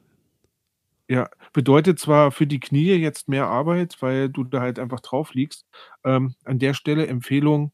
Ja, 1.09 1.29
bedeutet 1.53 1.99
zwar 1.99 2.31
für 2.31 2.45
die 2.45 2.59
Knie 2.59 2.93
jetzt 2.95 3.29
mehr 3.29 3.47
Arbeit, 3.47 3.95
weil 4.01 4.29
du 4.29 4.43
da 4.43 4.59
halt 4.59 4.77
einfach 4.77 4.99
drauf 4.99 5.33
liegst. 5.33 5.65
Ähm, 6.03 6.35
an 6.43 6.59
der 6.59 6.73
Stelle 6.73 7.07
Empfehlung, 7.07 7.71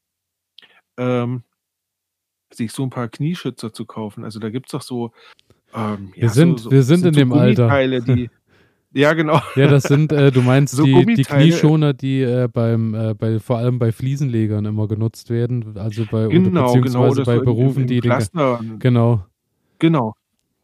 ähm, 0.98 1.44
sich 2.54 2.72
so 2.72 2.84
ein 2.84 2.92
paar 2.92 3.08
Knieschützer 3.08 3.74
zu 3.74 3.86
kaufen. 3.86 4.24
Also, 4.24 4.40
da 4.40 4.50
gibt's 4.50 4.72
doch 4.72 4.84
so, 4.84 5.12
ähm, 5.74 6.14
Wir 6.16 6.28
ja, 6.28 6.30
sind- 6.30 6.60
so 6.60 6.66
so 6.66 6.72
wir 6.72 6.84
sind 6.84 7.00
sind 7.00 7.08
in 7.08 7.14
so 7.16 7.20
dem 7.22 7.34
Alter. 7.34 7.88
Die 8.02 8.30
ja, 8.94 9.14
genau. 9.14 9.40
Ja, 9.56 9.68
das 9.68 9.84
sind, 9.84 10.12
äh, 10.12 10.32
du 10.32 10.42
meinst 10.42 10.76
So 10.76 10.84
die, 10.84 11.06
die. 11.16 11.24
Knieschoner, 11.24 11.94
die 11.94 12.22
äh, 12.22 12.48
beim, 12.52 12.94
äh, 12.94 13.14
bei, 13.14 13.40
vor 13.40 13.58
allem 13.58 13.80
bei 13.80 13.92
Fliesenlegern 13.92 14.66
immer 14.66 14.88
genutzt 14.88 15.30
werden, 15.30 15.78
also 15.78 16.06
bei, 16.06 16.28
oder 16.28 16.34
Genau, 16.34 16.50
genau, 16.50 16.82
beziehungsweise 16.82 17.16
das 17.22 17.26
bei 17.28 17.40
Berufen, 17.40 17.82
im 17.84 17.88
die 17.88 18.02
den, 18.02 18.80
genau, 18.80 19.26
genau. 19.80 20.16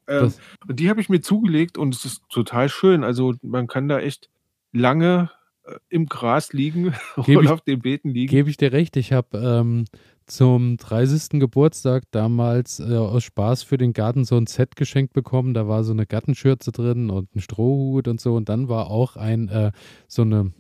Ähm, 0.08 0.34
und 0.68 0.80
die 0.80 0.90
habe 0.90 1.02
ich 1.02 1.10
mir 1.10 1.22
zugelegt 1.22 1.78
und 1.78 1.94
es 1.94 2.04
ist 2.06 2.24
total 2.30 2.68
schön. 2.70 3.04
Also, 3.04 3.36
man 3.44 3.68
kann 3.68 3.88
da 3.88 4.00
echt 4.00 4.30
lange, 4.72 5.30
äh, 5.66 5.76
im 5.90 6.08
Gras 6.08 6.52
liegen 6.54 6.94
oder 7.18 7.42
ich- 7.44 7.50
auf 7.50 7.62
den 7.62 7.80
Beeten 7.82 8.10
liegen. 8.10 8.30
gebe 8.30 8.50
ich 8.50 8.58
dir 8.58 8.72
recht. 8.72 8.98
Ich 8.98 9.14
habe 9.14 9.38
ähm, 9.38 9.86
zum 10.30 10.78
30. 10.78 11.40
Geburtstag 11.40 12.04
damals 12.12 12.80
äh, 12.80 12.96
aus 12.96 13.24
Spaß 13.24 13.64
für 13.64 13.78
den 13.78 13.94
Garten 13.94 14.24
so 14.26 14.38
ein 14.38 14.48
Set 14.48 14.76
geschenkt 14.76 15.14
bekommen. 15.14 15.54
Da 15.54 15.68
war 15.68 15.84
so 15.84 15.92
eine 15.92 16.06
Gartenschürze 16.06 16.72
drin 16.72 17.10
und 17.10 17.36
ein 17.36 17.42
Strohhut 17.42 18.08
und 18.08 18.22
so. 18.22 18.36
Und 18.36 18.50
dann 18.50 18.70
war 18.70 18.90
auch 18.90 19.16
ein 19.16 19.50
äh, 19.50 19.72
so 20.08 20.22
eine 20.22 20.52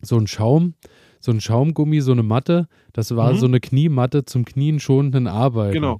so 0.00 0.16
ein 0.16 0.26
Schaum, 0.28 0.74
so 1.20 1.32
ein 1.32 1.40
Schaumgummi, 1.40 2.00
so 2.00 2.12
eine 2.12 2.22
Matte. 2.22 2.68
Das 2.92 3.16
war 3.16 3.32
Mhm. 3.32 3.38
so 3.38 3.46
eine 3.46 3.60
Kniematte 3.60 4.24
zum 4.24 4.44
Knien 4.44 4.78
schonenden 4.78 5.26
Arbeiten. 5.26 5.72
Genau. 5.74 5.98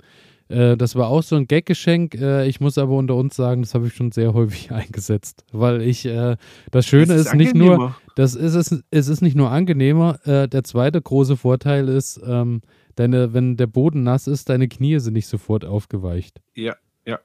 Äh, 0.48 0.76
das 0.76 0.94
war 0.94 1.08
auch 1.08 1.22
so 1.22 1.36
ein 1.36 1.46
Gaggeschenk. 1.46 2.14
Äh, 2.14 2.46
ich 2.46 2.60
muss 2.60 2.78
aber 2.78 2.94
unter 2.96 3.16
uns 3.16 3.36
sagen, 3.36 3.62
das 3.62 3.74
habe 3.74 3.88
ich 3.88 3.94
schon 3.94 4.12
sehr 4.12 4.34
häufig 4.34 4.70
eingesetzt, 4.72 5.44
weil 5.52 5.82
ich 5.82 6.06
äh, 6.06 6.36
das 6.70 6.86
Schöne 6.86 7.14
Es 7.14 7.26
ist, 7.26 7.34
nicht 7.34 7.54
nur, 7.54 7.96
das 8.14 8.34
ist 8.34 8.54
es, 8.54 8.82
es 8.90 9.08
ist 9.08 9.20
nicht 9.20 9.36
nur 9.36 9.50
angenehmer. 9.50 10.18
Der 10.24 10.64
zweite 10.64 11.00
große 11.02 11.36
Vorteil 11.36 11.88
ist, 11.88 12.20
ähm, 12.26 12.62
deine, 12.98 13.32
wenn 13.34 13.56
der 13.56 13.66
Boden 13.66 14.02
nass 14.02 14.26
ist, 14.26 14.48
deine 14.48 14.68
Knie 14.68 14.98
sind 14.98 15.14
nicht 15.14 15.26
sofort 15.26 15.64
aufgeweicht. 15.64 16.40
Ja, 16.54 16.76
ja. 17.06 17.18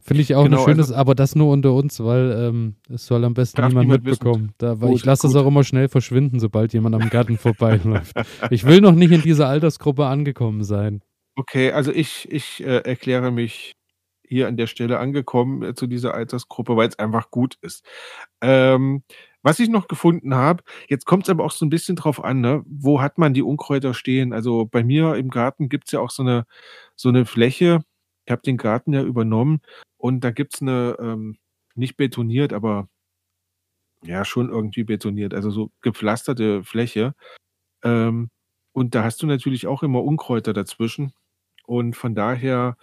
Finde 0.00 0.22
ich 0.22 0.34
auch 0.34 0.44
Genau, 0.44 0.58
eine 0.58 0.64
schönes, 0.64 0.86
also- 0.88 0.94
aber 1.00 1.14
das 1.14 1.34
nur 1.34 1.50
unter 1.52 1.72
uns, 1.74 1.98
weil 2.00 2.30
ähm, 2.38 2.76
es 2.88 3.06
soll 3.06 3.24
am 3.24 3.34
besten 3.34 3.60
niemand 3.66 3.88
niemand 3.88 4.04
mitbekommen. 4.04 4.52
Da, 4.58 4.80
weil 4.80 4.90
Gut, 4.90 4.98
ich 4.98 5.04
lasse 5.04 5.26
es 5.26 5.34
auch 5.34 5.46
immer 5.46 5.64
schnell 5.64 5.88
verschwinden, 5.88 6.38
sobald 6.40 6.72
jemand 6.72 6.94
am 6.94 7.08
Garten 7.10 7.38
vorbeiläuft. 7.38 8.14
Ich 8.50 8.64
will 8.64 8.80
noch 8.80 8.92
nicht 8.92 9.10
in 9.12 9.22
dieser 9.22 9.48
Altersgruppe 9.48 10.06
angekommen 10.06 10.62
sein. 10.64 11.02
Okay, 11.34 11.72
also 11.72 11.92
ich 11.92 12.28
ich, 12.30 12.64
äh, 12.64 12.78
erkläre 12.78 13.30
mich 13.30 13.74
hier 14.28 14.48
an 14.48 14.56
der 14.56 14.66
Stelle 14.66 14.98
angekommen, 14.98 15.62
äh, 15.62 15.74
zu 15.74 15.86
dieser 15.86 16.14
Altersgruppe, 16.14 16.76
weil 16.76 16.88
es 16.88 16.98
einfach 16.98 17.30
gut 17.30 17.56
ist. 17.60 17.84
Ähm, 18.40 19.02
was 19.46 19.60
ich 19.60 19.68
noch 19.68 19.88
gefunden 19.88 20.34
habe 20.34 20.64
jetzt 20.88 21.06
kommt 21.06 21.24
es 21.24 21.30
aber 21.30 21.44
auch 21.44 21.52
so 21.52 21.64
ein 21.64 21.70
bisschen 21.70 21.96
drauf 21.96 22.22
an, 22.24 22.40
ne, 22.40 22.64
wo 22.66 23.00
hat 23.00 23.18
man 23.18 23.34
die 23.34 23.42
Unkräuter 23.42 23.94
stehen? 23.94 24.32
Also, 24.32 24.66
bei 24.66 24.84
mir 24.84 25.14
im 25.16 25.30
Garten 25.30 25.68
gibt's 25.68 25.92
ja 25.92 26.00
auch 26.00 26.10
so 26.10 26.22
eine 26.22 26.46
so 26.96 27.08
eine 27.08 27.26
Fläche. 27.26 27.80
Ich 28.26 28.32
habe 28.32 28.42
den 28.42 28.56
Garten 28.56 28.92
ja 28.92 29.02
übernommen 29.02 29.60
und 29.98 30.22
da 30.24 30.30
gibt's 30.32 30.62
eine, 30.62 30.96
ähm 31.00 31.38
nicht 31.76 31.96
betoniert, 31.96 32.52
aber 32.52 32.88
ja, 34.02 34.24
schon 34.24 34.48
irgendwie 34.48 34.84
betoniert, 34.84 35.34
also 35.34 35.50
so 35.50 35.70
gepflasterte 35.82 36.64
Fläche. 36.64 37.14
Ähm, 37.82 38.30
und 38.72 38.94
da 38.94 39.04
hast 39.04 39.22
du 39.22 39.26
natürlich 39.26 39.66
auch 39.66 39.82
immer 39.82 40.02
Unkräuter 40.02 40.52
dazwischen. 40.52 41.12
Und 41.66 41.96
von 41.96 42.14
daher, 42.14 42.76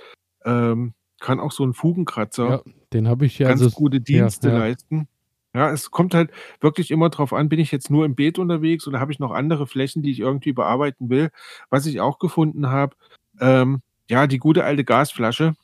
ähm, 0.45 0.93
kann 1.19 1.39
auch 1.39 1.51
so 1.51 1.65
ein 1.65 1.73
Fugenkratzer 1.73 2.49
Ja, 2.49 2.61
den 2.91 3.07
habe 3.07 3.25
ich 3.25 3.39
ja 3.39 3.47
ganz 3.47 3.61
also, 3.61 3.75
gute 3.75 4.01
Dienste 4.01 4.49
ja. 4.49 4.57
leisten. 4.57 5.07
Ja, 5.53 5.71
es 5.71 5.91
kommt 5.91 6.15
halt 6.15 6.31
wirklich 6.61 6.89
immer 6.89 7.09
drauf 7.09 7.31
an, 7.31 7.49
bin 7.49 7.59
ich 7.59 7.71
jetzt 7.71 7.91
nur 7.91 8.05
im 8.05 8.15
Beet 8.15 8.39
unterwegs 8.39 8.87
oder 8.87 8.99
habe 8.99 9.11
ich 9.11 9.19
noch 9.19 9.31
andere 9.31 9.67
Flächen, 9.67 10.01
die 10.01 10.11
ich 10.11 10.19
irgendwie 10.19 10.51
bearbeiten 10.51 11.09
will. 11.09 11.29
Was 11.69 11.85
ich 11.85 12.01
auch 12.01 12.17
gefunden 12.17 12.69
habe, 12.69 12.95
ähm, 13.39 13.81
ja, 14.09 14.27
die 14.27 14.39
gute 14.39 14.63
alte 14.63 14.83
Gasflasche. 14.83 15.55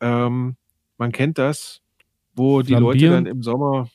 Ähm, 0.00 0.56
man 0.98 1.12
kennt 1.12 1.38
das, 1.38 1.80
wo 2.34 2.62
die 2.62 2.74
Leute 2.74 3.08
dann 3.08 3.26
im 3.26 3.42
Sommer 3.42 3.88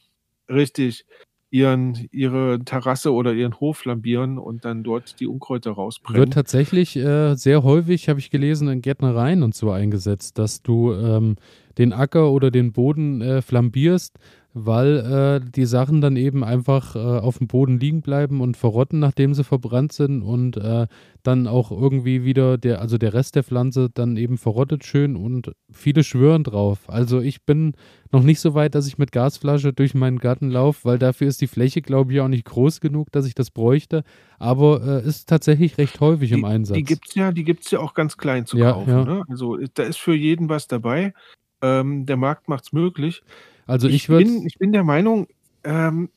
richtig 0.50 1.06
ihren 1.54 2.08
ihre 2.12 2.60
Terrasse 2.66 3.14
oder 3.14 3.32
ihren 3.34 3.60
Hof 3.60 3.78
flambieren 3.78 4.40
und 4.40 4.66
dann 4.66 4.84
dort 4.84 5.20
die 5.20 5.28
Unkräuter 5.28 5.70
Wird 5.70 5.78
rausbrennen. 5.78 6.32
tatsächlich 6.32 6.96
äh, 6.96 7.36
sehr 7.36 7.62
häufig, 7.62 8.10
habe 8.10 8.20
ich 8.20 8.32
gelesen, 8.32 8.68
in 8.70 8.82
Gärtnereien 8.82 9.44
und 9.44 9.54
so 9.54 9.70
eingesetzt, 9.70 10.40
dass 10.40 10.64
du 10.64 10.94
ähm, 10.94 11.36
den 11.78 11.94
Acker 11.94 12.32
oder 12.32 12.50
den 12.50 12.74
Boden 12.74 13.22
äh, 13.22 13.44
flambierst, 13.44 14.18
weil 14.54 15.42
äh, 15.44 15.52
die 15.52 15.66
Sachen 15.66 16.02
dann 16.02 16.16
eben 16.16 16.44
einfach 16.44 16.96
äh, 16.96 17.00
auf 17.00 17.40
dem 17.40 17.48
Boden 17.48 17.80
liegen 17.80 18.02
bleiben 18.02 18.42
und 18.42 18.56
verrotten, 18.58 19.00
nachdem 19.00 19.34
sie 19.34 19.44
verbrannt 19.44 19.94
sind 19.94 20.22
und 20.22 20.58
äh, 20.58 20.88
dann 21.24 21.48
auch 21.48 21.72
irgendwie 21.72 22.24
wieder 22.24 22.58
der, 22.58 22.80
also 22.82 22.98
der 22.98 23.14
Rest 23.14 23.36
der 23.36 23.44
Pflanze 23.44 23.90
dann 23.94 24.16
eben 24.18 24.38
verrottet 24.38 24.84
schön 24.86 25.16
und 25.16 25.52
viele 25.72 26.04
schwören 26.04 26.44
drauf. 26.44 26.90
Also 26.90 27.20
ich 27.20 27.46
bin 27.46 27.74
noch 28.12 28.24
nicht 28.24 28.40
so 28.40 28.54
weit, 28.54 28.76
dass 28.76 28.88
ich 28.88 28.98
mit 28.98 29.12
Gasflasche 29.12 29.74
durch 29.74 29.96
meinen 29.96 30.20
Garten 30.20 30.52
laufe, 30.52 30.86
weil 30.86 31.00
dafür 31.00 31.28
ist 31.28 31.42
die 31.42 31.48
Fläche, 31.48 31.82
glaube 31.82 32.14
ich, 32.14 32.20
auch 32.22 32.28
nicht 32.28 32.46
groß 32.46 32.80
genug, 32.80 33.12
dass 33.12 33.26
ich 33.26 33.34
das 33.36 33.50
bräuchte. 33.50 34.04
Aber 34.38 35.02
äh, 35.04 35.08
ist 35.08 35.30
tatsächlich 35.30 35.78
recht 35.78 36.00
häufig 36.00 36.32
im 36.32 36.42
Die 36.42 36.46
Einsatz. 36.46 36.76
die 36.78 36.84
gibt's 36.84 37.16
ja 37.16 37.32
die 37.32 37.44
gibt's 37.44 37.72
ja 37.72 37.80
auch 37.80 37.94
ganz 37.94 38.18
klein 38.18 38.46
zu 38.46 38.58
Ja, 38.58 38.74
kaufen, 38.74 38.90
ja. 38.90 39.04
ne? 39.04 39.24
Also, 39.30 39.58
da 39.74 39.84
ist 39.84 40.00
für 40.00 40.14
jeden 40.16 40.50
was 40.50 40.68
dabei. 40.68 41.14
Ähm, 41.62 42.06
der 42.06 42.18
Markt 42.18 42.50
macht's 42.50 42.74
möglich. 42.74 43.24
Also 43.68 43.88
ich 43.88 44.08
Ich 44.08 44.10
würde 44.10 44.32
bin 44.32 44.46
ich 44.48 44.58
bin 44.58 44.72
der 44.72 44.84
Meinung, 44.84 45.28
ähm, 45.64 46.10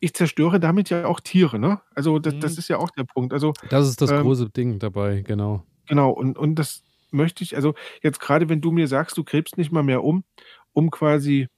ich 0.00 0.14
zerstöre 0.14 0.60
damit 0.60 0.90
ja 0.90 1.06
auch 1.06 1.20
Tiere, 1.20 1.58
ne? 1.58 1.80
Also, 1.94 2.18
das 2.18 2.38
das 2.38 2.52
Mhm. 2.52 2.58
ist 2.58 2.68
ja 2.68 2.78
auch 2.78 2.90
der 2.90 3.04
Punkt. 3.04 3.32
Also, 3.32 3.56
Das 3.68 3.88
ist 3.88 4.00
das 4.00 4.10
ähm 4.10 4.14
große 4.14 4.50
Ding 4.50 4.78
dabei, 4.78 5.22
genau. 5.22 5.64
genau, 5.86 6.10
und 6.10 6.38
und 6.38 6.56
das 6.56 6.82
möchte 7.10 7.44
ich 7.44 7.56
also, 7.56 7.74
jetzt 8.02 8.20
grade, 8.20 8.48
wenn 8.48 8.60
du 8.60 8.72
mir 8.72 8.88
sagst, 8.88 9.16
du 9.18 9.24
gräbst 9.24 9.56
nicht 9.58 9.72
mal 9.72 9.82
mehr 9.82 10.02
um, 10.04 10.24
um 10.72 10.90
quasi 10.90 11.48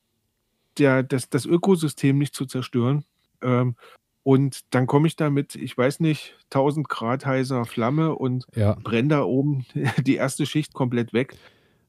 der 0.79 1.03
das 1.05 1.31
das 1.31 1.47
Ökosystem 1.47 2.19
nicht 2.19 2.35
zu 2.35 2.47
zerstören, 2.47 3.05
ähm, 3.43 3.77
und 4.25 4.75
dann 4.75 4.87
komme 4.89 5.09
ich 5.09 5.17
da 5.17 5.31
mit, 5.31 5.55
ich 5.57 5.77
weiß 5.79 6.01
nicht, 6.01 6.37
1000 6.51 6.89
Grad 6.91 7.27
heißer 7.27 7.67
Flamme 7.67 8.17
und 8.17 8.47
Ja. 8.55 8.77
brenne 8.85 9.09
da 9.11 9.23
oben 9.25 9.67
die 10.07 10.17
erste 10.17 10.47
Schicht 10.47 10.75
komplett 10.75 11.13
weg. 11.15 11.37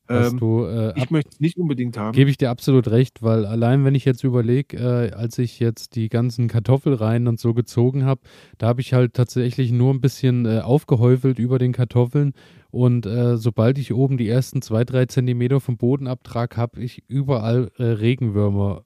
Ähm, 0.10 0.38
du, 0.40 0.66
äh, 0.66 0.94
ich 0.96 1.10
möchte 1.10 1.30
es 1.32 1.40
nicht 1.40 1.58
unbedingt 1.58 1.98
haben. 1.98 2.14
Gebe 2.14 2.30
ich 2.30 2.38
dir 2.38 2.50
absolut 2.50 2.90
recht, 2.90 3.22
weil 3.24 3.46
allein 3.46 3.84
wenn 3.86 3.96
ich 3.96 4.06
jetzt 4.06 4.24
überlege, 4.24 4.78
äh, 4.78 5.12
als 5.12 5.38
ich 5.38 5.60
jetzt 5.60 5.96
die 5.96 6.10
ganzen 6.10 6.48
Kartoffelreihen 6.48 7.28
und 7.28 7.40
so 7.40 7.54
gezogen 7.54 8.06
habe, 8.06 8.22
da 8.58 8.68
habe 8.68 8.82
ich 8.82 8.94
halt 8.94 9.14
tatsächlich 9.14 9.72
nur 9.72 9.94
ein 9.94 10.02
bisschen 10.02 10.46
äh, 10.46 10.60
aufgehäufelt 10.60 11.40
über 11.40 11.60
den 11.60 11.74
Kartoffeln 11.74 12.34
und 12.70 13.06
äh, 13.06 13.38
sobald 13.38 13.78
ich 13.78 13.94
oben 13.94 14.18
die 14.18 14.30
ersten 14.30 14.62
zwei, 14.62 14.84
drei 14.84 15.06
Zentimeter 15.06 15.60
vom 15.60 15.78
Boden 15.78 16.08
abtrag, 16.08 16.58
habe 16.58 16.82
ich 16.82 17.04
überall 17.08 17.72
äh, 17.78 17.84
Regenwürmer 17.84 18.84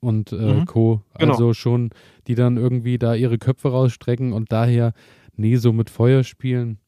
und 0.00 0.32
äh, 0.32 0.36
mhm. 0.36 0.66
Co. 0.66 1.02
Genau. 1.18 1.32
Also 1.32 1.54
schon, 1.54 1.90
die 2.26 2.34
dann 2.34 2.56
irgendwie 2.56 2.98
da 2.98 3.14
ihre 3.14 3.38
Köpfe 3.38 3.70
rausstrecken 3.70 4.32
und 4.32 4.52
daher 4.52 4.92
nie 5.36 5.56
so 5.56 5.72
mit 5.72 5.90
Feuer 5.90 6.24
spielen. 6.24 6.78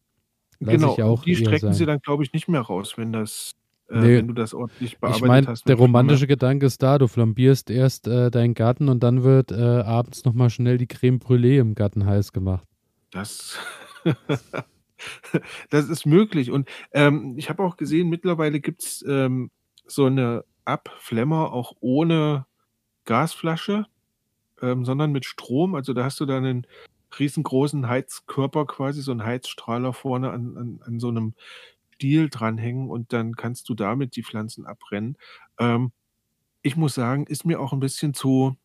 Genau, 0.60 1.16
die 1.24 1.36
strecken 1.36 1.58
sein. 1.58 1.72
sie 1.74 1.86
dann, 1.86 1.98
glaube 2.00 2.22
ich, 2.22 2.32
nicht 2.32 2.48
mehr 2.48 2.60
raus, 2.60 2.94
wenn 2.96 3.12
das 3.12 3.52
äh, 3.88 4.00
nee, 4.00 4.16
wenn 4.16 4.28
du 4.28 4.34
das 4.34 4.54
ordentlich 4.54 4.98
bearbeitet 4.98 5.22
ich 5.22 5.28
mein, 5.28 5.46
hast. 5.46 5.68
Der 5.68 5.76
romantische 5.76 6.26
Gedanke 6.26 6.66
ist 6.66 6.82
da, 6.82 6.98
du 6.98 7.06
flambierst 7.06 7.70
erst 7.70 8.06
äh, 8.06 8.30
deinen 8.30 8.54
Garten 8.54 8.88
und 8.88 9.02
dann 9.02 9.22
wird 9.22 9.52
äh, 9.52 9.60
abends 9.60 10.24
nochmal 10.24 10.50
schnell 10.50 10.78
die 10.78 10.86
Creme 10.86 11.18
Brûlée 11.18 11.58
im 11.58 11.74
Garten 11.74 12.06
heiß 12.06 12.32
gemacht. 12.32 12.66
Das, 13.10 13.58
das 15.70 15.88
ist 15.88 16.06
möglich. 16.06 16.50
Und 16.50 16.68
ähm, 16.92 17.34
ich 17.36 17.48
habe 17.50 17.62
auch 17.62 17.76
gesehen, 17.76 18.08
mittlerweile 18.08 18.60
gibt 18.60 18.82
es 18.82 19.04
ähm, 19.06 19.50
so 19.86 20.06
eine 20.06 20.44
Abflemmer 20.64 21.52
auch 21.52 21.74
ohne 21.80 22.46
Gasflasche, 23.04 23.86
ähm, 24.62 24.84
sondern 24.84 25.12
mit 25.12 25.26
Strom. 25.26 25.74
Also 25.74 25.92
da 25.92 26.04
hast 26.04 26.20
du 26.20 26.26
dann 26.26 26.44
einen 26.44 26.66
riesengroßen 27.18 27.86
Heizkörper 27.86 28.66
quasi, 28.66 29.02
so 29.02 29.12
einen 29.12 29.24
Heizstrahler 29.24 29.92
vorne 29.92 30.30
an, 30.30 30.56
an, 30.56 30.80
an 30.84 31.00
so 31.00 31.08
einem 31.08 31.34
Stiel 31.94 32.28
dranhängen 32.30 32.90
und 32.90 33.12
dann 33.12 33.36
kannst 33.36 33.68
du 33.68 33.74
damit 33.74 34.16
die 34.16 34.22
Pflanzen 34.24 34.66
abbrennen. 34.66 35.16
Ähm, 35.58 35.92
ich 36.62 36.76
muss 36.76 36.94
sagen, 36.94 37.26
ist 37.26 37.44
mir 37.46 37.60
auch 37.60 37.72
ein 37.72 37.80
bisschen 37.80 38.14
zu, 38.14 38.56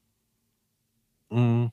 mh, 1.30 1.38
hm, 1.38 1.72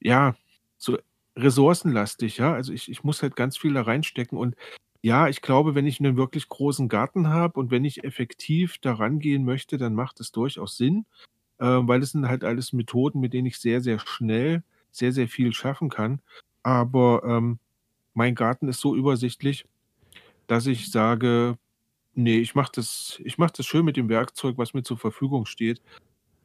ja, 0.00 0.36
so 0.78 0.98
ressourcenlastig, 1.36 2.38
ja. 2.38 2.54
Also 2.54 2.72
ich, 2.72 2.90
ich 2.90 3.04
muss 3.04 3.22
halt 3.22 3.36
ganz 3.36 3.56
viel 3.58 3.74
da 3.74 3.82
reinstecken 3.82 4.38
und 4.38 4.56
ja, 5.02 5.28
ich 5.28 5.42
glaube, 5.42 5.74
wenn 5.74 5.86
ich 5.86 6.00
einen 6.00 6.16
wirklich 6.16 6.48
großen 6.48 6.88
Garten 6.88 7.28
habe 7.28 7.60
und 7.60 7.70
wenn 7.70 7.84
ich 7.84 8.04
effektiv 8.04 8.78
da 8.80 8.94
rangehen 8.94 9.44
möchte, 9.44 9.78
dann 9.78 9.94
macht 9.94 10.20
es 10.20 10.32
durchaus 10.32 10.76
Sinn, 10.78 11.06
äh, 11.58 11.66
weil 11.66 12.02
es 12.02 12.12
sind 12.12 12.28
halt 12.28 12.44
alles 12.44 12.72
Methoden, 12.74 13.20
mit 13.20 13.34
denen 13.34 13.46
ich 13.48 13.58
sehr, 13.58 13.80
sehr 13.82 13.98
schnell 14.00 14.64
sehr, 14.92 15.12
sehr 15.12 15.28
viel 15.28 15.52
schaffen 15.52 15.90
kann. 15.90 16.20
Aber 16.62 17.22
ähm, 17.26 17.58
mein 18.14 18.34
Garten 18.36 18.68
ist 18.68 18.80
so 18.80 18.96
übersichtlich, 18.96 19.66
dass 20.46 20.66
ich 20.66 20.90
sage, 20.90 21.56
nee, 22.14 22.38
ich 22.38 22.54
mache 22.54 22.72
das, 22.74 23.20
ich 23.24 23.38
mache 23.38 23.52
das 23.56 23.66
schön 23.66 23.84
mit 23.84 23.96
dem 23.96 24.08
Werkzeug, 24.08 24.58
was 24.58 24.74
mir 24.74 24.82
zur 24.82 24.98
Verfügung 24.98 25.46
steht. 25.46 25.80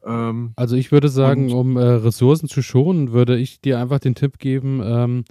Ähm, 0.04 0.52
also 0.56 0.76
ich 0.76 0.92
würde 0.92 1.08
sagen, 1.08 1.52
um 1.52 1.76
äh, 1.76 1.82
Ressourcen 1.82 2.48
zu 2.48 2.62
schonen, 2.62 3.12
würde 3.12 3.36
ich 3.36 3.60
dir 3.60 3.78
einfach 3.78 3.98
den 3.98 4.14
Tipp 4.14 4.38
geben, 4.38 4.80
ähm, 4.84 5.24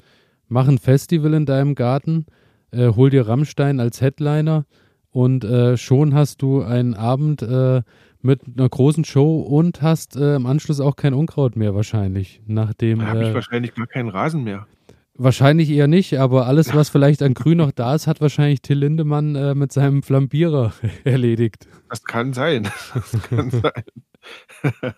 mach 0.48 0.68
ein 0.68 0.78
Festival 0.78 1.34
in 1.34 1.46
deinem 1.46 1.76
Garten, 1.76 2.26
äh, 2.72 2.90
hol 2.90 3.10
dir 3.10 3.28
Rammstein 3.28 3.80
als 3.80 4.02
Headliner 4.02 4.66
und 5.12 5.44
äh, 5.44 5.78
schon 5.78 6.14
hast 6.14 6.42
du 6.42 6.62
einen 6.62 6.94
Abend 6.94 7.42
äh, 7.42 7.82
mit 8.22 8.42
einer 8.46 8.70
großen 8.70 9.06
Show 9.06 9.40
und 9.40 9.82
hast 9.82 10.16
äh, 10.16 10.36
im 10.36 10.46
Anschluss 10.46 10.80
auch 10.80 10.96
kein 10.96 11.14
Unkraut 11.14 11.56
mehr 11.56 11.74
wahrscheinlich. 11.74 12.42
Nachdem, 12.46 13.00
da 13.00 13.08
habe 13.08 13.24
ich 13.24 13.30
äh, 13.30 13.34
wahrscheinlich 13.34 13.74
gar 13.74 13.88
keinen 13.88 14.10
Rasen 14.10 14.44
mehr. 14.44 14.68
Wahrscheinlich 15.22 15.70
eher 15.70 15.88
nicht, 15.88 16.18
aber 16.18 16.48
alles, 16.48 16.74
was 16.74 16.90
vielleicht 16.90 17.22
an 17.22 17.34
Grün 17.34 17.58
noch 17.58 17.72
da 17.72 17.94
ist, 17.94 18.08
hat 18.08 18.22
wahrscheinlich 18.22 18.62
Till 18.62 18.78
Lindemann 18.78 19.36
äh, 19.36 19.54
mit 19.54 19.74
seinem 19.74 20.02
Flambierer 20.02 20.74
erledigt. 21.04 21.68
Das 21.90 22.04
kann 22.04 22.34
sein. 22.34 22.70
Das 22.94 23.22
kann 23.24 23.52
sein. 23.52 24.94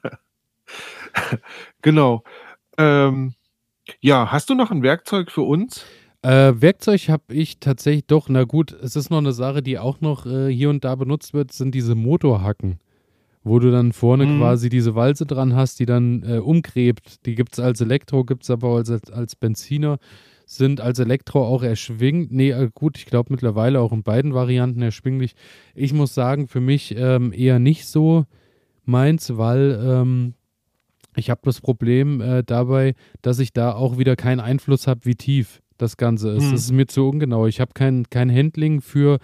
genau. 1.82 2.24
Ähm, 2.78 3.34
ja, 4.00 4.32
hast 4.32 4.50
du 4.50 4.56
noch 4.56 4.70
ein 4.70 4.84
Werkzeug 4.84 5.32
für 5.32 5.42
uns? 5.42 5.86
Äh, 6.22 6.54
Werkzeug 6.56 7.10
habe 7.10 7.34
ich 7.34 7.60
tatsächlich 7.60 8.06
doch. 8.06 8.30
Na 8.30 8.44
gut, 8.44 8.72
es 8.72 8.96
ist 8.96 9.10
noch 9.10 9.18
eine 9.18 9.34
Sache, 9.34 9.64
die 9.64 9.80
auch 9.80 10.02
noch 10.02 10.28
äh, 10.28 10.54
hier 10.54 10.70
und 10.70 10.84
da 10.84 10.96
benutzt 10.96 11.34
wird, 11.34 11.52
sind 11.52 11.74
diese 11.74 11.96
Motorhacken 11.96 12.80
wo 13.44 13.60
du 13.60 13.72
dann 13.72 13.92
vorne 13.92 14.26
mhm. 14.26 14.40
quasi 14.40 14.70
diese 14.70 14.96
Walze 14.96 15.26
dran 15.26 15.56
hast, 15.56 15.80
die 15.80 15.86
dann 15.86 16.24
äh, 16.24 16.38
umgräbt. 16.38 17.26
Die 17.26 17.36
gibt 17.36 17.54
es 17.54 17.60
als 17.60 17.82
Elektro, 17.82 18.24
gibt 18.24 18.44
es 18.44 18.50
aber 18.50 18.70
auch 18.70 18.78
als, 18.78 18.92
als 19.12 19.36
Benziner. 19.36 19.98
Sind 20.46 20.82
als 20.82 21.00
Elektro 21.00 21.46
auch 21.46 21.64
erschwinglich. 21.64 22.32
Nee, 22.32 22.52
äh, 22.52 22.70
gut, 22.74 22.98
ich 22.98 23.06
glaube 23.06 23.32
mittlerweile 23.32 23.80
auch 23.80 23.94
in 23.94 24.04
beiden 24.04 24.34
Varianten 24.34 24.82
erschwinglich. 24.82 25.34
Ich 25.74 25.94
muss 25.94 26.14
sagen, 26.14 26.48
für 26.48 26.60
mich 26.60 26.96
ähm, 26.98 27.34
eher 27.34 27.58
nicht 27.58 27.88
so 27.88 28.26
meins, 28.84 29.38
weil 29.38 29.80
ähm, 29.84 30.34
ich 31.16 31.30
habe 31.30 31.42
das 31.44 31.62
Problem 31.62 32.22
äh, 32.22 32.44
dabei, 32.44 32.94
dass 33.22 33.40
ich 33.40 33.54
da 33.54 33.74
auch 33.74 33.98
wieder 33.98 34.16
keinen 34.16 34.40
Einfluss 34.40 34.88
habe, 34.88 35.02
wie 35.06 35.16
tief 35.16 35.62
das 35.78 35.98
Ganze 35.98 36.30
ist. 36.30 36.46
Mhm. 36.46 36.52
Das 36.52 36.62
ist 36.62 36.72
mir 36.72 36.88
zu 36.88 37.08
ungenau. 37.08 37.48
Ich 37.48 37.60
habe 37.60 37.74
kein, 37.74 38.10
kein 38.10 38.30
Handling 38.30 38.82
für 38.82 39.20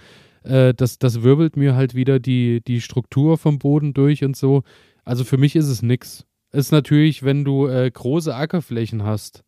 äh, 0.47 0.73
das, 0.73 0.99
das 0.99 1.23
wirbelt 1.23 1.57
mir 1.57 1.75
halt 1.75 1.95
wieder 1.95 2.19
die, 2.19 2.61
die 2.65 2.81
Struktur 2.81 3.37
vom 3.37 3.59
Boden 3.59 3.93
durch 3.93 4.23
und 4.23 4.35
so. 4.35 4.63
Also 5.03 5.23
für 5.23 5.37
mich 5.37 5.55
ist 5.55 5.67
es 5.67 5.81
nix. 5.81 6.25
Ist 6.51 6.71
natürlich, 6.71 7.23
wenn 7.23 7.43
du 7.43 7.67
äh, 7.67 7.89
große 7.91 8.33
Ackerflächen 8.33 9.03
hast, 9.03 9.43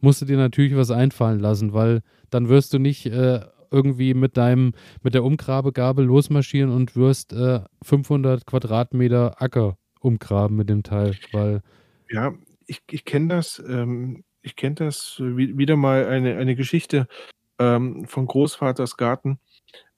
musst 0.00 0.22
du 0.22 0.26
dir 0.26 0.36
natürlich 0.36 0.76
was 0.76 0.90
einfallen 0.90 1.40
lassen, 1.40 1.72
weil 1.72 2.02
dann 2.30 2.48
wirst 2.48 2.72
du 2.72 2.78
nicht 2.78 3.06
äh, 3.06 3.40
irgendwie 3.70 4.14
mit 4.14 4.36
deinem, 4.36 4.72
mit 5.02 5.14
der 5.14 5.24
Umgrabegabel 5.24 6.04
losmarschieren 6.04 6.70
und 6.70 6.94
wirst 6.94 7.32
äh, 7.32 7.60
500 7.82 8.46
Quadratmeter 8.46 9.42
Acker 9.42 9.76
umgraben 10.00 10.56
mit 10.56 10.68
dem 10.68 10.82
Teil, 10.82 11.16
weil. 11.32 11.62
Ja, 12.10 12.34
ich, 12.66 12.82
ich 12.90 13.04
kenne 13.04 13.28
das, 13.28 13.62
ähm, 13.66 14.24
ich 14.42 14.56
kenne 14.56 14.76
das 14.76 15.16
wie, 15.18 15.58
wieder 15.58 15.76
mal 15.76 16.06
eine, 16.06 16.36
eine 16.36 16.54
Geschichte 16.54 17.08
ähm, 17.58 18.06
von 18.06 18.26
Großvaters 18.26 18.96
Garten 18.96 19.38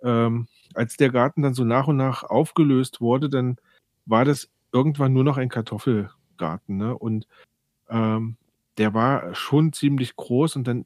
ähm, 0.02 0.48
als 0.74 0.96
der 0.96 1.10
Garten 1.10 1.42
dann 1.42 1.54
so 1.54 1.64
nach 1.64 1.88
und 1.88 1.96
nach 1.96 2.22
aufgelöst 2.22 3.00
wurde, 3.00 3.28
dann 3.28 3.56
war 4.04 4.24
das 4.24 4.50
irgendwann 4.72 5.12
nur 5.12 5.24
noch 5.24 5.36
ein 5.36 5.48
Kartoffelgarten. 5.48 6.76
Ne? 6.76 6.96
Und 6.96 7.26
ähm, 7.88 8.36
der 8.78 8.94
war 8.94 9.34
schon 9.34 9.72
ziemlich 9.72 10.16
groß 10.16 10.56
und 10.56 10.66
dann 10.66 10.84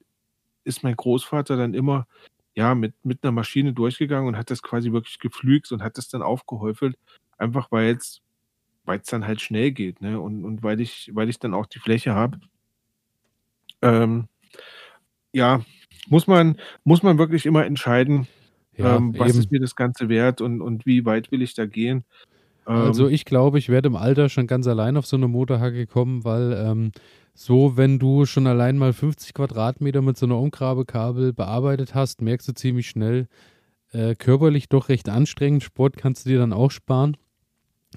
ist 0.64 0.84
mein 0.84 0.96
Großvater 0.96 1.56
dann 1.56 1.74
immer 1.74 2.06
ja 2.54 2.74
mit, 2.74 2.94
mit 3.04 3.22
einer 3.22 3.32
Maschine 3.32 3.72
durchgegangen 3.72 4.28
und 4.28 4.36
hat 4.36 4.50
das 4.50 4.62
quasi 4.62 4.92
wirklich 4.92 5.18
geflügt 5.18 5.72
und 5.72 5.82
hat 5.82 5.98
das 5.98 6.08
dann 6.08 6.22
aufgehäufelt, 6.22 6.96
einfach 7.38 7.72
weil 7.72 7.96
es 7.96 8.22
weil 8.84 8.98
es 8.98 9.06
dann 9.06 9.26
halt 9.26 9.40
schnell 9.40 9.70
geht, 9.72 10.00
ne? 10.00 10.20
Und, 10.20 10.44
und 10.44 10.62
weil 10.62 10.80
ich, 10.80 11.10
weil 11.14 11.28
ich 11.28 11.38
dann 11.38 11.54
auch 11.54 11.66
die 11.66 11.78
Fläche 11.78 12.14
habe. 12.14 12.40
Ähm, 13.82 14.28
ja, 15.32 15.62
muss 16.08 16.26
man, 16.26 16.58
muss 16.84 17.02
man 17.02 17.18
wirklich 17.18 17.46
immer 17.46 17.64
entscheiden, 17.64 18.26
ja, 18.80 18.96
ähm, 18.96 19.14
was 19.18 19.30
eben. 19.30 19.38
ist 19.38 19.50
mir 19.50 19.60
das 19.60 19.76
Ganze 19.76 20.08
wert 20.08 20.40
und, 20.40 20.60
und 20.60 20.86
wie 20.86 21.04
weit 21.04 21.30
will 21.30 21.42
ich 21.42 21.54
da 21.54 21.66
gehen? 21.66 22.04
also 22.64 23.08
ähm, 23.08 23.14
ich 23.14 23.24
glaube, 23.24 23.58
ich 23.58 23.68
werde 23.68 23.88
im 23.88 23.96
Alter 23.96 24.28
schon 24.28 24.46
ganz 24.46 24.66
allein 24.66 24.96
auf 24.96 25.06
so 25.06 25.16
eine 25.16 25.28
Motorhacke 25.28 25.86
kommen, 25.86 26.24
weil 26.24 26.52
ähm, 26.52 26.92
so, 27.34 27.76
wenn 27.76 27.98
du 27.98 28.26
schon 28.26 28.46
allein 28.46 28.76
mal 28.76 28.92
50 28.92 29.34
Quadratmeter 29.34 30.02
mit 30.02 30.16
so 30.16 30.26
einer 30.26 30.38
Umgrabekabel 30.38 31.32
bearbeitet 31.32 31.94
hast, 31.94 32.22
merkst 32.22 32.48
du 32.48 32.52
ziemlich 32.52 32.88
schnell, 32.88 33.28
äh, 33.92 34.14
körperlich 34.14 34.68
doch 34.68 34.88
recht 34.88 35.08
anstrengend. 35.08 35.62
Sport 35.62 35.96
kannst 35.96 36.26
du 36.26 36.30
dir 36.30 36.38
dann 36.38 36.52
auch 36.52 36.70
sparen. 36.70 37.16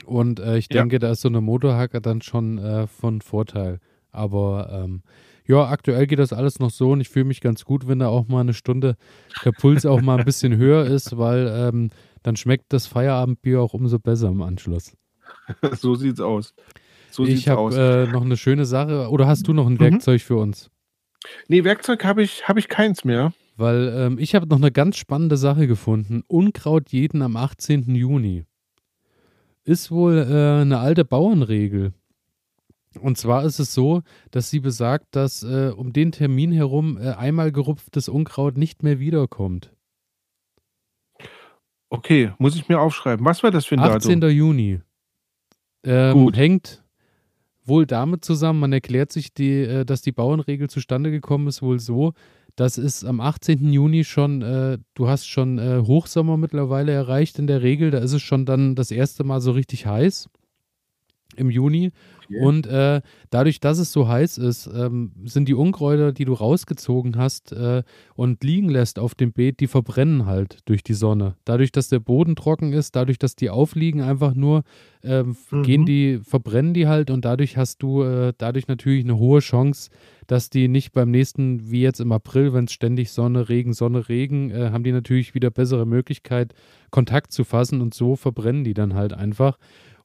Und 0.06 0.40
äh, 0.40 0.58
ich 0.58 0.70
denke, 0.70 0.96
ja. 0.96 1.00
da 1.00 1.12
ist 1.12 1.22
so 1.22 1.30
eine 1.30 1.42
Motorhacke 1.42 2.02
dann 2.02 2.22
schon 2.22 2.58
äh, 2.58 2.88
von 2.88 3.22
Vorteil. 3.22 3.80
Aber 4.12 4.70
ähm, 4.72 5.04
ja, 5.46 5.68
aktuell 5.68 6.08
geht 6.08 6.20
das 6.20 6.34
alles 6.34 6.60
noch 6.60 6.72
so 6.72 6.92
und 6.92 7.02
ich 7.02 7.10
fühle 7.10 7.26
mich 7.26 7.42
ganz 7.42 7.66
gut, 7.66 7.88
wenn 7.88 8.00
da 8.00 8.08
auch 8.08 8.28
mal 8.28 8.42
eine 8.42 8.54
Stunde 8.54 8.96
der 9.44 9.52
Puls 9.52 9.86
auch 9.86 10.02
mal 10.02 10.20
ein 10.20 10.26
bisschen 10.26 10.56
höher 10.58 10.86
ist, 10.86 11.18
weil 11.18 11.52
ähm, 11.54 11.90
dann 12.24 12.36
schmeckt 12.36 12.72
das 12.72 12.88
Feierabendbier 12.88 13.62
auch 13.62 13.74
umso 13.74 14.00
besser 14.00 14.30
im 14.30 14.42
Anschluss. 14.42 14.96
so 15.74 15.96
sieht's 15.96 16.22
aus. 16.22 16.54
So 17.12 17.26
ich 17.26 17.48
habe 17.48 18.08
äh, 18.08 18.12
noch 18.12 18.24
eine 18.24 18.38
schöne 18.38 18.66
Sache. 18.66 19.10
Oder 19.10 19.28
hast 19.28 19.48
du 19.48 19.54
noch 19.54 19.68
ein 19.68 19.74
mhm. 19.74 19.82
Werkzeug 19.82 20.22
für 20.22 20.38
uns? 20.38 20.72
Nee, 21.48 21.64
Werkzeug 21.64 22.04
habe 22.04 22.24
ich, 22.24 22.48
hab 22.48 22.58
ich 22.58 22.70
keins 22.70 23.06
mehr. 23.06 23.34
Weil 23.56 23.94
ähm, 23.96 24.18
ich 24.18 24.34
habe 24.34 24.48
noch 24.48 24.58
eine 24.58 24.72
ganz 24.72 24.98
spannende 24.98 25.38
Sache 25.38 25.68
gefunden. 25.68 26.24
Unkraut 26.28 26.90
jeden 26.90 27.22
am 27.22 27.38
18. 27.38 27.94
Juni. 27.94 28.46
Ist 29.64 29.92
wohl 29.92 30.18
äh, 30.18 30.62
eine 30.62 30.80
alte 30.80 31.06
Bauernregel. 31.06 31.94
Und 33.00 33.18
zwar 33.18 33.44
ist 33.44 33.60
es 33.60 33.74
so, 33.74 34.02
dass 34.32 34.50
sie 34.50 34.60
besagt, 34.60 35.16
dass 35.16 35.44
äh, 35.44 35.72
um 35.76 35.94
den 35.94 36.12
Termin 36.12 36.52
herum 36.52 36.98
äh, 36.98 37.12
einmal 37.12 37.52
gerupftes 37.52 38.10
Unkraut 38.10 38.58
nicht 38.58 38.84
mehr 38.84 39.00
wiederkommt. 39.00 39.74
Okay, 41.90 42.32
muss 42.40 42.56
ich 42.56 42.68
mir 42.70 42.80
aufschreiben. 42.80 43.26
Was 43.26 43.44
war 43.44 43.52
das 43.52 43.66
für 43.66 43.76
ein 43.76 43.80
18. 43.80 44.20
Datum? 44.20 44.36
Juni. 44.36 44.80
Ähm, 45.84 46.14
Gut. 46.14 46.38
Hängt 46.38 46.84
wohl 47.66 47.86
damit 47.86 48.26
zusammen, 48.26 48.60
man 48.60 48.74
erklärt 48.74 49.12
sich, 49.12 49.34
die, 49.34 49.62
äh, 49.62 49.86
dass 49.86 50.02
die 50.02 50.12
Bauernregel 50.12 50.70
zustande 50.70 51.12
gekommen 51.12 51.48
ist, 51.48 51.62
wohl 51.62 51.80
so, 51.80 52.14
das 52.56 52.78
ist 52.78 53.04
am 53.04 53.20
18. 53.20 53.72
Juni 53.72 54.04
schon, 54.04 54.42
äh, 54.42 54.78
du 54.94 55.08
hast 55.08 55.28
schon 55.28 55.58
äh, 55.58 55.82
Hochsommer 55.86 56.38
mittlerweile 56.38 56.92
erreicht 56.92 57.40
in 57.40 57.48
der 57.48 57.64
Regel. 57.64 57.90
Da 57.90 57.98
ist 57.98 58.14
es 58.14 58.22
schon 58.22 58.46
dann 58.46 58.76
das 58.76 58.92
erste 58.92 59.24
Mal 59.24 59.42
so 59.42 59.52
richtig 59.52 59.88
heiß 59.88 60.30
im 61.36 61.50
Juni. 61.50 61.92
Okay. 62.26 62.40
Und 62.40 62.68
äh, 62.68 63.02
dadurch, 63.30 63.60
dass 63.60 63.80
es 63.80 63.92
so 63.92 64.08
heiß 64.08 64.38
ist, 64.38 64.68
ähm, 64.68 65.12
sind 65.26 65.48
die 65.48 65.54
Unkräuter, 65.54 66.12
die 66.12 66.26
du 66.26 66.34
rausgezogen 66.34 67.18
hast 67.18 67.52
äh, 67.52 67.84
und 68.16 68.44
liegen 68.44 68.70
lässt 68.70 69.00
auf 69.00 69.16
dem 69.16 69.34
Beet, 69.34 69.60
die 69.60 69.68
verbrennen 69.68 70.26
halt 70.26 70.60
durch 70.66 70.84
die 70.84 70.94
Sonne. 70.94 71.36
Dadurch, 71.46 71.72
dass 71.72 71.90
der 71.90 72.00
Boden 72.00 72.36
trocken 72.36 72.74
ist, 72.74 72.96
dadurch, 72.96 73.20
dass 73.20 73.36
die 73.36 73.50
aufliegen, 73.50 74.02
einfach 74.02 74.34
nur 74.36 74.64
äh, 75.04 75.24
mhm. 75.24 75.64
gehen 75.64 75.86
die, 75.86 76.20
verbrennen 76.24 76.74
die 76.74 76.88
halt 76.88 77.12
und 77.12 77.26
dadurch 77.26 77.58
hast 77.58 77.84
du 77.84 78.04
äh, 78.04 78.34
dadurch 78.38 78.68
natürlich 78.68 79.04
eine 79.04 79.18
hohe 79.18 79.40
Chance, 79.40 79.90
dass 80.28 80.50
die 80.50 80.68
nicht 80.68 80.94
beim 80.94 81.12
nächsten, 81.12 81.72
wie 81.72 81.82
jetzt 81.82 82.00
im 82.00 82.12
April, 82.12 82.54
wenn 82.54 82.66
es 82.66 82.72
ständig 82.72 83.12
Sonne, 83.12 83.50
Regen, 83.50 83.74
Sonne, 83.74 84.08
Regen, 84.10 84.52
äh, 84.52 84.70
haben 84.72 84.84
die 84.84 84.92
natürlich 84.92 85.36
wieder 85.36 85.52
bessere 85.52 85.86
Möglichkeit, 85.86 86.54
Kontakt 86.92 87.32
zu 87.32 87.44
fassen 87.44 87.82
und 87.82 87.94
so 87.94 88.16
verbrennen 88.16 88.64
die 88.64 88.74
dann 88.74 88.94
halt 88.94 89.14
einfach. 89.14 89.58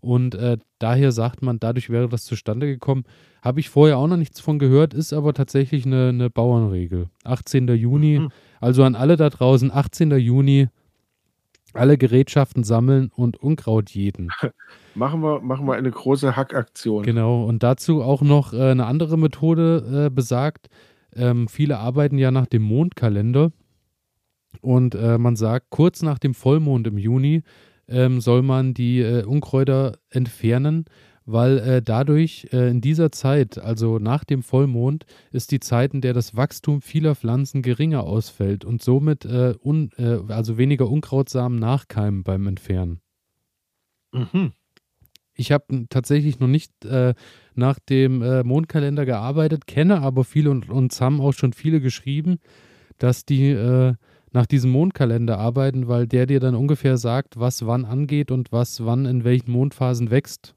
Und 0.09 0.34
äh, 0.36 0.56
daher 0.78 1.12
sagt 1.12 1.42
man, 1.42 1.61
dadurch 1.61 1.90
wäre 1.90 2.09
das 2.09 2.24
zustande 2.24 2.66
gekommen. 2.66 3.04
Habe 3.42 3.61
ich 3.61 3.68
vorher 3.68 3.98
auch 3.98 4.06
noch 4.06 4.16
nichts 4.16 4.40
von 4.40 4.59
gehört, 4.59 4.94
ist 4.94 5.12
aber 5.12 5.34
tatsächlich 5.34 5.84
eine, 5.84 6.09
eine 6.09 6.30
Bauernregel. 6.30 7.11
18. 7.24 7.68
Juni, 7.68 8.20
mhm. 8.20 8.30
also 8.59 8.84
an 8.84 8.94
alle 8.94 9.18
da 9.18 9.28
draußen, 9.28 9.70
18. 9.70 10.12
Juni, 10.12 10.68
alle 11.74 11.98
Gerätschaften 11.98 12.64
sammeln 12.64 13.11
und 13.14 13.36
Unkraut 13.36 13.90
jeden. 13.90 14.30
machen, 14.94 15.20
wir, 15.20 15.42
machen 15.42 15.66
wir 15.66 15.74
eine 15.74 15.90
große 15.90 16.34
Hackaktion. 16.34 17.02
Genau, 17.02 17.44
und 17.44 17.62
dazu 17.62 18.02
auch 18.02 18.22
noch 18.22 18.54
äh, 18.54 18.70
eine 18.70 18.86
andere 18.86 19.18
Methode 19.18 20.06
äh, 20.06 20.11
besagt. 20.11 20.68
Ähm, 21.14 21.48
viele 21.48 21.80
arbeiten 21.80 22.16
ja 22.16 22.30
nach 22.30 22.46
dem 22.46 22.62
Mondkalender. 22.62 23.52
Und 24.62 24.94
äh, 24.94 25.18
man 25.18 25.36
sagt, 25.36 25.66
kurz 25.68 26.00
nach 26.00 26.18
dem 26.18 26.32
Vollmond 26.32 26.86
im 26.86 26.96
Juni 26.96 27.42
ähm, 27.89 28.20
soll 28.20 28.43
man 28.43 28.74
die 28.74 29.01
äh, 29.01 29.24
Unkräuter 29.24 29.99
entfernen, 30.11 30.84
weil 31.30 31.59
äh, 31.59 31.82
dadurch 31.82 32.49
äh, 32.53 32.70
in 32.70 32.80
dieser 32.80 33.12
Zeit, 33.12 33.59
also 33.59 33.99
nach 33.99 34.24
dem 34.24 34.43
Vollmond, 34.43 35.05
ist 35.30 35.53
die 35.53 35.61
Zeit, 35.61 35.93
in 35.93 36.01
der 36.01 36.14
das 36.14 36.34
Wachstum 36.36 36.80
vieler 36.80 37.14
Pflanzen 37.14 37.61
geringer 37.61 38.05
ausfällt 38.05 38.64
und 38.64 38.82
somit 38.82 39.26
äh, 39.26 39.55
un, 39.62 39.91
äh, 39.99 40.20
also 40.28 40.57
weniger 40.57 40.89
Unkrautsamen 40.89 41.59
nachkeimen 41.59 42.22
beim 42.22 42.47
Entfernen. 42.47 43.01
Mhm. 44.12 44.53
Ich 45.34 45.53
habe 45.53 45.86
tatsächlich 45.91 46.41
noch 46.41 46.49
nicht 46.49 46.84
äh, 46.86 47.14
nach 47.55 47.78
dem 47.78 48.47
Mondkalender 48.47 49.05
gearbeitet, 49.05 49.66
kenne 49.66 50.01
aber 50.01 50.24
viele 50.24 50.51
und 50.51 50.70
uns 50.70 51.01
haben 51.01 51.20
auch 51.20 51.32
schon 51.32 51.53
viele 51.53 51.80
geschrieben, 51.80 52.39
dass 52.99 53.24
die 53.24 53.53
nach 54.39 54.47
diesem 54.47 54.70
Mondkalender 54.70 55.36
arbeiten, 55.36 55.89
weil 55.89 56.07
der 56.07 56.24
dir 56.24 56.39
dann 56.39 56.55
ungefähr 56.55 56.97
sagt, 56.97 57.41
was 57.41 57.66
wann 57.66 57.84
angeht 57.84 58.30
und 58.30 58.53
was 58.53 58.86
wann 58.86 59.05
in 59.05 59.24
welchen 59.24 59.51
Mondphasen 59.51 60.12
wächst 60.12 60.55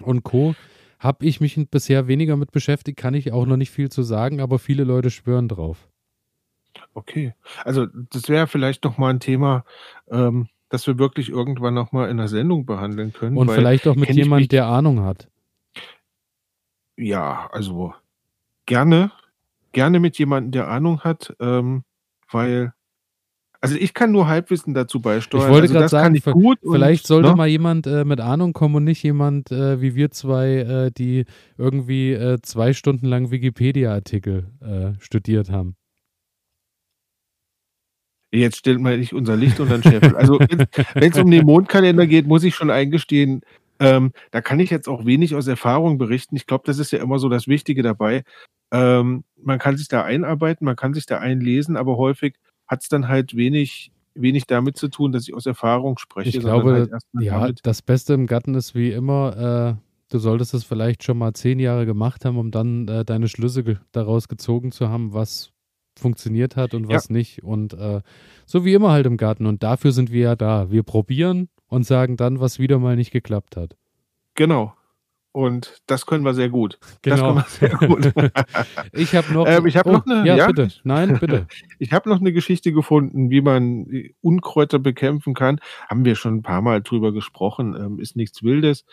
und 0.00 0.22
Co. 0.22 0.54
Habe 1.00 1.26
ich 1.26 1.40
mich 1.40 1.58
bisher 1.68 2.06
weniger 2.06 2.36
mit 2.36 2.52
beschäftigt, 2.52 2.96
kann 2.96 3.14
ich 3.14 3.32
auch 3.32 3.44
noch 3.44 3.56
nicht 3.56 3.72
viel 3.72 3.90
zu 3.90 4.04
sagen, 4.04 4.40
aber 4.40 4.60
viele 4.60 4.84
Leute 4.84 5.10
schwören 5.10 5.48
drauf. 5.48 5.88
Okay, 6.94 7.34
also 7.64 7.86
das 7.86 8.28
wäre 8.28 8.46
vielleicht 8.46 8.84
noch 8.84 8.98
mal 8.98 9.10
ein 9.10 9.18
Thema, 9.18 9.64
ähm, 10.08 10.46
das 10.68 10.86
wir 10.86 10.96
wirklich 10.96 11.28
irgendwann 11.28 11.74
noch 11.74 11.90
mal 11.90 12.08
in 12.08 12.18
der 12.18 12.28
Sendung 12.28 12.66
behandeln 12.66 13.12
können. 13.12 13.36
Und 13.36 13.50
vielleicht 13.50 13.88
auch 13.88 13.96
mit 13.96 14.10
jemand, 14.10 14.52
der 14.52 14.66
Ahnung 14.66 15.00
hat. 15.00 15.28
Ja, 16.96 17.50
also 17.50 17.94
gerne, 18.66 19.10
gerne 19.72 19.98
mit 19.98 20.18
jemandem, 20.18 20.52
der 20.52 20.68
Ahnung 20.68 21.00
hat. 21.00 21.34
Ähm, 21.40 21.82
weil 22.30 22.72
also 23.62 23.76
ich 23.76 23.92
kann 23.92 24.10
nur 24.10 24.26
Halbwissen 24.26 24.72
dazu 24.72 25.00
beisteuern. 25.00 25.44
Ich 25.44 25.50
wollte 25.50 25.62
also 25.64 25.74
gerade 25.74 25.88
sagen, 25.88 26.20
vielleicht 26.62 27.04
und, 27.04 27.06
sollte 27.06 27.28
ne? 27.28 27.36
mal 27.36 27.46
jemand 27.46 27.86
äh, 27.86 28.06
mit 28.06 28.20
Ahnung 28.20 28.54
kommen 28.54 28.76
und 28.76 28.84
nicht 28.84 29.02
jemand 29.02 29.52
äh, 29.52 29.82
wie 29.82 29.94
wir 29.94 30.10
zwei, 30.10 30.48
äh, 30.56 30.90
die 30.90 31.26
irgendwie 31.58 32.12
äh, 32.12 32.38
zwei 32.40 32.72
Stunden 32.72 33.06
lang 33.06 33.30
Wikipedia-Artikel 33.30 34.46
äh, 34.60 34.98
studiert 35.02 35.50
haben. 35.50 35.76
Jetzt 38.32 38.58
stellt 38.58 38.80
man 38.80 38.98
nicht 38.98 39.12
unser 39.12 39.36
Licht 39.36 39.60
unter 39.60 39.76
den 39.76 39.82
Scheffel. 39.82 40.16
Also 40.16 40.38
wenn 40.38 41.12
es 41.12 41.18
um 41.18 41.30
den 41.30 41.44
Mondkalender 41.44 42.06
geht, 42.06 42.26
muss 42.26 42.44
ich 42.44 42.54
schon 42.54 42.70
eingestehen, 42.70 43.42
ähm, 43.80 44.12
da 44.30 44.40
kann 44.40 44.60
ich 44.60 44.70
jetzt 44.70 44.88
auch 44.88 45.04
wenig 45.04 45.34
aus 45.34 45.48
Erfahrung 45.48 45.98
berichten. 45.98 46.36
Ich 46.36 46.46
glaube, 46.46 46.62
das 46.66 46.78
ist 46.78 46.92
ja 46.92 47.02
immer 47.02 47.18
so 47.18 47.28
das 47.28 47.48
Wichtige 47.48 47.82
dabei. 47.82 48.22
Ähm, 48.70 49.24
man 49.42 49.58
kann 49.58 49.76
sich 49.76 49.88
da 49.88 50.02
einarbeiten, 50.02 50.64
man 50.64 50.76
kann 50.76 50.94
sich 50.94 51.06
da 51.06 51.18
einlesen, 51.18 51.76
aber 51.76 51.96
häufig 51.96 52.36
hat 52.66 52.82
es 52.82 52.88
dann 52.88 53.08
halt 53.08 53.34
wenig, 53.34 53.92
wenig 54.14 54.46
damit 54.46 54.76
zu 54.76 54.88
tun, 54.88 55.12
dass 55.12 55.26
ich 55.26 55.34
aus 55.34 55.46
Erfahrung 55.46 55.98
spreche. 55.98 56.30
Ich 56.30 56.40
glaube, 56.40 56.72
halt 56.72 56.90
ja, 57.20 57.40
damit. 57.40 57.60
das 57.64 57.82
Beste 57.82 58.14
im 58.14 58.26
Garten 58.26 58.54
ist 58.54 58.74
wie 58.74 58.92
immer, 58.92 59.76
äh, 59.78 59.82
du 60.10 60.18
solltest 60.18 60.54
es 60.54 60.64
vielleicht 60.64 61.02
schon 61.02 61.18
mal 61.18 61.32
zehn 61.32 61.58
Jahre 61.58 61.86
gemacht 61.86 62.24
haben, 62.24 62.38
um 62.38 62.50
dann 62.50 62.86
äh, 62.88 63.04
deine 63.04 63.28
Schlüsse 63.28 63.64
ge 63.64 63.76
daraus 63.92 64.28
gezogen 64.28 64.72
zu 64.72 64.88
haben, 64.88 65.14
was 65.14 65.52
funktioniert 65.98 66.56
hat 66.56 66.74
und 66.74 66.88
was 66.88 67.08
ja. 67.08 67.12
nicht. 67.12 67.42
Und 67.42 67.74
äh, 67.74 68.00
so 68.46 68.64
wie 68.64 68.74
immer 68.74 68.90
halt 68.90 69.06
im 69.06 69.16
Garten. 69.16 69.46
Und 69.46 69.62
dafür 69.62 69.92
sind 69.92 70.10
wir 70.10 70.22
ja 70.22 70.36
da. 70.36 70.70
Wir 70.70 70.82
probieren 70.82 71.48
und 71.66 71.84
sagen 71.84 72.16
dann, 72.16 72.40
was 72.40 72.58
wieder 72.58 72.78
mal 72.78 72.96
nicht 72.96 73.10
geklappt 73.10 73.56
hat. 73.56 73.76
Genau. 74.34 74.74
Und 75.32 75.80
das 75.86 76.06
können 76.06 76.24
wir 76.24 76.34
sehr 76.34 76.48
gut. 76.48 76.78
Genau. 77.02 77.34
Das 77.34 77.58
können 77.58 77.72
wir 77.72 77.78
sehr 77.78 77.88
gut. 77.88 78.32
ich 78.92 79.14
habe 79.14 79.32
noch, 79.32 79.46
ähm, 79.48 79.66
ich 79.66 79.76
hab 79.76 79.86
oh, 79.86 79.92
noch 79.92 80.06
eine. 80.06 80.26
Ja, 80.26 80.36
ja, 80.36 80.46
bitte. 80.48 80.68
Nein, 80.82 81.18
bitte. 81.20 81.46
ich 81.78 81.92
habe 81.92 82.08
noch 82.08 82.20
eine 82.20 82.32
Geschichte 82.32 82.72
gefunden, 82.72 83.30
wie 83.30 83.40
man 83.40 83.86
Unkräuter 84.20 84.78
bekämpfen 84.78 85.34
kann. 85.34 85.60
Haben 85.88 86.04
wir 86.04 86.16
schon 86.16 86.36
ein 86.36 86.42
paar 86.42 86.62
Mal 86.62 86.82
drüber 86.82 87.12
gesprochen. 87.12 87.76
Ähm, 87.76 88.00
ist 88.00 88.16
nichts 88.16 88.42
Wildes. 88.42 88.84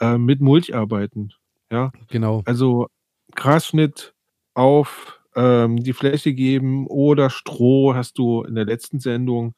Ähm, 0.00 0.24
mit 0.24 0.40
Mulch 0.40 0.74
arbeiten. 0.74 1.32
Ja, 1.70 1.92
genau. 2.08 2.42
Also 2.44 2.88
Grasschnitt 3.34 4.14
auf 4.54 5.20
ähm, 5.36 5.76
die 5.76 5.92
Fläche 5.92 6.32
geben 6.32 6.86
oder 6.86 7.30
Stroh, 7.30 7.94
hast 7.94 8.18
du 8.18 8.42
in 8.42 8.54
der 8.54 8.64
letzten 8.64 9.00
Sendung 9.00 9.54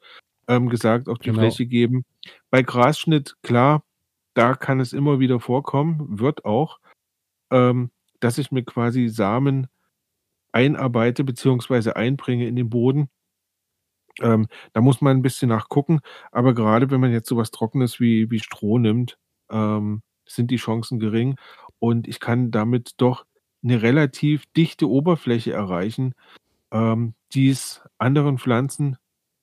ähm, 0.49 0.69
gesagt, 0.69 1.09
auf 1.09 1.19
die 1.19 1.31
genau. 1.31 1.41
Fläche 1.41 1.67
geben. 1.67 2.05
Bei 2.51 2.63
Grasschnitt, 2.63 3.35
klar, 3.43 3.83
da 4.37 4.55
kann 4.55 4.81
es 4.81 4.93
immer 4.93 5.19
wieder 5.19 5.41
vorkommen, 5.41 6.21
wird 6.21 6.45
auch, 6.45 6.79
ähm, 7.51 7.91
dass 8.21 8.39
ich 8.39 8.53
mir 8.53 8.65
quasi 8.65 9.09
Samen 9.09 9.69
einarbeite 10.53 11.25
bzw. 11.25 11.93
einbringe 11.93 12.47
in 12.47 12.57
den 12.57 12.69
Boden. 12.69 13.09
Ähm, 14.21 14.47
da 14.73 14.81
muss 14.81 15.01
man 15.01 15.17
ein 15.19 15.23
bisschen 15.23 15.49
nachgucken, 15.49 16.01
aber 16.33 16.55
gerade 16.55 16.91
wenn 16.91 17.01
man 17.01 17.13
jetzt 17.13 17.29
so 17.29 17.37
was 17.37 17.51
Trockenes 17.51 17.99
wie, 18.01 18.31
wie 18.31 18.41
Stroh 18.41 18.79
nimmt, 18.79 19.19
ähm, 19.51 20.03
sind 20.27 20.51
die 20.51 20.57
Chancen 20.57 20.99
gering 20.99 21.37
und 21.79 22.09
ich 22.09 22.21
kann 22.21 22.51
damit 22.51 22.93
doch 22.99 23.27
eine 23.63 23.83
relativ 23.83 24.45
dichte 24.57 24.89
Oberfläche 24.89 25.53
erreichen, 25.53 26.15
ähm, 26.73 27.15
die 27.33 27.49
es 27.51 27.83
anderen 27.99 28.39
Pflanzen 28.39 28.97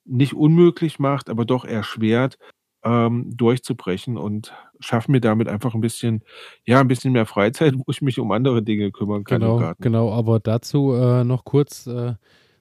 nicht 0.05 0.33
unmöglich 0.33 0.99
macht, 0.99 1.29
aber 1.29 1.45
doch 1.45 1.65
erschwert, 1.65 2.37
ähm, 2.84 3.31
durchzubrechen 3.36 4.17
und 4.17 4.53
schaffe 4.79 5.11
mir 5.11 5.21
damit 5.21 5.47
einfach 5.47 5.73
ein 5.73 5.81
bisschen, 5.81 6.23
ja, 6.65 6.79
ein 6.79 6.88
bisschen 6.88 7.13
mehr 7.13 7.25
Freizeit, 7.25 7.73
wo 7.77 7.84
ich 7.89 8.01
mich 8.01 8.19
um 8.19 8.31
andere 8.31 8.61
Dinge 8.61 8.91
kümmern 8.91 9.23
kann 9.23 9.41
genau, 9.41 9.55
im 9.55 9.61
Garten. 9.61 9.84
Genau, 9.84 10.11
aber 10.11 10.39
dazu 10.39 10.93
äh, 10.93 11.23
noch 11.23 11.45
kurz 11.45 11.88
äh, 11.88 12.13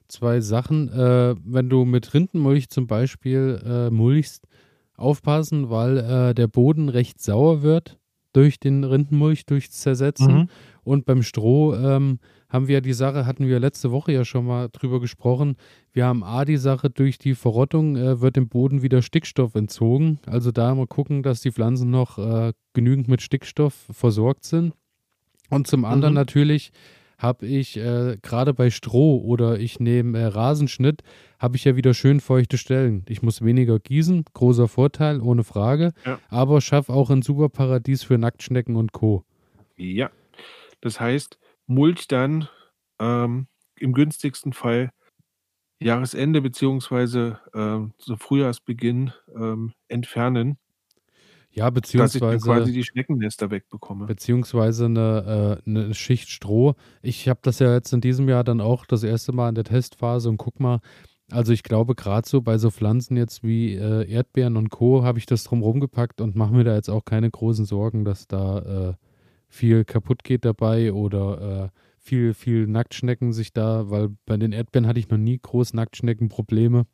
zwei 0.07 0.41
Sachen. 0.41 0.89
Äh, 0.89 1.35
wenn 1.43 1.69
du 1.69 1.85
mit 1.85 2.13
Rindenmulch 2.13 2.69
zum 2.69 2.87
Beispiel 2.87 3.61
äh, 3.65 3.89
mulchst, 3.89 4.47
aufpassen, 4.95 5.69
weil 5.69 5.97
äh, 5.97 6.33
der 6.33 6.47
Boden 6.47 6.89
recht 6.89 7.21
sauer 7.21 7.61
wird 7.61 7.97
durch 8.31 8.59
den 8.59 8.83
Rindenmulch, 8.83 9.45
durchs 9.45 9.71
Zersetzen. 9.71 10.33
Mhm. 10.33 10.49
Und 10.83 11.05
beim 11.05 11.23
Stroh 11.23 11.75
ähm, 11.75 12.19
haben 12.49 12.67
wir 12.67 12.81
die 12.81 12.93
Sache, 12.93 13.25
hatten 13.25 13.47
wir 13.47 13.59
letzte 13.59 13.91
Woche 13.91 14.11
ja 14.11 14.25
schon 14.25 14.45
mal 14.45 14.69
drüber 14.71 14.99
gesprochen. 14.99 15.55
Wir 15.91 16.05
haben 16.05 16.23
A, 16.23 16.45
die 16.45 16.57
Sache, 16.57 16.89
durch 16.89 17.17
die 17.17 17.35
Verrottung 17.35 17.95
äh, 17.95 18.21
wird 18.21 18.35
dem 18.35 18.47
Boden 18.47 18.81
wieder 18.81 19.01
Stickstoff 19.01 19.55
entzogen. 19.55 20.19
Also 20.25 20.51
da 20.51 20.75
mal 20.75 20.87
gucken, 20.87 21.23
dass 21.23 21.41
die 21.41 21.51
Pflanzen 21.51 21.89
noch 21.89 22.17
äh, 22.17 22.53
genügend 22.73 23.07
mit 23.07 23.21
Stickstoff 23.21 23.73
versorgt 23.91 24.45
sind. 24.45 24.73
Und 25.49 25.67
zum 25.67 25.85
anderen 25.85 26.13
mhm. 26.13 26.19
natürlich 26.19 26.71
habe 27.17 27.47
ich 27.47 27.77
äh, 27.77 28.17
gerade 28.21 28.53
bei 28.53 28.69
Stroh 28.69 29.21
oder 29.21 29.57
ich 29.57 29.79
nehme 29.79 30.19
äh, 30.19 30.25
Rasenschnitt, 30.25 31.01
habe 31.39 31.55
ich 31.55 31.63
ja 31.63 31.75
wieder 31.75 31.93
schön 31.93 32.19
feuchte 32.19 32.57
Stellen. 32.57 33.05
Ich 33.07 33.21
muss 33.21 33.41
weniger 33.41 33.79
gießen, 33.79 34.25
großer 34.33 34.67
Vorteil, 34.67 35.21
ohne 35.21 35.43
Frage, 35.43 35.93
ja. 36.05 36.19
aber 36.29 36.59
schaffe 36.59 36.91
auch 36.91 37.09
ein 37.09 37.21
super 37.21 37.49
Paradies 37.49 38.03
für 38.03 38.17
Nacktschnecken 38.17 38.75
und 38.75 38.91
Co. 38.91 39.23
Ja, 39.77 40.11
das 40.83 40.99
heißt, 40.99 41.39
Mulch 41.65 42.09
dann 42.09 42.49
ähm, 42.99 43.47
im 43.79 43.93
günstigsten 43.93 44.51
Fall 44.51 44.91
Jahresende 45.79 46.41
beziehungsweise 46.41 47.39
ähm, 47.53 47.93
so 47.97 48.17
Frühjahrsbeginn 48.17 49.13
ähm, 49.33 49.73
entfernen. 49.87 50.57
Ja, 51.51 51.69
beziehungsweise. 51.69 52.19
Dass 52.19 52.35
ich 52.35 52.41
quasi 52.43 52.73
die 52.73 52.83
Schneckennester 52.83 53.49
wegbekomme. 53.49 54.07
Beziehungsweise 54.07 54.85
eine, 54.85 55.61
äh, 55.65 55.69
eine 55.69 55.93
Schicht 55.93 56.29
Stroh. 56.29 56.75
Ich 57.01 57.29
habe 57.29 57.39
das 57.43 57.59
ja 57.59 57.73
jetzt 57.73 57.93
in 57.93 58.01
diesem 58.01 58.27
Jahr 58.27 58.43
dann 58.43 58.59
auch 58.59 58.85
das 58.85 59.03
erste 59.03 59.31
Mal 59.31 59.49
in 59.49 59.55
der 59.55 59.63
Testphase 59.63 60.27
und 60.29 60.37
guck 60.37 60.59
mal, 60.59 60.81
also 61.31 61.53
ich 61.53 61.63
glaube, 61.63 61.95
gerade 61.95 62.27
so 62.27 62.41
bei 62.41 62.57
so 62.57 62.71
Pflanzen 62.71 63.15
jetzt 63.15 63.41
wie 63.43 63.75
äh, 63.75 64.09
Erdbeeren 64.09 64.57
und 64.57 64.69
Co. 64.69 65.03
habe 65.03 65.19
ich 65.19 65.27
das 65.27 65.45
drumherum 65.45 65.79
gepackt 65.79 66.19
und 66.19 66.35
mache 66.35 66.53
mir 66.53 66.65
da 66.65 66.75
jetzt 66.75 66.89
auch 66.89 67.05
keine 67.05 67.31
großen 67.31 67.63
Sorgen, 67.63 68.03
dass 68.03 68.27
da 68.27 68.89
äh, 68.89 68.93
viel 69.53 69.85
kaputt 69.85 70.23
geht 70.23 70.45
dabei 70.45 70.91
oder 70.91 71.71
äh, 71.71 71.79
viel, 71.99 72.33
viel 72.33 72.67
Nacktschnecken 72.67 73.31
sich 73.33 73.53
da, 73.53 73.89
weil 73.89 74.09
bei 74.25 74.35
den 74.35 74.51
Erdbeeren 74.51 74.87
hatte 74.87 74.99
ich 74.99 75.09
noch 75.09 75.17
nie 75.17 75.39
groß 75.41 75.73
Nacktschneckenprobleme. 75.73 76.85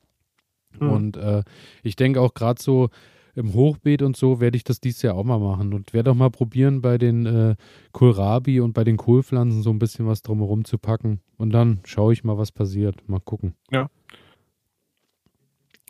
Mhm. 0.80 0.90
Und 0.90 1.18
äh, 1.18 1.44
ich 1.84 1.96
denke 1.96 2.22
auch 2.22 2.34
gerade 2.34 2.62
so 2.62 2.90
im 3.36 3.54
Hochbeet 3.54 4.02
und 4.02 4.18
so 4.18 4.42
werde 4.42 4.58
ich 4.58 4.66
das 4.66 4.82
dieses 4.82 5.02
Jahr 5.02 5.16
auch 5.16 5.24
mal 5.24 5.40
machen 5.40 5.74
und 5.74 5.94
werde 5.94 6.12
auch 6.12 6.16
mal 6.16 6.30
probieren, 6.30 6.82
bei 6.82 6.98
den 6.98 7.26
äh, 7.26 7.56
Kohlrabi 7.94 8.60
und 8.60 8.74
bei 8.74 8.84
den 8.84 8.98
Kohlpflanzen 8.98 9.64
so 9.64 9.70
ein 9.70 9.80
bisschen 9.80 10.06
was 10.06 10.22
drumherum 10.22 10.66
zu 10.66 10.78
packen. 10.78 11.22
Und 11.38 11.52
dann 11.52 11.80
schaue 11.86 12.12
ich 12.12 12.24
mal, 12.24 12.38
was 12.38 12.52
passiert. 12.52 13.08
Mal 13.08 13.22
gucken. 13.22 13.56
Ja. 13.72 13.90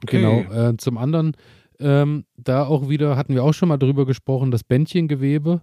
Okay. 0.04 0.22
Genau. 0.22 0.70
Äh, 0.70 0.78
zum 0.78 0.98
anderen, 0.98 1.36
ähm, 1.80 2.26
da 2.38 2.66
auch 2.68 2.88
wieder, 2.90 3.18
hatten 3.18 3.34
wir 3.34 3.44
auch 3.44 3.54
schon 3.54 3.70
mal 3.70 3.78
drüber 3.78 4.06
gesprochen, 4.06 4.52
das 4.52 4.64
Bändchengewebe 4.64 5.62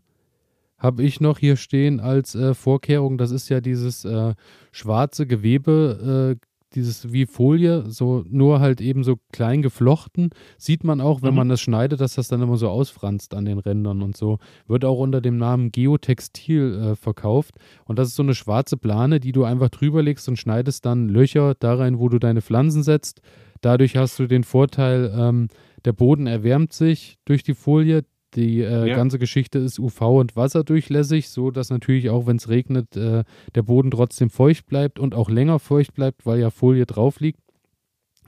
habe 0.79 1.03
ich 1.03 1.20
noch 1.20 1.39
hier 1.39 1.57
stehen 1.57 2.01
als 2.01 2.35
äh, 2.35 2.55
Vorkehrung. 2.55 3.18
Das 3.18 3.31
ist 3.31 3.49
ja 3.49 3.61
dieses 3.61 4.05
äh, 4.05 4.35
schwarze 4.72 5.27
Gewebe, 5.27 6.37
äh, 6.39 6.47
dieses 6.74 7.12
wie 7.12 7.27
Folie, 7.27 7.85
so 7.89 8.24
nur 8.29 8.61
halt 8.61 8.81
eben 8.81 9.03
so 9.03 9.16
klein 9.33 9.62
geflochten. 9.62 10.31
Sieht 10.59 10.85
man 10.85 11.01
auch, 11.01 11.22
wenn 11.22 11.31
mhm. 11.31 11.37
man 11.37 11.49
das 11.49 11.61
schneidet, 11.61 12.01
dass 12.01 12.16
das 12.16 12.29
dann 12.29 12.43
immer 12.43 12.57
so 12.57 12.68
ausfranst 12.68 13.35
an 13.35 13.47
den 13.47 13.59
Rändern 13.59 14.03
und 14.03 14.16
so. 14.16 14.39
Wird 14.66 14.85
auch 14.85 14.99
unter 14.99 15.20
dem 15.20 15.39
Namen 15.39 15.72
Geotextil 15.72 16.93
äh, 16.93 16.97
verkauft. 16.97 17.55
Und 17.85 17.99
das 17.99 18.09
ist 18.09 18.16
so 18.16 18.22
eine 18.22 18.35
schwarze 18.35 18.77
Plane, 18.77 19.20
die 19.20 19.33
du 19.33 19.45
einfach 19.45 19.70
drüber 19.70 20.03
legst 20.03 20.29
und 20.29 20.37
schneidest 20.37 20.85
dann 20.85 21.09
Löcher 21.09 21.55
da 21.59 21.74
rein, 21.74 21.99
wo 21.99 22.09
du 22.09 22.18
deine 22.18 22.43
Pflanzen 22.43 22.83
setzt. 22.83 23.22
Dadurch 23.62 23.97
hast 23.97 24.18
du 24.18 24.27
den 24.27 24.45
Vorteil, 24.45 25.12
ähm, 25.16 25.49
der 25.85 25.93
Boden 25.93 26.27
erwärmt 26.27 26.72
sich 26.72 27.16
durch 27.24 27.43
die 27.43 27.55
Folie, 27.55 28.03
die 28.37 28.61
äh, 28.61 28.89
ja. 28.89 28.97
ganze 28.97 29.18
Geschichte 29.18 29.59
ist 29.59 29.78
UV- 29.78 30.20
und 30.20 30.37
wasserdurchlässig, 30.37 31.28
so 31.28 31.51
dass 31.51 31.70
natürlich 31.70 32.11
auch, 32.11 32.26
wenn 32.26 32.37
es 32.37 32.49
regnet, 32.49 32.97
äh, 32.97 33.24
der 33.55 33.62
Boden 33.62 33.91
trotzdem 33.91 34.30
feucht 34.30 34.66
bleibt 34.66 34.99
und 34.99 35.14
auch 35.14 35.30
länger 35.30 35.59
feucht 35.59 35.95
bleibt, 35.95 36.26
weil 36.26 36.39
ja 36.41 36.51
Folie 36.51 36.87
drauf 36.87 37.20
liegt. 37.20 37.41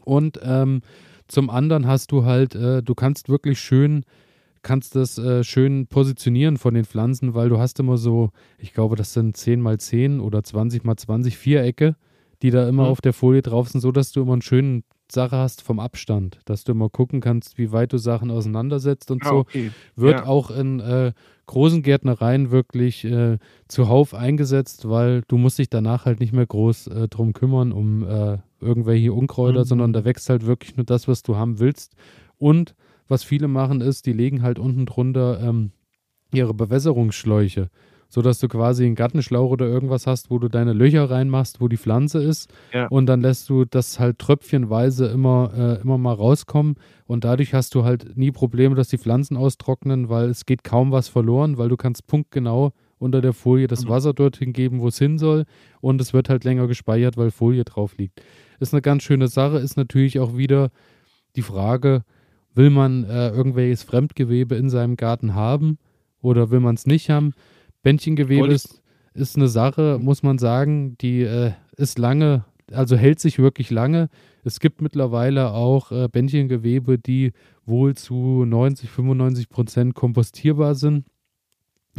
Und 0.04 0.40
ähm, 0.42 0.80
zum 1.28 1.50
anderen 1.50 1.86
hast 1.86 2.10
du 2.10 2.24
halt, 2.24 2.54
äh, 2.54 2.82
du 2.82 2.94
kannst 2.94 3.28
wirklich 3.28 3.60
schön, 3.60 4.04
kannst 4.62 4.96
das 4.96 5.18
äh, 5.18 5.44
schön 5.44 5.86
positionieren 5.86 6.56
von 6.56 6.74
den 6.74 6.86
Pflanzen, 6.86 7.34
weil 7.34 7.50
du 7.50 7.58
hast 7.58 7.78
immer 7.78 7.98
so, 7.98 8.30
ich 8.58 8.72
glaube, 8.72 8.96
das 8.96 9.12
sind 9.12 9.36
10 9.36 9.60
mal 9.60 9.78
10 9.78 10.20
oder 10.20 10.42
20 10.42 10.84
mal 10.84 10.96
20 10.96 11.36
Vierecke, 11.36 11.96
die 12.42 12.50
da 12.50 12.66
immer 12.66 12.84
mhm. 12.84 12.90
auf 12.90 13.00
der 13.02 13.12
Folie 13.12 13.42
drauf 13.42 13.68
sind, 13.68 13.82
so 13.82 13.92
dass 13.92 14.12
du 14.12 14.22
immer 14.22 14.32
einen 14.32 14.42
schönen 14.42 14.84
Sache 15.10 15.36
hast 15.36 15.62
vom 15.62 15.80
Abstand, 15.80 16.38
dass 16.44 16.64
du 16.64 16.72
immer 16.72 16.88
gucken 16.88 17.20
kannst, 17.20 17.58
wie 17.58 17.72
weit 17.72 17.92
du 17.92 17.98
Sachen 17.98 18.30
auseinandersetzt 18.30 19.10
und 19.10 19.24
ah, 19.24 19.28
so. 19.28 19.36
Okay. 19.36 19.70
Wird 19.96 20.20
ja. 20.20 20.26
auch 20.26 20.50
in 20.50 20.80
äh, 20.80 21.12
großen 21.46 21.82
Gärtnereien 21.82 22.50
wirklich 22.50 23.04
äh, 23.04 23.38
zuhauf 23.68 24.14
eingesetzt, 24.14 24.88
weil 24.88 25.22
du 25.28 25.38
musst 25.38 25.58
dich 25.58 25.70
danach 25.70 26.04
halt 26.04 26.20
nicht 26.20 26.32
mehr 26.32 26.46
groß 26.46 26.88
äh, 26.88 27.08
drum 27.08 27.32
kümmern, 27.32 27.72
um 27.72 28.06
äh, 28.06 28.38
irgendwelche 28.60 29.12
Unkräuter, 29.12 29.60
mhm. 29.60 29.64
sondern 29.64 29.92
da 29.92 30.04
wächst 30.04 30.28
halt 30.28 30.46
wirklich 30.46 30.76
nur 30.76 30.84
das, 30.84 31.08
was 31.08 31.22
du 31.22 31.36
haben 31.36 31.58
willst. 31.58 31.94
Und 32.36 32.74
was 33.08 33.24
viele 33.24 33.48
machen 33.48 33.80
ist, 33.80 34.06
die 34.06 34.12
legen 34.12 34.42
halt 34.42 34.58
unten 34.58 34.86
drunter 34.86 35.40
ähm, 35.40 35.72
ihre 36.32 36.54
Bewässerungsschläuche 36.54 37.70
sodass 38.08 38.38
du 38.38 38.48
quasi 38.48 38.86
einen 38.86 38.94
Gartenschlauch 38.94 39.50
oder 39.50 39.66
irgendwas 39.66 40.06
hast, 40.06 40.30
wo 40.30 40.38
du 40.38 40.48
deine 40.48 40.72
Löcher 40.72 41.10
reinmachst, 41.10 41.60
wo 41.60 41.68
die 41.68 41.76
Pflanze 41.76 42.22
ist. 42.22 42.50
Ja. 42.72 42.86
Und 42.88 43.06
dann 43.06 43.20
lässt 43.20 43.48
du 43.50 43.64
das 43.64 44.00
halt 44.00 44.18
tröpfchenweise 44.18 45.06
immer, 45.06 45.52
äh, 45.56 45.80
immer 45.82 45.98
mal 45.98 46.14
rauskommen. 46.14 46.76
Und 47.06 47.24
dadurch 47.24 47.52
hast 47.52 47.74
du 47.74 47.84
halt 47.84 48.16
nie 48.16 48.30
Probleme, 48.30 48.74
dass 48.74 48.88
die 48.88 48.98
Pflanzen 48.98 49.36
austrocknen, 49.36 50.08
weil 50.08 50.30
es 50.30 50.46
geht 50.46 50.64
kaum 50.64 50.90
was 50.90 51.08
verloren, 51.08 51.58
weil 51.58 51.68
du 51.68 51.76
kannst 51.76 52.06
punktgenau 52.06 52.72
unter 52.98 53.20
der 53.20 53.32
Folie 53.32 53.66
das 53.66 53.84
mhm. 53.84 53.90
Wasser 53.90 54.14
dorthin 54.14 54.52
geben, 54.52 54.80
wo 54.80 54.88
es 54.88 54.98
hin 54.98 55.18
soll. 55.18 55.44
Und 55.80 56.00
es 56.00 56.12
wird 56.12 56.28
halt 56.28 56.44
länger 56.44 56.66
gespeichert, 56.66 57.16
weil 57.16 57.30
Folie 57.30 57.64
drauf 57.64 57.96
liegt. 57.98 58.22
Ist 58.58 58.72
eine 58.72 58.82
ganz 58.82 59.02
schöne 59.02 59.28
Sache, 59.28 59.58
ist 59.58 59.76
natürlich 59.76 60.18
auch 60.18 60.36
wieder 60.36 60.70
die 61.36 61.42
Frage, 61.42 62.02
will 62.54 62.70
man 62.70 63.04
äh, 63.04 63.28
irgendwelches 63.28 63.82
Fremdgewebe 63.82 64.56
in 64.56 64.70
seinem 64.70 64.96
Garten 64.96 65.34
haben 65.34 65.78
oder 66.20 66.50
will 66.50 66.60
man 66.60 66.74
es 66.74 66.86
nicht 66.86 67.10
haben? 67.10 67.34
Bändchengewebe 67.82 68.48
ist, 68.48 68.82
ist 69.14 69.36
eine 69.36 69.48
Sache, 69.48 69.98
muss 70.00 70.22
man 70.22 70.38
sagen, 70.38 70.96
die 70.98 71.22
äh, 71.22 71.52
ist 71.76 71.98
lange, 71.98 72.44
also 72.72 72.96
hält 72.96 73.20
sich 73.20 73.38
wirklich 73.38 73.70
lange. 73.70 74.08
Es 74.44 74.60
gibt 74.60 74.80
mittlerweile 74.80 75.52
auch 75.52 75.92
äh, 75.92 76.08
Bändchengewebe, 76.08 76.98
die 76.98 77.32
wohl 77.66 77.94
zu 77.94 78.44
90, 78.44 78.90
95 78.90 79.48
Prozent 79.48 79.94
kompostierbar 79.94 80.74
sind. 80.74 81.04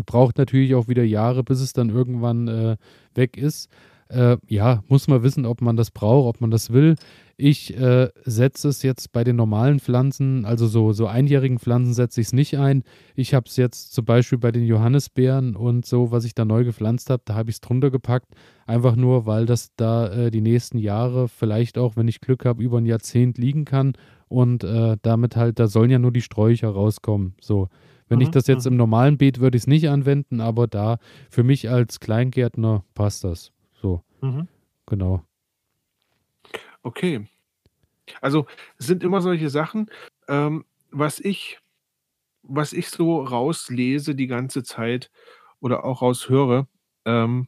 Braucht 0.05 0.37
natürlich 0.37 0.75
auch 0.75 0.87
wieder 0.87 1.03
Jahre, 1.03 1.43
bis 1.43 1.59
es 1.59 1.73
dann 1.73 1.89
irgendwann 1.89 2.47
äh, 2.47 2.77
weg 3.15 3.37
ist. 3.37 3.69
Äh, 4.07 4.37
ja, 4.47 4.83
muss 4.87 5.07
man 5.07 5.23
wissen, 5.23 5.45
ob 5.45 5.61
man 5.61 5.75
das 5.75 5.91
braucht, 5.91 6.27
ob 6.35 6.41
man 6.41 6.51
das 6.51 6.71
will. 6.71 6.95
Ich 7.41 7.73
äh, 7.77 8.09
setze 8.25 8.67
es 8.67 8.83
jetzt 8.83 9.13
bei 9.13 9.23
den 9.23 9.37
normalen 9.37 9.79
Pflanzen, 9.79 10.43
also 10.43 10.67
so, 10.67 10.91
so 10.91 11.07
einjährigen 11.07 11.57
Pflanzen 11.57 11.93
setze 11.93 12.19
ich 12.19 12.27
es 12.27 12.33
nicht 12.33 12.57
ein. 12.57 12.83
Ich 13.15 13.33
habe 13.33 13.45
es 13.47 13.55
jetzt 13.55 13.93
zum 13.93 14.03
Beispiel 14.03 14.37
bei 14.37 14.51
den 14.51 14.65
Johannisbeeren 14.65 15.55
und 15.55 15.85
so, 15.85 16.11
was 16.11 16.25
ich 16.25 16.35
da 16.35 16.43
neu 16.43 16.65
gepflanzt 16.65 17.09
habe, 17.09 17.23
da 17.23 17.35
habe 17.35 17.49
ich 17.49 17.55
es 17.55 17.61
drunter 17.61 17.91
gepackt. 17.91 18.35
Einfach 18.67 18.97
nur, 18.97 19.25
weil 19.25 19.45
das 19.45 19.73
da 19.77 20.11
äh, 20.11 20.31
die 20.31 20.41
nächsten 20.41 20.79
Jahre, 20.79 21.29
vielleicht 21.29 21.77
auch, 21.77 21.95
wenn 21.95 22.09
ich 22.09 22.19
Glück 22.19 22.43
habe, 22.43 22.61
über 22.61 22.77
ein 22.77 22.85
Jahrzehnt 22.85 23.37
liegen 23.37 23.63
kann. 23.63 23.93
Und 24.27 24.65
äh, 24.65 24.97
damit 25.01 25.37
halt, 25.37 25.59
da 25.59 25.67
sollen 25.67 25.91
ja 25.91 25.97
nur 25.97 26.11
die 26.11 26.21
Sträucher 26.21 26.67
rauskommen. 26.67 27.35
So. 27.39 27.69
Wenn 28.09 28.17
mhm, 28.17 28.23
ich 28.23 28.29
das 28.31 28.47
jetzt 28.47 28.67
im 28.67 28.75
normalen 28.75 29.17
Beet 29.17 29.39
würde 29.39 29.55
ich 29.55 29.63
es 29.63 29.67
nicht 29.67 29.87
anwenden, 29.87 30.41
aber 30.41 30.67
da 30.67 30.97
für 31.29 31.43
mich 31.43 31.69
als 31.69 32.01
Kleingärtner 32.01 32.83
passt 32.95 33.23
das. 33.23 33.53
So. 33.81 34.03
Mhm. 34.21 34.49
Genau. 34.87 35.21
Okay. 36.85 37.27
Also, 38.21 38.47
es 38.79 38.87
sind 38.87 39.03
immer 39.03 39.21
solche 39.21 39.49
Sachen, 39.49 39.89
ähm, 40.27 40.65
was 40.91 41.19
ich 41.19 41.59
was 42.43 42.73
ich 42.73 42.89
so 42.89 43.21
rauslese 43.23 44.15
die 44.15 44.27
ganze 44.27 44.63
Zeit 44.63 45.11
oder 45.61 45.85
auch 45.85 46.01
raushöre, 46.01 46.67
ähm, 47.05 47.47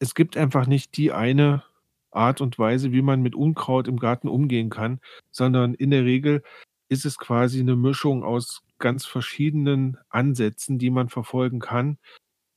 es 0.00 0.14
gibt 0.14 0.36
einfach 0.36 0.66
nicht 0.66 0.96
die 0.98 1.12
eine 1.12 1.64
Art 2.12 2.40
und 2.42 2.58
Weise, 2.58 2.92
wie 2.92 3.02
man 3.02 3.22
mit 3.22 3.34
Unkraut 3.36 3.88
im 3.88 3.98
Garten 3.98 4.28
umgehen 4.28 4.70
kann, 4.70 5.00
sondern 5.32 5.74
in 5.74 5.90
der 5.90 6.04
Regel 6.04 6.42
ist 6.88 7.06
es 7.06 7.18
quasi 7.18 7.60
eine 7.60 7.76
Mischung 7.76 8.24
aus 8.24 8.62
ganz 8.78 9.06
verschiedenen 9.06 9.98
Ansätzen, 10.10 10.78
die 10.78 10.90
man 10.90 11.08
verfolgen 11.10 11.60
kann. 11.60 11.98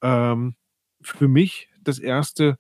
Ähm, 0.04 0.56
für 1.02 1.28
mich 1.30 1.70
das 1.82 2.00
erste 2.00 2.58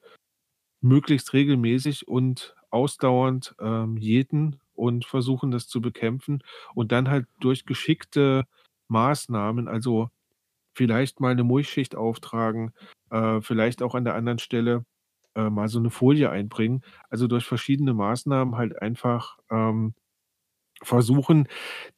möglichst 0.81 1.33
regelmäßig 1.33 2.07
und 2.07 2.55
ausdauernd 2.71 3.55
ähm, 3.59 3.97
jäten 3.97 4.59
und 4.73 5.05
versuchen, 5.05 5.51
das 5.51 5.67
zu 5.67 5.81
bekämpfen 5.81 6.43
und 6.75 6.91
dann 6.91 7.09
halt 7.09 7.27
durch 7.39 7.65
geschickte 7.65 8.45
Maßnahmen, 8.89 9.67
also 9.67 10.09
vielleicht 10.75 11.19
mal 11.19 11.31
eine 11.31 11.43
Mulchschicht 11.43 11.95
auftragen, 11.95 12.73
äh, 13.11 13.41
vielleicht 13.41 13.81
auch 13.83 13.95
an 13.95 14.05
der 14.05 14.15
anderen 14.15 14.39
Stelle 14.39 14.85
äh, 15.35 15.49
mal 15.49 15.67
so 15.69 15.79
eine 15.79 15.89
Folie 15.91 16.29
einbringen. 16.31 16.83
Also 17.09 17.27
durch 17.27 17.45
verschiedene 17.45 17.93
Maßnahmen 17.93 18.55
halt 18.57 18.81
einfach 18.81 19.37
ähm, 19.51 19.93
versuchen, 20.83 21.47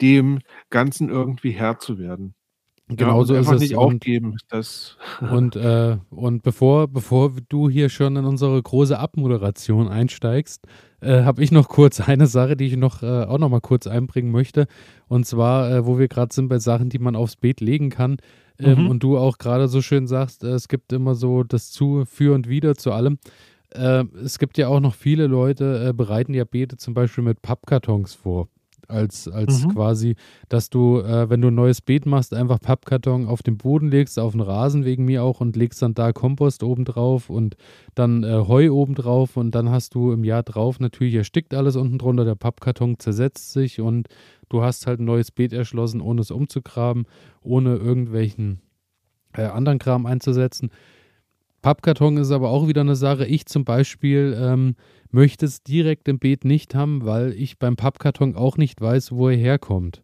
dem 0.01 0.39
Ganzen 0.69 1.09
irgendwie 1.09 1.51
Herr 1.51 1.80
zu 1.80 1.99
werden. 1.99 2.36
Genau 2.96 3.24
so 3.24 3.36
ist 3.36 3.52
es. 3.52 3.62
nicht 3.62 3.76
aufgeben. 3.76 4.36
Das 4.50 4.98
und, 5.22 5.56
äh, 5.56 5.98
und 6.10 6.44
bevor, 6.44 6.88
bevor 6.88 7.34
du 7.50 7.70
hier 7.70 7.89
schon 7.89 8.16
in 8.16 8.26
unsere 8.26 8.62
große 8.62 8.98
Abmoderation 8.98 9.88
einsteigst, 9.88 10.66
äh, 11.02 11.24
habe 11.24 11.44
ich 11.44 11.52
noch 11.52 11.68
kurz 11.68 12.00
eine 12.08 12.28
Sache, 12.28 12.56
die 12.56 12.66
ich 12.66 12.78
noch 12.78 13.04
äh, 13.04 13.24
auch 13.24 13.38
noch 13.38 13.50
mal 13.50 13.62
kurz 13.62 13.88
einbringen 13.88 14.32
möchte. 14.32 14.68
Und 15.08 15.26
zwar, 15.26 15.72
äh, 15.72 15.86
wo 15.86 16.00
wir 16.00 16.08
gerade 16.08 16.34
sind 16.34 16.48
bei 16.48 16.60
Sachen, 16.60 16.89
die 16.89 17.00
man 17.00 17.16
aufs 17.16 17.36
Beet 17.36 17.62
legen 17.62 17.89
kann. 17.89 18.18
Ähm, 18.60 18.84
mhm. 18.84 18.89
Und 18.89 19.04
du 19.04 19.18
auch 19.18 19.38
gerade 19.38 19.68
so 19.68 19.82
schön 19.82 20.08
sagst, 20.08 20.44
äh, 20.44 20.50
es 20.50 20.68
gibt 20.68 20.94
immer 20.94 21.16
so 21.16 21.44
das 21.44 21.72
Zu, 21.72 22.04
Für 22.06 22.36
und 22.36 22.48
Wider 22.48 22.76
zu 22.76 22.92
allem. 22.92 23.18
Äh, 23.72 24.04
es 24.24 24.38
gibt 24.38 24.58
ja 24.58 24.68
auch 24.68 24.80
noch 24.80 24.96
viele 24.96 25.28
Leute, 25.28 25.94
bereiten 25.94 26.34
ja 26.34 26.44
Beete 26.44 26.78
zum 26.78 26.94
Beispiel 26.94 27.24
mit 27.24 27.42
Pappkartons 27.42 28.14
vor 28.14 28.48
als, 28.92 29.28
als 29.28 29.64
mhm. 29.64 29.70
quasi, 29.70 30.16
dass 30.50 30.70
du, 30.70 31.00
äh, 31.00 31.30
wenn 31.30 31.42
du 31.42 31.48
ein 31.48 31.56
neues 31.56 31.82
Beet 31.82 32.06
machst, 32.06 32.34
einfach 32.34 32.60
Pappkarton 32.60 33.28
auf 33.28 33.42
den 33.42 33.58
Boden 33.58 33.89
legst, 33.89 34.20
auf 34.20 34.34
den 34.34 34.42
Rasen 34.42 34.86
wegen 34.86 35.06
mir 35.06 35.24
auch 35.24 35.42
und 35.42 35.56
legst 35.56 35.82
dann 35.82 35.94
da 35.94 36.14
Kompost 36.14 36.64
oben 36.64 36.86
drauf 36.86 37.30
und 37.30 37.56
dann 37.96 38.24
äh, 38.24 38.44
Heu 38.48 38.72
oben 38.72 38.96
drauf 38.96 39.38
und 39.38 39.56
dann 39.56 39.70
hast 39.70 39.96
du 39.96 40.12
im 40.12 40.24
Jahr 40.24 40.44
drauf 40.44 40.80
natürlich 40.80 41.16
erstickt 41.16 41.54
alles 41.54 41.76
unten 41.76 41.98
drunter, 41.98 42.26
der 42.26 42.36
Pappkarton 42.36 43.00
zersetzt 43.00 43.54
sich 43.54 43.82
und 43.82 44.08
du 44.50 44.62
hast 44.62 44.86
halt 44.88 45.00
ein 45.00 45.06
neues 45.06 45.32
Beet 45.32 45.54
erschlossen, 45.54 46.02
ohne 46.02 46.22
es 46.22 46.32
umzugraben, 46.32 47.06
ohne 47.42 47.76
irgendwelchen 47.76 48.62
äh, 49.34 49.44
anderen 49.44 49.80
Kram 49.80 50.06
einzusetzen. 50.06 50.70
Pappkarton 51.62 52.18
ist 52.18 52.32
aber 52.32 52.49
auch 52.49 52.68
wieder 52.68 52.82
eine 52.82 52.95
Sache. 52.95 53.26
Ich 53.26 53.45
zum 53.45 53.66
Beispiel 53.66 54.38
ähm, 54.39 54.76
möchte 55.12 55.45
es 55.45 55.64
direkt 55.64 56.07
im 56.07 56.20
Beet 56.20 56.45
nicht 56.45 56.74
haben, 56.76 57.05
weil 57.05 57.34
ich 57.34 57.59
beim 57.59 57.76
Pappkarton 57.76 58.36
auch 58.36 58.57
nicht 58.57 58.82
weiß, 58.82 59.12
wo 59.12 59.30
er 59.30 59.38
herkommt. 59.38 60.01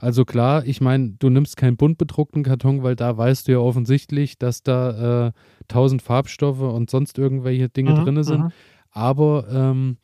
Also 0.00 0.24
klar, 0.24 0.64
ich 0.64 0.80
meine, 0.80 1.14
du 1.18 1.28
nimmst 1.28 1.56
keinen 1.56 1.76
bunt 1.76 1.98
bedruckten 1.98 2.44
Karton, 2.44 2.82
weil 2.82 2.94
da 2.94 3.16
weißt 3.16 3.48
du 3.48 3.52
ja 3.52 3.58
offensichtlich, 3.58 4.38
dass 4.38 4.62
da 4.62 5.28
äh, 5.28 5.32
tausend 5.66 6.02
Farbstoffe 6.02 6.60
und 6.60 6.88
sonst 6.88 7.18
irgendwelche 7.18 7.68
Dinge 7.68 7.92
mhm, 7.92 8.04
drin 8.04 8.22
sind. 8.22 8.40
Mhm. 8.44 8.52
Aber 8.90 9.46
ähm, 9.50 9.96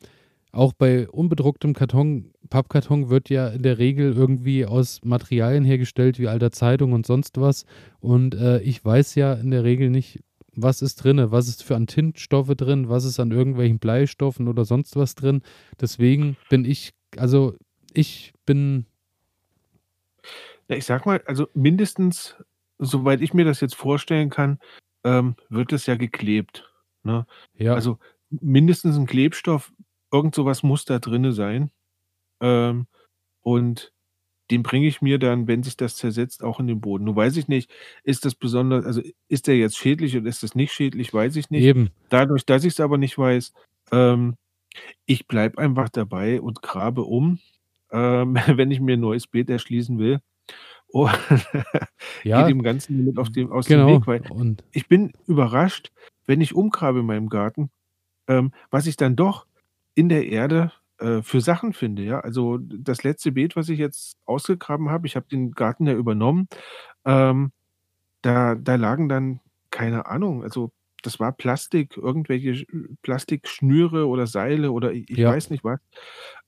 auch 0.51 0.73
bei 0.73 1.09
unbedrucktem 1.09 1.73
Karton, 1.73 2.31
Pappkarton 2.49 3.09
wird 3.09 3.29
ja 3.29 3.47
in 3.49 3.63
der 3.63 3.77
Regel 3.77 4.13
irgendwie 4.13 4.65
aus 4.65 4.99
Materialien 5.03 5.63
hergestellt, 5.63 6.19
wie 6.19 6.27
alter 6.27 6.51
Zeitung 6.51 6.91
und 6.93 7.05
sonst 7.05 7.39
was. 7.39 7.65
Und 7.99 8.35
äh, 8.35 8.59
ich 8.61 8.83
weiß 8.83 9.15
ja 9.15 9.33
in 9.33 9.51
der 9.51 9.63
Regel 9.63 9.89
nicht, 9.89 10.21
was 10.55 10.81
ist 10.81 11.03
drin, 11.03 11.31
was 11.31 11.47
ist 11.47 11.63
für 11.63 11.75
an 11.75 11.87
Tintstoffe 11.87 12.55
drin, 12.55 12.89
was 12.89 13.05
ist 13.05 13.19
an 13.19 13.31
irgendwelchen 13.31 13.79
Bleistoffen 13.79 14.47
oder 14.47 14.65
sonst 14.65 14.95
was 14.95 15.15
drin. 15.15 15.41
Deswegen 15.79 16.37
bin 16.49 16.65
ich, 16.65 16.93
also 17.17 17.55
ich 17.93 18.33
bin. 18.45 18.85
Ja, 20.67 20.75
ich 20.75 20.85
sag 20.85 21.05
mal, 21.05 21.21
also 21.25 21.47
mindestens, 21.53 22.35
soweit 22.79 23.21
ich 23.21 23.33
mir 23.33 23.45
das 23.45 23.61
jetzt 23.61 23.75
vorstellen 23.75 24.29
kann, 24.29 24.59
ähm, 25.03 25.35
wird 25.49 25.71
es 25.73 25.85
ja 25.85 25.95
geklebt. 25.95 26.69
Ne? 27.03 27.25
Ja. 27.53 27.75
Also 27.75 27.99
mindestens 28.29 28.97
ein 28.97 29.05
Klebstoff, 29.05 29.71
irgend 30.11 30.35
sowas 30.35 30.63
muss 30.63 30.85
da 30.85 30.99
drin 30.99 31.31
sein. 31.31 31.71
Ähm, 32.41 32.87
und 33.41 33.93
den 34.51 34.63
bringe 34.63 34.87
ich 34.87 35.01
mir 35.01 35.17
dann, 35.17 35.47
wenn 35.47 35.63
sich 35.63 35.77
das 35.77 35.95
zersetzt, 35.95 36.43
auch 36.43 36.59
in 36.59 36.67
den 36.67 36.81
Boden. 36.81 37.05
Nun 37.05 37.15
weiß 37.15 37.37
ich 37.37 37.47
nicht, 37.47 37.71
ist 38.03 38.25
das 38.25 38.35
besonders, 38.35 38.85
also 38.85 39.01
ist 39.27 39.47
der 39.47 39.57
jetzt 39.57 39.77
schädlich 39.77 40.15
oder 40.15 40.27
ist 40.27 40.43
das 40.43 40.55
nicht 40.55 40.71
schädlich, 40.71 41.13
weiß 41.13 41.35
ich 41.35 41.49
nicht. 41.49 41.63
Eben. 41.63 41.89
Dadurch, 42.09 42.45
dass 42.45 42.63
ich 42.63 42.73
es 42.73 42.79
aber 42.79 42.97
nicht 42.97 43.17
weiß, 43.17 43.53
ähm, 43.91 44.35
ich 45.05 45.27
bleibe 45.27 45.57
einfach 45.57 45.89
dabei 45.89 46.41
und 46.41 46.61
grabe 46.61 47.03
um, 47.03 47.39
ähm, 47.91 48.35
wenn 48.47 48.71
ich 48.71 48.79
mir 48.79 48.93
ein 48.93 49.01
neues 49.01 49.27
Beet 49.27 49.49
erschließen 49.49 49.97
will. 49.97 50.19
Und 50.87 51.11
ja, 52.23 52.41
gehe 52.41 52.53
dem 52.53 52.61
Ganzen 52.61 53.05
mit 53.05 53.17
auf 53.17 53.31
dem, 53.31 53.51
aus 53.51 53.65
genau. 53.65 53.87
dem 53.87 53.95
Weg. 53.97 54.07
Weil 54.07 54.31
und 54.31 54.63
ich 54.71 54.87
bin 54.87 55.13
überrascht, 55.27 55.91
wenn 56.25 56.41
ich 56.41 56.53
umgrabe 56.53 56.99
in 56.99 57.05
meinem 57.05 57.29
Garten, 57.29 57.69
ähm, 58.27 58.51
was 58.69 58.87
ich 58.87 58.95
dann 58.95 59.15
doch 59.15 59.47
in 59.95 60.09
der 60.09 60.27
Erde 60.27 60.71
äh, 61.05 61.23
für 61.23 61.41
Sachen 61.41 61.73
finde, 61.73 62.03
ja. 62.03 62.19
Also, 62.21 62.57
das 62.59 63.03
letzte 63.03 63.31
Beet, 63.33 63.55
was 63.55 63.69
ich 63.69 63.79
jetzt 63.79 64.17
ausgegraben 64.25 64.89
habe 64.91 65.07
ich 65.07 65.15
habe 65.15 65.27
den 65.29 65.51
Garten 65.51 65.87
ja 65.87 65.93
übernommen, 65.93 66.47
ähm, 67.05 67.51
da 68.23 68.55
da 68.55 68.75
lagen 68.75 69.09
dann 69.09 69.41
keine 69.71 70.07
Ahnung, 70.07 70.43
also, 70.43 70.71
das 71.03 71.19
war 71.19 71.31
Plastik, 71.33 71.97
irgendwelche 71.97 72.65
Plastikschnüre 73.03 74.07
oder 74.07 74.27
Seile 74.27 74.71
oder 74.71 74.93
ich 74.93 75.09
Ja. 75.17 75.31
weiß 75.31 75.49
nicht 75.51 75.63
was. 75.63 75.79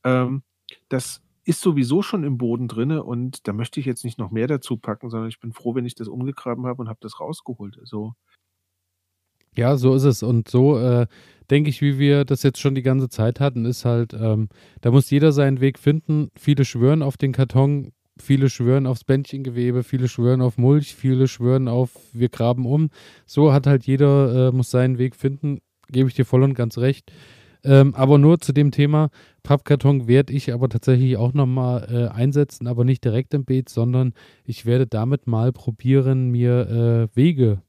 Ähm, 0.06 0.44
das 0.90 1.22
ist 1.46 1.62
sowieso 1.62 2.02
schon 2.04 2.24
im 2.26 2.38
Boden 2.38 2.68
drinne 2.68 3.04
und 3.04 3.48
da 3.48 3.54
möchte 3.54 3.80
ich 3.80 3.86
jetzt 3.88 4.04
nicht 4.06 4.20
noch 4.20 4.32
mehr 4.32 4.48
dazu 4.48 4.78
packen, 4.78 5.10
sondern 5.12 5.30
ich 5.30 5.40
bin 5.40 5.54
froh, 5.54 5.76
wenn 5.76 5.86
ich 5.86 5.96
das 5.96 6.08
umgegraben 6.10 6.66
habe 6.68 6.82
und 6.82 6.90
habe 6.90 7.00
das 7.02 7.20
rausgeholt. 7.22 7.78
Also 7.80 8.14
ja, 9.58 9.78
so 9.78 9.96
ist 9.96 10.04
es. 10.04 10.24
Und 10.24 10.50
so 10.50 10.80
äh, 10.80 11.08
denke 11.50 11.70
ich, 11.70 11.82
wie 11.82 12.00
wir 12.00 12.26
das 12.26 12.44
jetzt 12.44 12.60
schon 12.60 12.76
die 12.76 12.84
ganze 12.84 13.10
Zeit 13.10 13.40
hatten, 13.40 13.66
ist 13.66 13.86
halt, 13.86 14.14
ähm, 14.14 14.50
da 14.82 14.92
muss 14.92 15.10
jeder 15.10 15.32
seinen 15.32 15.62
Weg 15.62 15.80
finden. 15.80 16.30
Viele 16.38 16.66
schwören 16.66 17.02
auf 17.02 17.18
den 17.18 17.32
Karton, 17.32 17.92
viele 18.20 18.50
schwören 18.50 18.88
aufs 18.88 19.04
Bändchengewebe, 19.04 19.84
viele 19.84 20.08
schwören 20.08 20.42
auf 20.42 20.58
Mulch, 20.58 20.96
viele 20.96 21.28
schwören 21.28 21.68
auf 21.68 21.92
wir 22.14 22.30
graben 22.30 22.66
um. 22.66 22.90
So 23.26 23.54
hat 23.54 23.68
halt 23.68 23.86
jeder, 23.86 24.50
äh, 24.50 24.52
muss 24.52 24.72
seinen 24.72 24.98
Weg 24.98 25.16
finden, 25.16 25.60
gebe 25.90 26.10
ich 26.10 26.16
dir 26.16 26.26
voll 26.26 26.44
und 26.44 26.54
ganz 26.54 26.78
recht. 26.78 27.12
Ähm, 27.64 27.96
aber 27.96 28.18
nur 28.18 28.40
zu 28.40 28.54
dem 28.54 28.72
Thema 28.72 29.10
Pappkarton 29.44 30.08
werde 30.08 30.32
ich 30.34 30.54
aber 30.54 30.70
tatsächlich 30.70 31.18
auch 31.18 31.34
nochmal 31.34 31.88
äh, 31.90 32.16
einsetzen, 32.16 32.68
aber 32.68 32.86
nicht 32.86 33.04
direkt 33.04 33.34
im 33.34 33.46
Beet, 33.46 33.70
sondern 33.70 34.14
ich 34.46 34.66
werde 34.66 34.88
damit 34.88 35.28
mal 35.28 35.52
probieren, 35.52 36.30
mir 36.30 37.10
äh, 37.14 37.16
Wege 37.16 37.62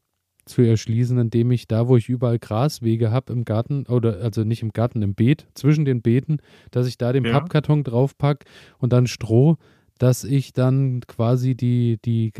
zu 0.49 0.61
erschließen, 0.61 1.17
indem 1.17 1.51
ich 1.51 1.67
da, 1.67 1.87
wo 1.87 1.95
ich 1.95 2.09
überall 2.09 2.39
Graswege 2.39 3.11
habe 3.11 3.31
im 3.31 3.45
Garten, 3.45 3.85
oder 3.87 4.19
also 4.21 4.43
nicht 4.43 4.61
im 4.61 4.73
Garten, 4.73 5.01
im 5.01 5.13
Beet, 5.13 5.47
zwischen 5.53 5.85
den 5.85 6.01
Beeten, 6.01 6.37
dass 6.71 6.87
ich 6.87 6.97
da 6.97 7.13
den 7.13 7.25
ja. 7.25 7.31
Pappkarton 7.31 7.83
draufpacke 7.83 8.45
und 8.79 8.91
dann 8.91 9.07
Stroh, 9.07 9.57
dass 9.97 10.23
ich 10.23 10.53
dann 10.53 11.01
quasi 11.07 11.55
die, 11.55 11.99
die, 12.03 12.33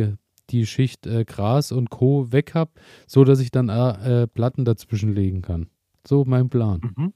die 0.49 0.66
Schicht 0.66 1.07
äh, 1.07 1.24
Gras 1.26 1.72
und 1.72 1.89
Co. 1.89 2.32
weg 2.32 2.55
habe, 2.55 2.72
so 3.07 3.24
dass 3.24 3.39
ich 3.39 3.51
dann 3.51 3.70
äh, 3.70 4.28
Platten 4.28 4.66
dazwischen 4.66 5.14
legen 5.14 5.41
kann. 5.41 5.68
So 6.07 6.24
mein 6.26 6.49
Plan. 6.49 6.82
Mhm. 6.95 7.14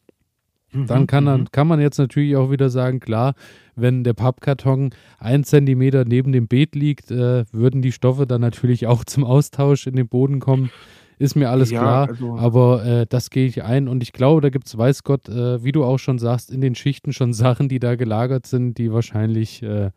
Dann 0.74 1.02
mhm, 1.02 1.08
kann, 1.08 1.26
dann 1.26 1.42
mhm. 1.42 1.52
kann 1.52 1.68
man 1.68 1.80
jetzt 1.80 1.98
natürlich 1.98 2.36
auch 2.36 2.52
wieder 2.52 2.70
sagen, 2.70 3.00
klar, 3.00 3.36
wenn 3.76 4.04
der 4.04 4.14
Pappkarton 4.14 4.92
ein 5.20 5.44
Zentimeter 5.44 6.06
neben 6.06 6.32
dem 6.32 6.48
Beet 6.48 6.76
liegt, 6.76 7.12
äh, 7.12 7.46
würden 7.52 7.82
die 7.82 7.92
Stoffe 7.92 8.26
dann 8.28 8.42
natürlich 8.42 8.88
auch 8.88 9.04
zum 9.04 9.24
Austausch 9.24 9.88
in 9.88 9.96
den 9.96 10.08
Boden 10.08 10.40
kommen. 10.40 10.72
Ist 11.20 11.36
mir 11.36 11.52
alles 11.52 11.70
ja, 11.70 11.80
klar, 11.80 12.10
also, 12.10 12.38
aber 12.38 12.86
äh, 12.86 13.06
das 13.08 13.30
gehe 13.30 13.46
ich 13.46 13.64
ein 13.64 13.88
und 13.88 14.02
ich 14.02 14.14
glaube, 14.14 14.42
da 14.42 14.50
gibt 14.50 14.68
es, 14.68 14.78
weiß 14.78 15.04
Gott, 15.04 15.30
äh, 15.30 15.64
wie 15.64 15.72
du 15.72 15.84
auch 15.84 16.00
schon 16.00 16.18
sagst, 16.18 16.52
in 16.52 16.60
den 16.60 16.76
Schichten 16.76 17.14
schon 17.14 17.34
Sachen, 17.34 17.70
die 17.70 17.80
da 17.80 17.96
gelagert 17.96 18.48
sind, 18.48 18.78
die 18.78 18.92
wahrscheinlich 18.92 19.62
äh, 19.62 19.92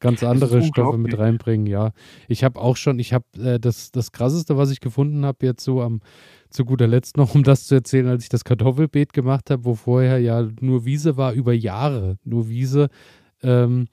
ganz 0.00 0.22
andere 0.22 0.62
Stoffe 0.62 0.98
mit 0.98 1.18
reinbringen. 1.18 1.66
Ja, 1.66 1.92
ich 2.28 2.44
habe 2.44 2.60
auch 2.60 2.76
schon, 2.76 2.98
ich 2.98 3.12
habe 3.12 3.24
äh, 3.38 3.58
das, 3.58 3.90
das 3.90 4.12
krasseste, 4.12 4.56
was 4.56 4.70
ich 4.70 4.80
gefunden 4.80 5.24
habe, 5.24 5.46
jetzt 5.46 5.64
so 5.64 5.82
am 5.82 6.00
zu 6.50 6.64
guter 6.64 6.86
Letzt 6.86 7.16
noch, 7.16 7.34
um 7.34 7.42
das 7.42 7.66
zu 7.66 7.74
erzählen, 7.74 8.06
als 8.06 8.22
ich 8.22 8.28
das 8.28 8.44
Kartoffelbeet 8.44 9.12
gemacht 9.12 9.50
habe, 9.50 9.64
wo 9.64 9.74
vorher 9.74 10.18
ja 10.18 10.48
nur 10.60 10.84
Wiese 10.84 11.16
war, 11.16 11.32
über 11.32 11.52
Jahre 11.52 12.18
nur 12.24 12.48
Wiese 12.48 12.88
ähm, 13.42 13.88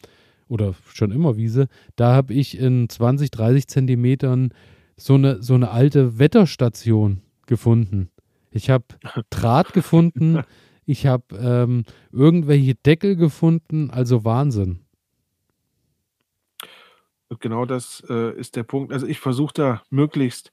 oder 0.47 0.75
schon 0.93 1.11
immer 1.11 1.37
Wiese, 1.37 1.67
da 1.95 2.13
habe 2.13 2.33
ich 2.33 2.57
in 2.57 2.87
20, 2.87 3.31
30 3.31 3.67
Zentimetern 3.67 4.49
so 4.97 5.15
eine, 5.15 5.41
so 5.41 5.55
eine 5.55 5.71
alte 5.71 6.19
Wetterstation 6.19 7.21
gefunden. 7.47 8.09
Ich 8.51 8.69
habe 8.69 8.85
Draht 9.29 9.73
gefunden, 9.73 10.41
ich 10.85 11.07
habe 11.07 11.23
ähm, 11.37 11.83
irgendwelche 12.11 12.75
Deckel 12.75 13.15
gefunden, 13.15 13.89
also 13.89 14.23
Wahnsinn. 14.23 14.84
Genau 17.39 17.65
das 17.65 18.03
äh, 18.09 18.38
ist 18.39 18.55
der 18.55 18.63
Punkt. 18.63 18.91
Also 18.93 19.07
ich 19.07 19.19
versuche 19.19 19.53
da 19.53 19.84
möglichst 19.89 20.51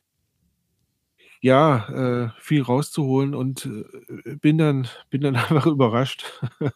ja, 1.40 1.88
äh, 2.26 2.30
viel 2.40 2.62
rauszuholen 2.62 3.34
und, 3.34 3.66
äh, 3.66 4.36
bin 4.36 4.58
dann 4.58 4.86
bin 5.10 5.22
dann 5.22 5.36
einfach 5.36 5.66
überrascht, 5.66 6.24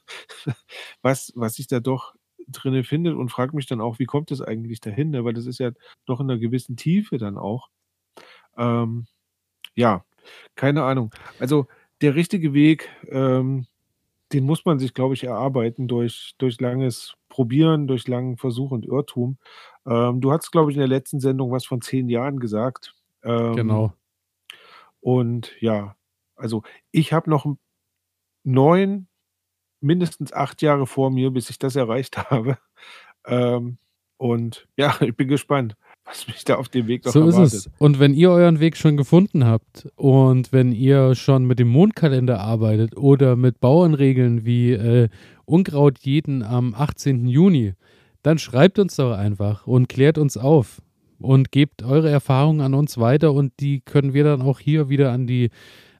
was 1.02 1.32
was 1.36 1.54
sich 1.54 1.66
da 1.68 1.80
doch 1.80 2.14
drinne 2.48 2.84
findet 2.84 3.14
und 3.16 3.30
frage 3.30 3.54
mich 3.56 3.66
dann 3.66 3.80
auch: 3.80 3.98
„Wie 3.98 4.04
kommt 4.06 4.30
es 4.30 4.40
eigentlich 4.42 4.80
dahin“, 4.80 5.10
ne? 5.10 5.24
Weil 5.24 5.34
das 5.34 5.46
ist 5.46 5.58
ja 5.58 5.70
doch 6.06 6.20
in 6.20 6.30
einer 6.30 6.38
gewissen 6.40 6.76
Tiefe 6.76 7.18
dann 7.18 7.38
auch. 7.38 7.68
Ähm, 8.58 9.06
ja, 9.76 10.04
keine 10.56 10.84
Ahnung. 10.84 11.12
Also, 11.40 11.68
der 12.02 12.14
richtige 12.16 12.54
Weg, 12.54 12.90
ähm, 13.10 13.66
den 14.32 14.44
muss 14.44 14.64
man 14.66 14.78
sich, 14.80 14.94
glaube 14.94 15.14
ich, 15.14 15.24
erarbeiten 15.24 15.88
durch 15.88 16.34
durch 16.38 16.60
langes 16.60 17.14
Probieren, 17.36 17.86
durch 17.86 18.08
langen 18.08 18.38
Versuch 18.38 18.70
und 18.70 18.86
Irrtum. 18.86 19.36
Ähm, 19.86 20.22
du 20.22 20.32
hattest, 20.32 20.52
glaube 20.52 20.70
ich, 20.70 20.76
in 20.78 20.80
der 20.80 20.88
letzten 20.88 21.20
Sendung 21.20 21.52
was 21.52 21.66
von 21.66 21.82
zehn 21.82 22.08
Jahren 22.08 22.40
gesagt. 22.40 22.94
Ähm 23.22 23.54
Genau. 23.54 23.92
Und 25.00 25.52
ja, 25.60 25.96
also 26.34 26.62
ich 26.92 27.12
habe 27.12 27.28
noch 27.28 27.44
neun, 28.42 29.06
mindestens 29.82 30.32
acht 30.32 30.62
Jahre 30.62 30.86
vor 30.86 31.10
mir, 31.10 31.30
bis 31.30 31.50
ich 31.50 31.58
das 31.58 31.76
erreicht 31.76 32.16
habe. 32.30 32.56
Ähm, 33.26 33.76
und 34.16 34.66
ja, 34.78 34.96
ich 35.02 35.14
bin 35.14 35.28
gespannt, 35.28 35.76
was 36.06 36.26
mich 36.28 36.44
da 36.44 36.54
auf 36.54 36.68
dem 36.68 36.86
Weg 36.86 37.04
noch 37.04 37.12
so 37.12 37.20
erwartet. 37.20 37.44
ist 37.44 37.66
es. 37.66 37.70
Und 37.78 37.98
wenn 37.98 38.14
ihr 38.14 38.30
euren 38.30 38.60
Weg 38.60 38.76
schon 38.76 38.96
gefunden 38.96 39.44
habt 39.44 39.88
und 39.96 40.52
wenn 40.52 40.72
ihr 40.72 41.14
schon 41.14 41.44
mit 41.44 41.58
dem 41.58 41.68
Mondkalender 41.68 42.40
arbeitet 42.40 42.96
oder 42.96 43.36
mit 43.36 43.60
Bauernregeln 43.60 44.44
wie 44.44 44.72
äh, 44.72 45.08
Unkraut 45.44 45.98
jeden 46.00 46.42
am 46.42 46.74
18. 46.74 47.26
Juni, 47.26 47.74
dann 48.22 48.38
schreibt 48.38 48.78
uns 48.78 48.96
doch 48.96 49.12
einfach 49.12 49.66
und 49.66 49.88
klärt 49.88 50.18
uns 50.18 50.36
auf. 50.36 50.80
und 51.18 51.50
gebt 51.50 51.82
eure 51.82 52.10
Erfahrungen 52.10 52.60
an 52.60 52.74
uns 52.74 52.98
weiter 52.98 53.32
und 53.32 53.54
die 53.60 53.80
können 53.80 54.12
wir 54.12 54.24
dann 54.24 54.42
auch 54.42 54.60
hier 54.60 54.90
wieder 54.90 55.12
an 55.12 55.26
die 55.26 55.48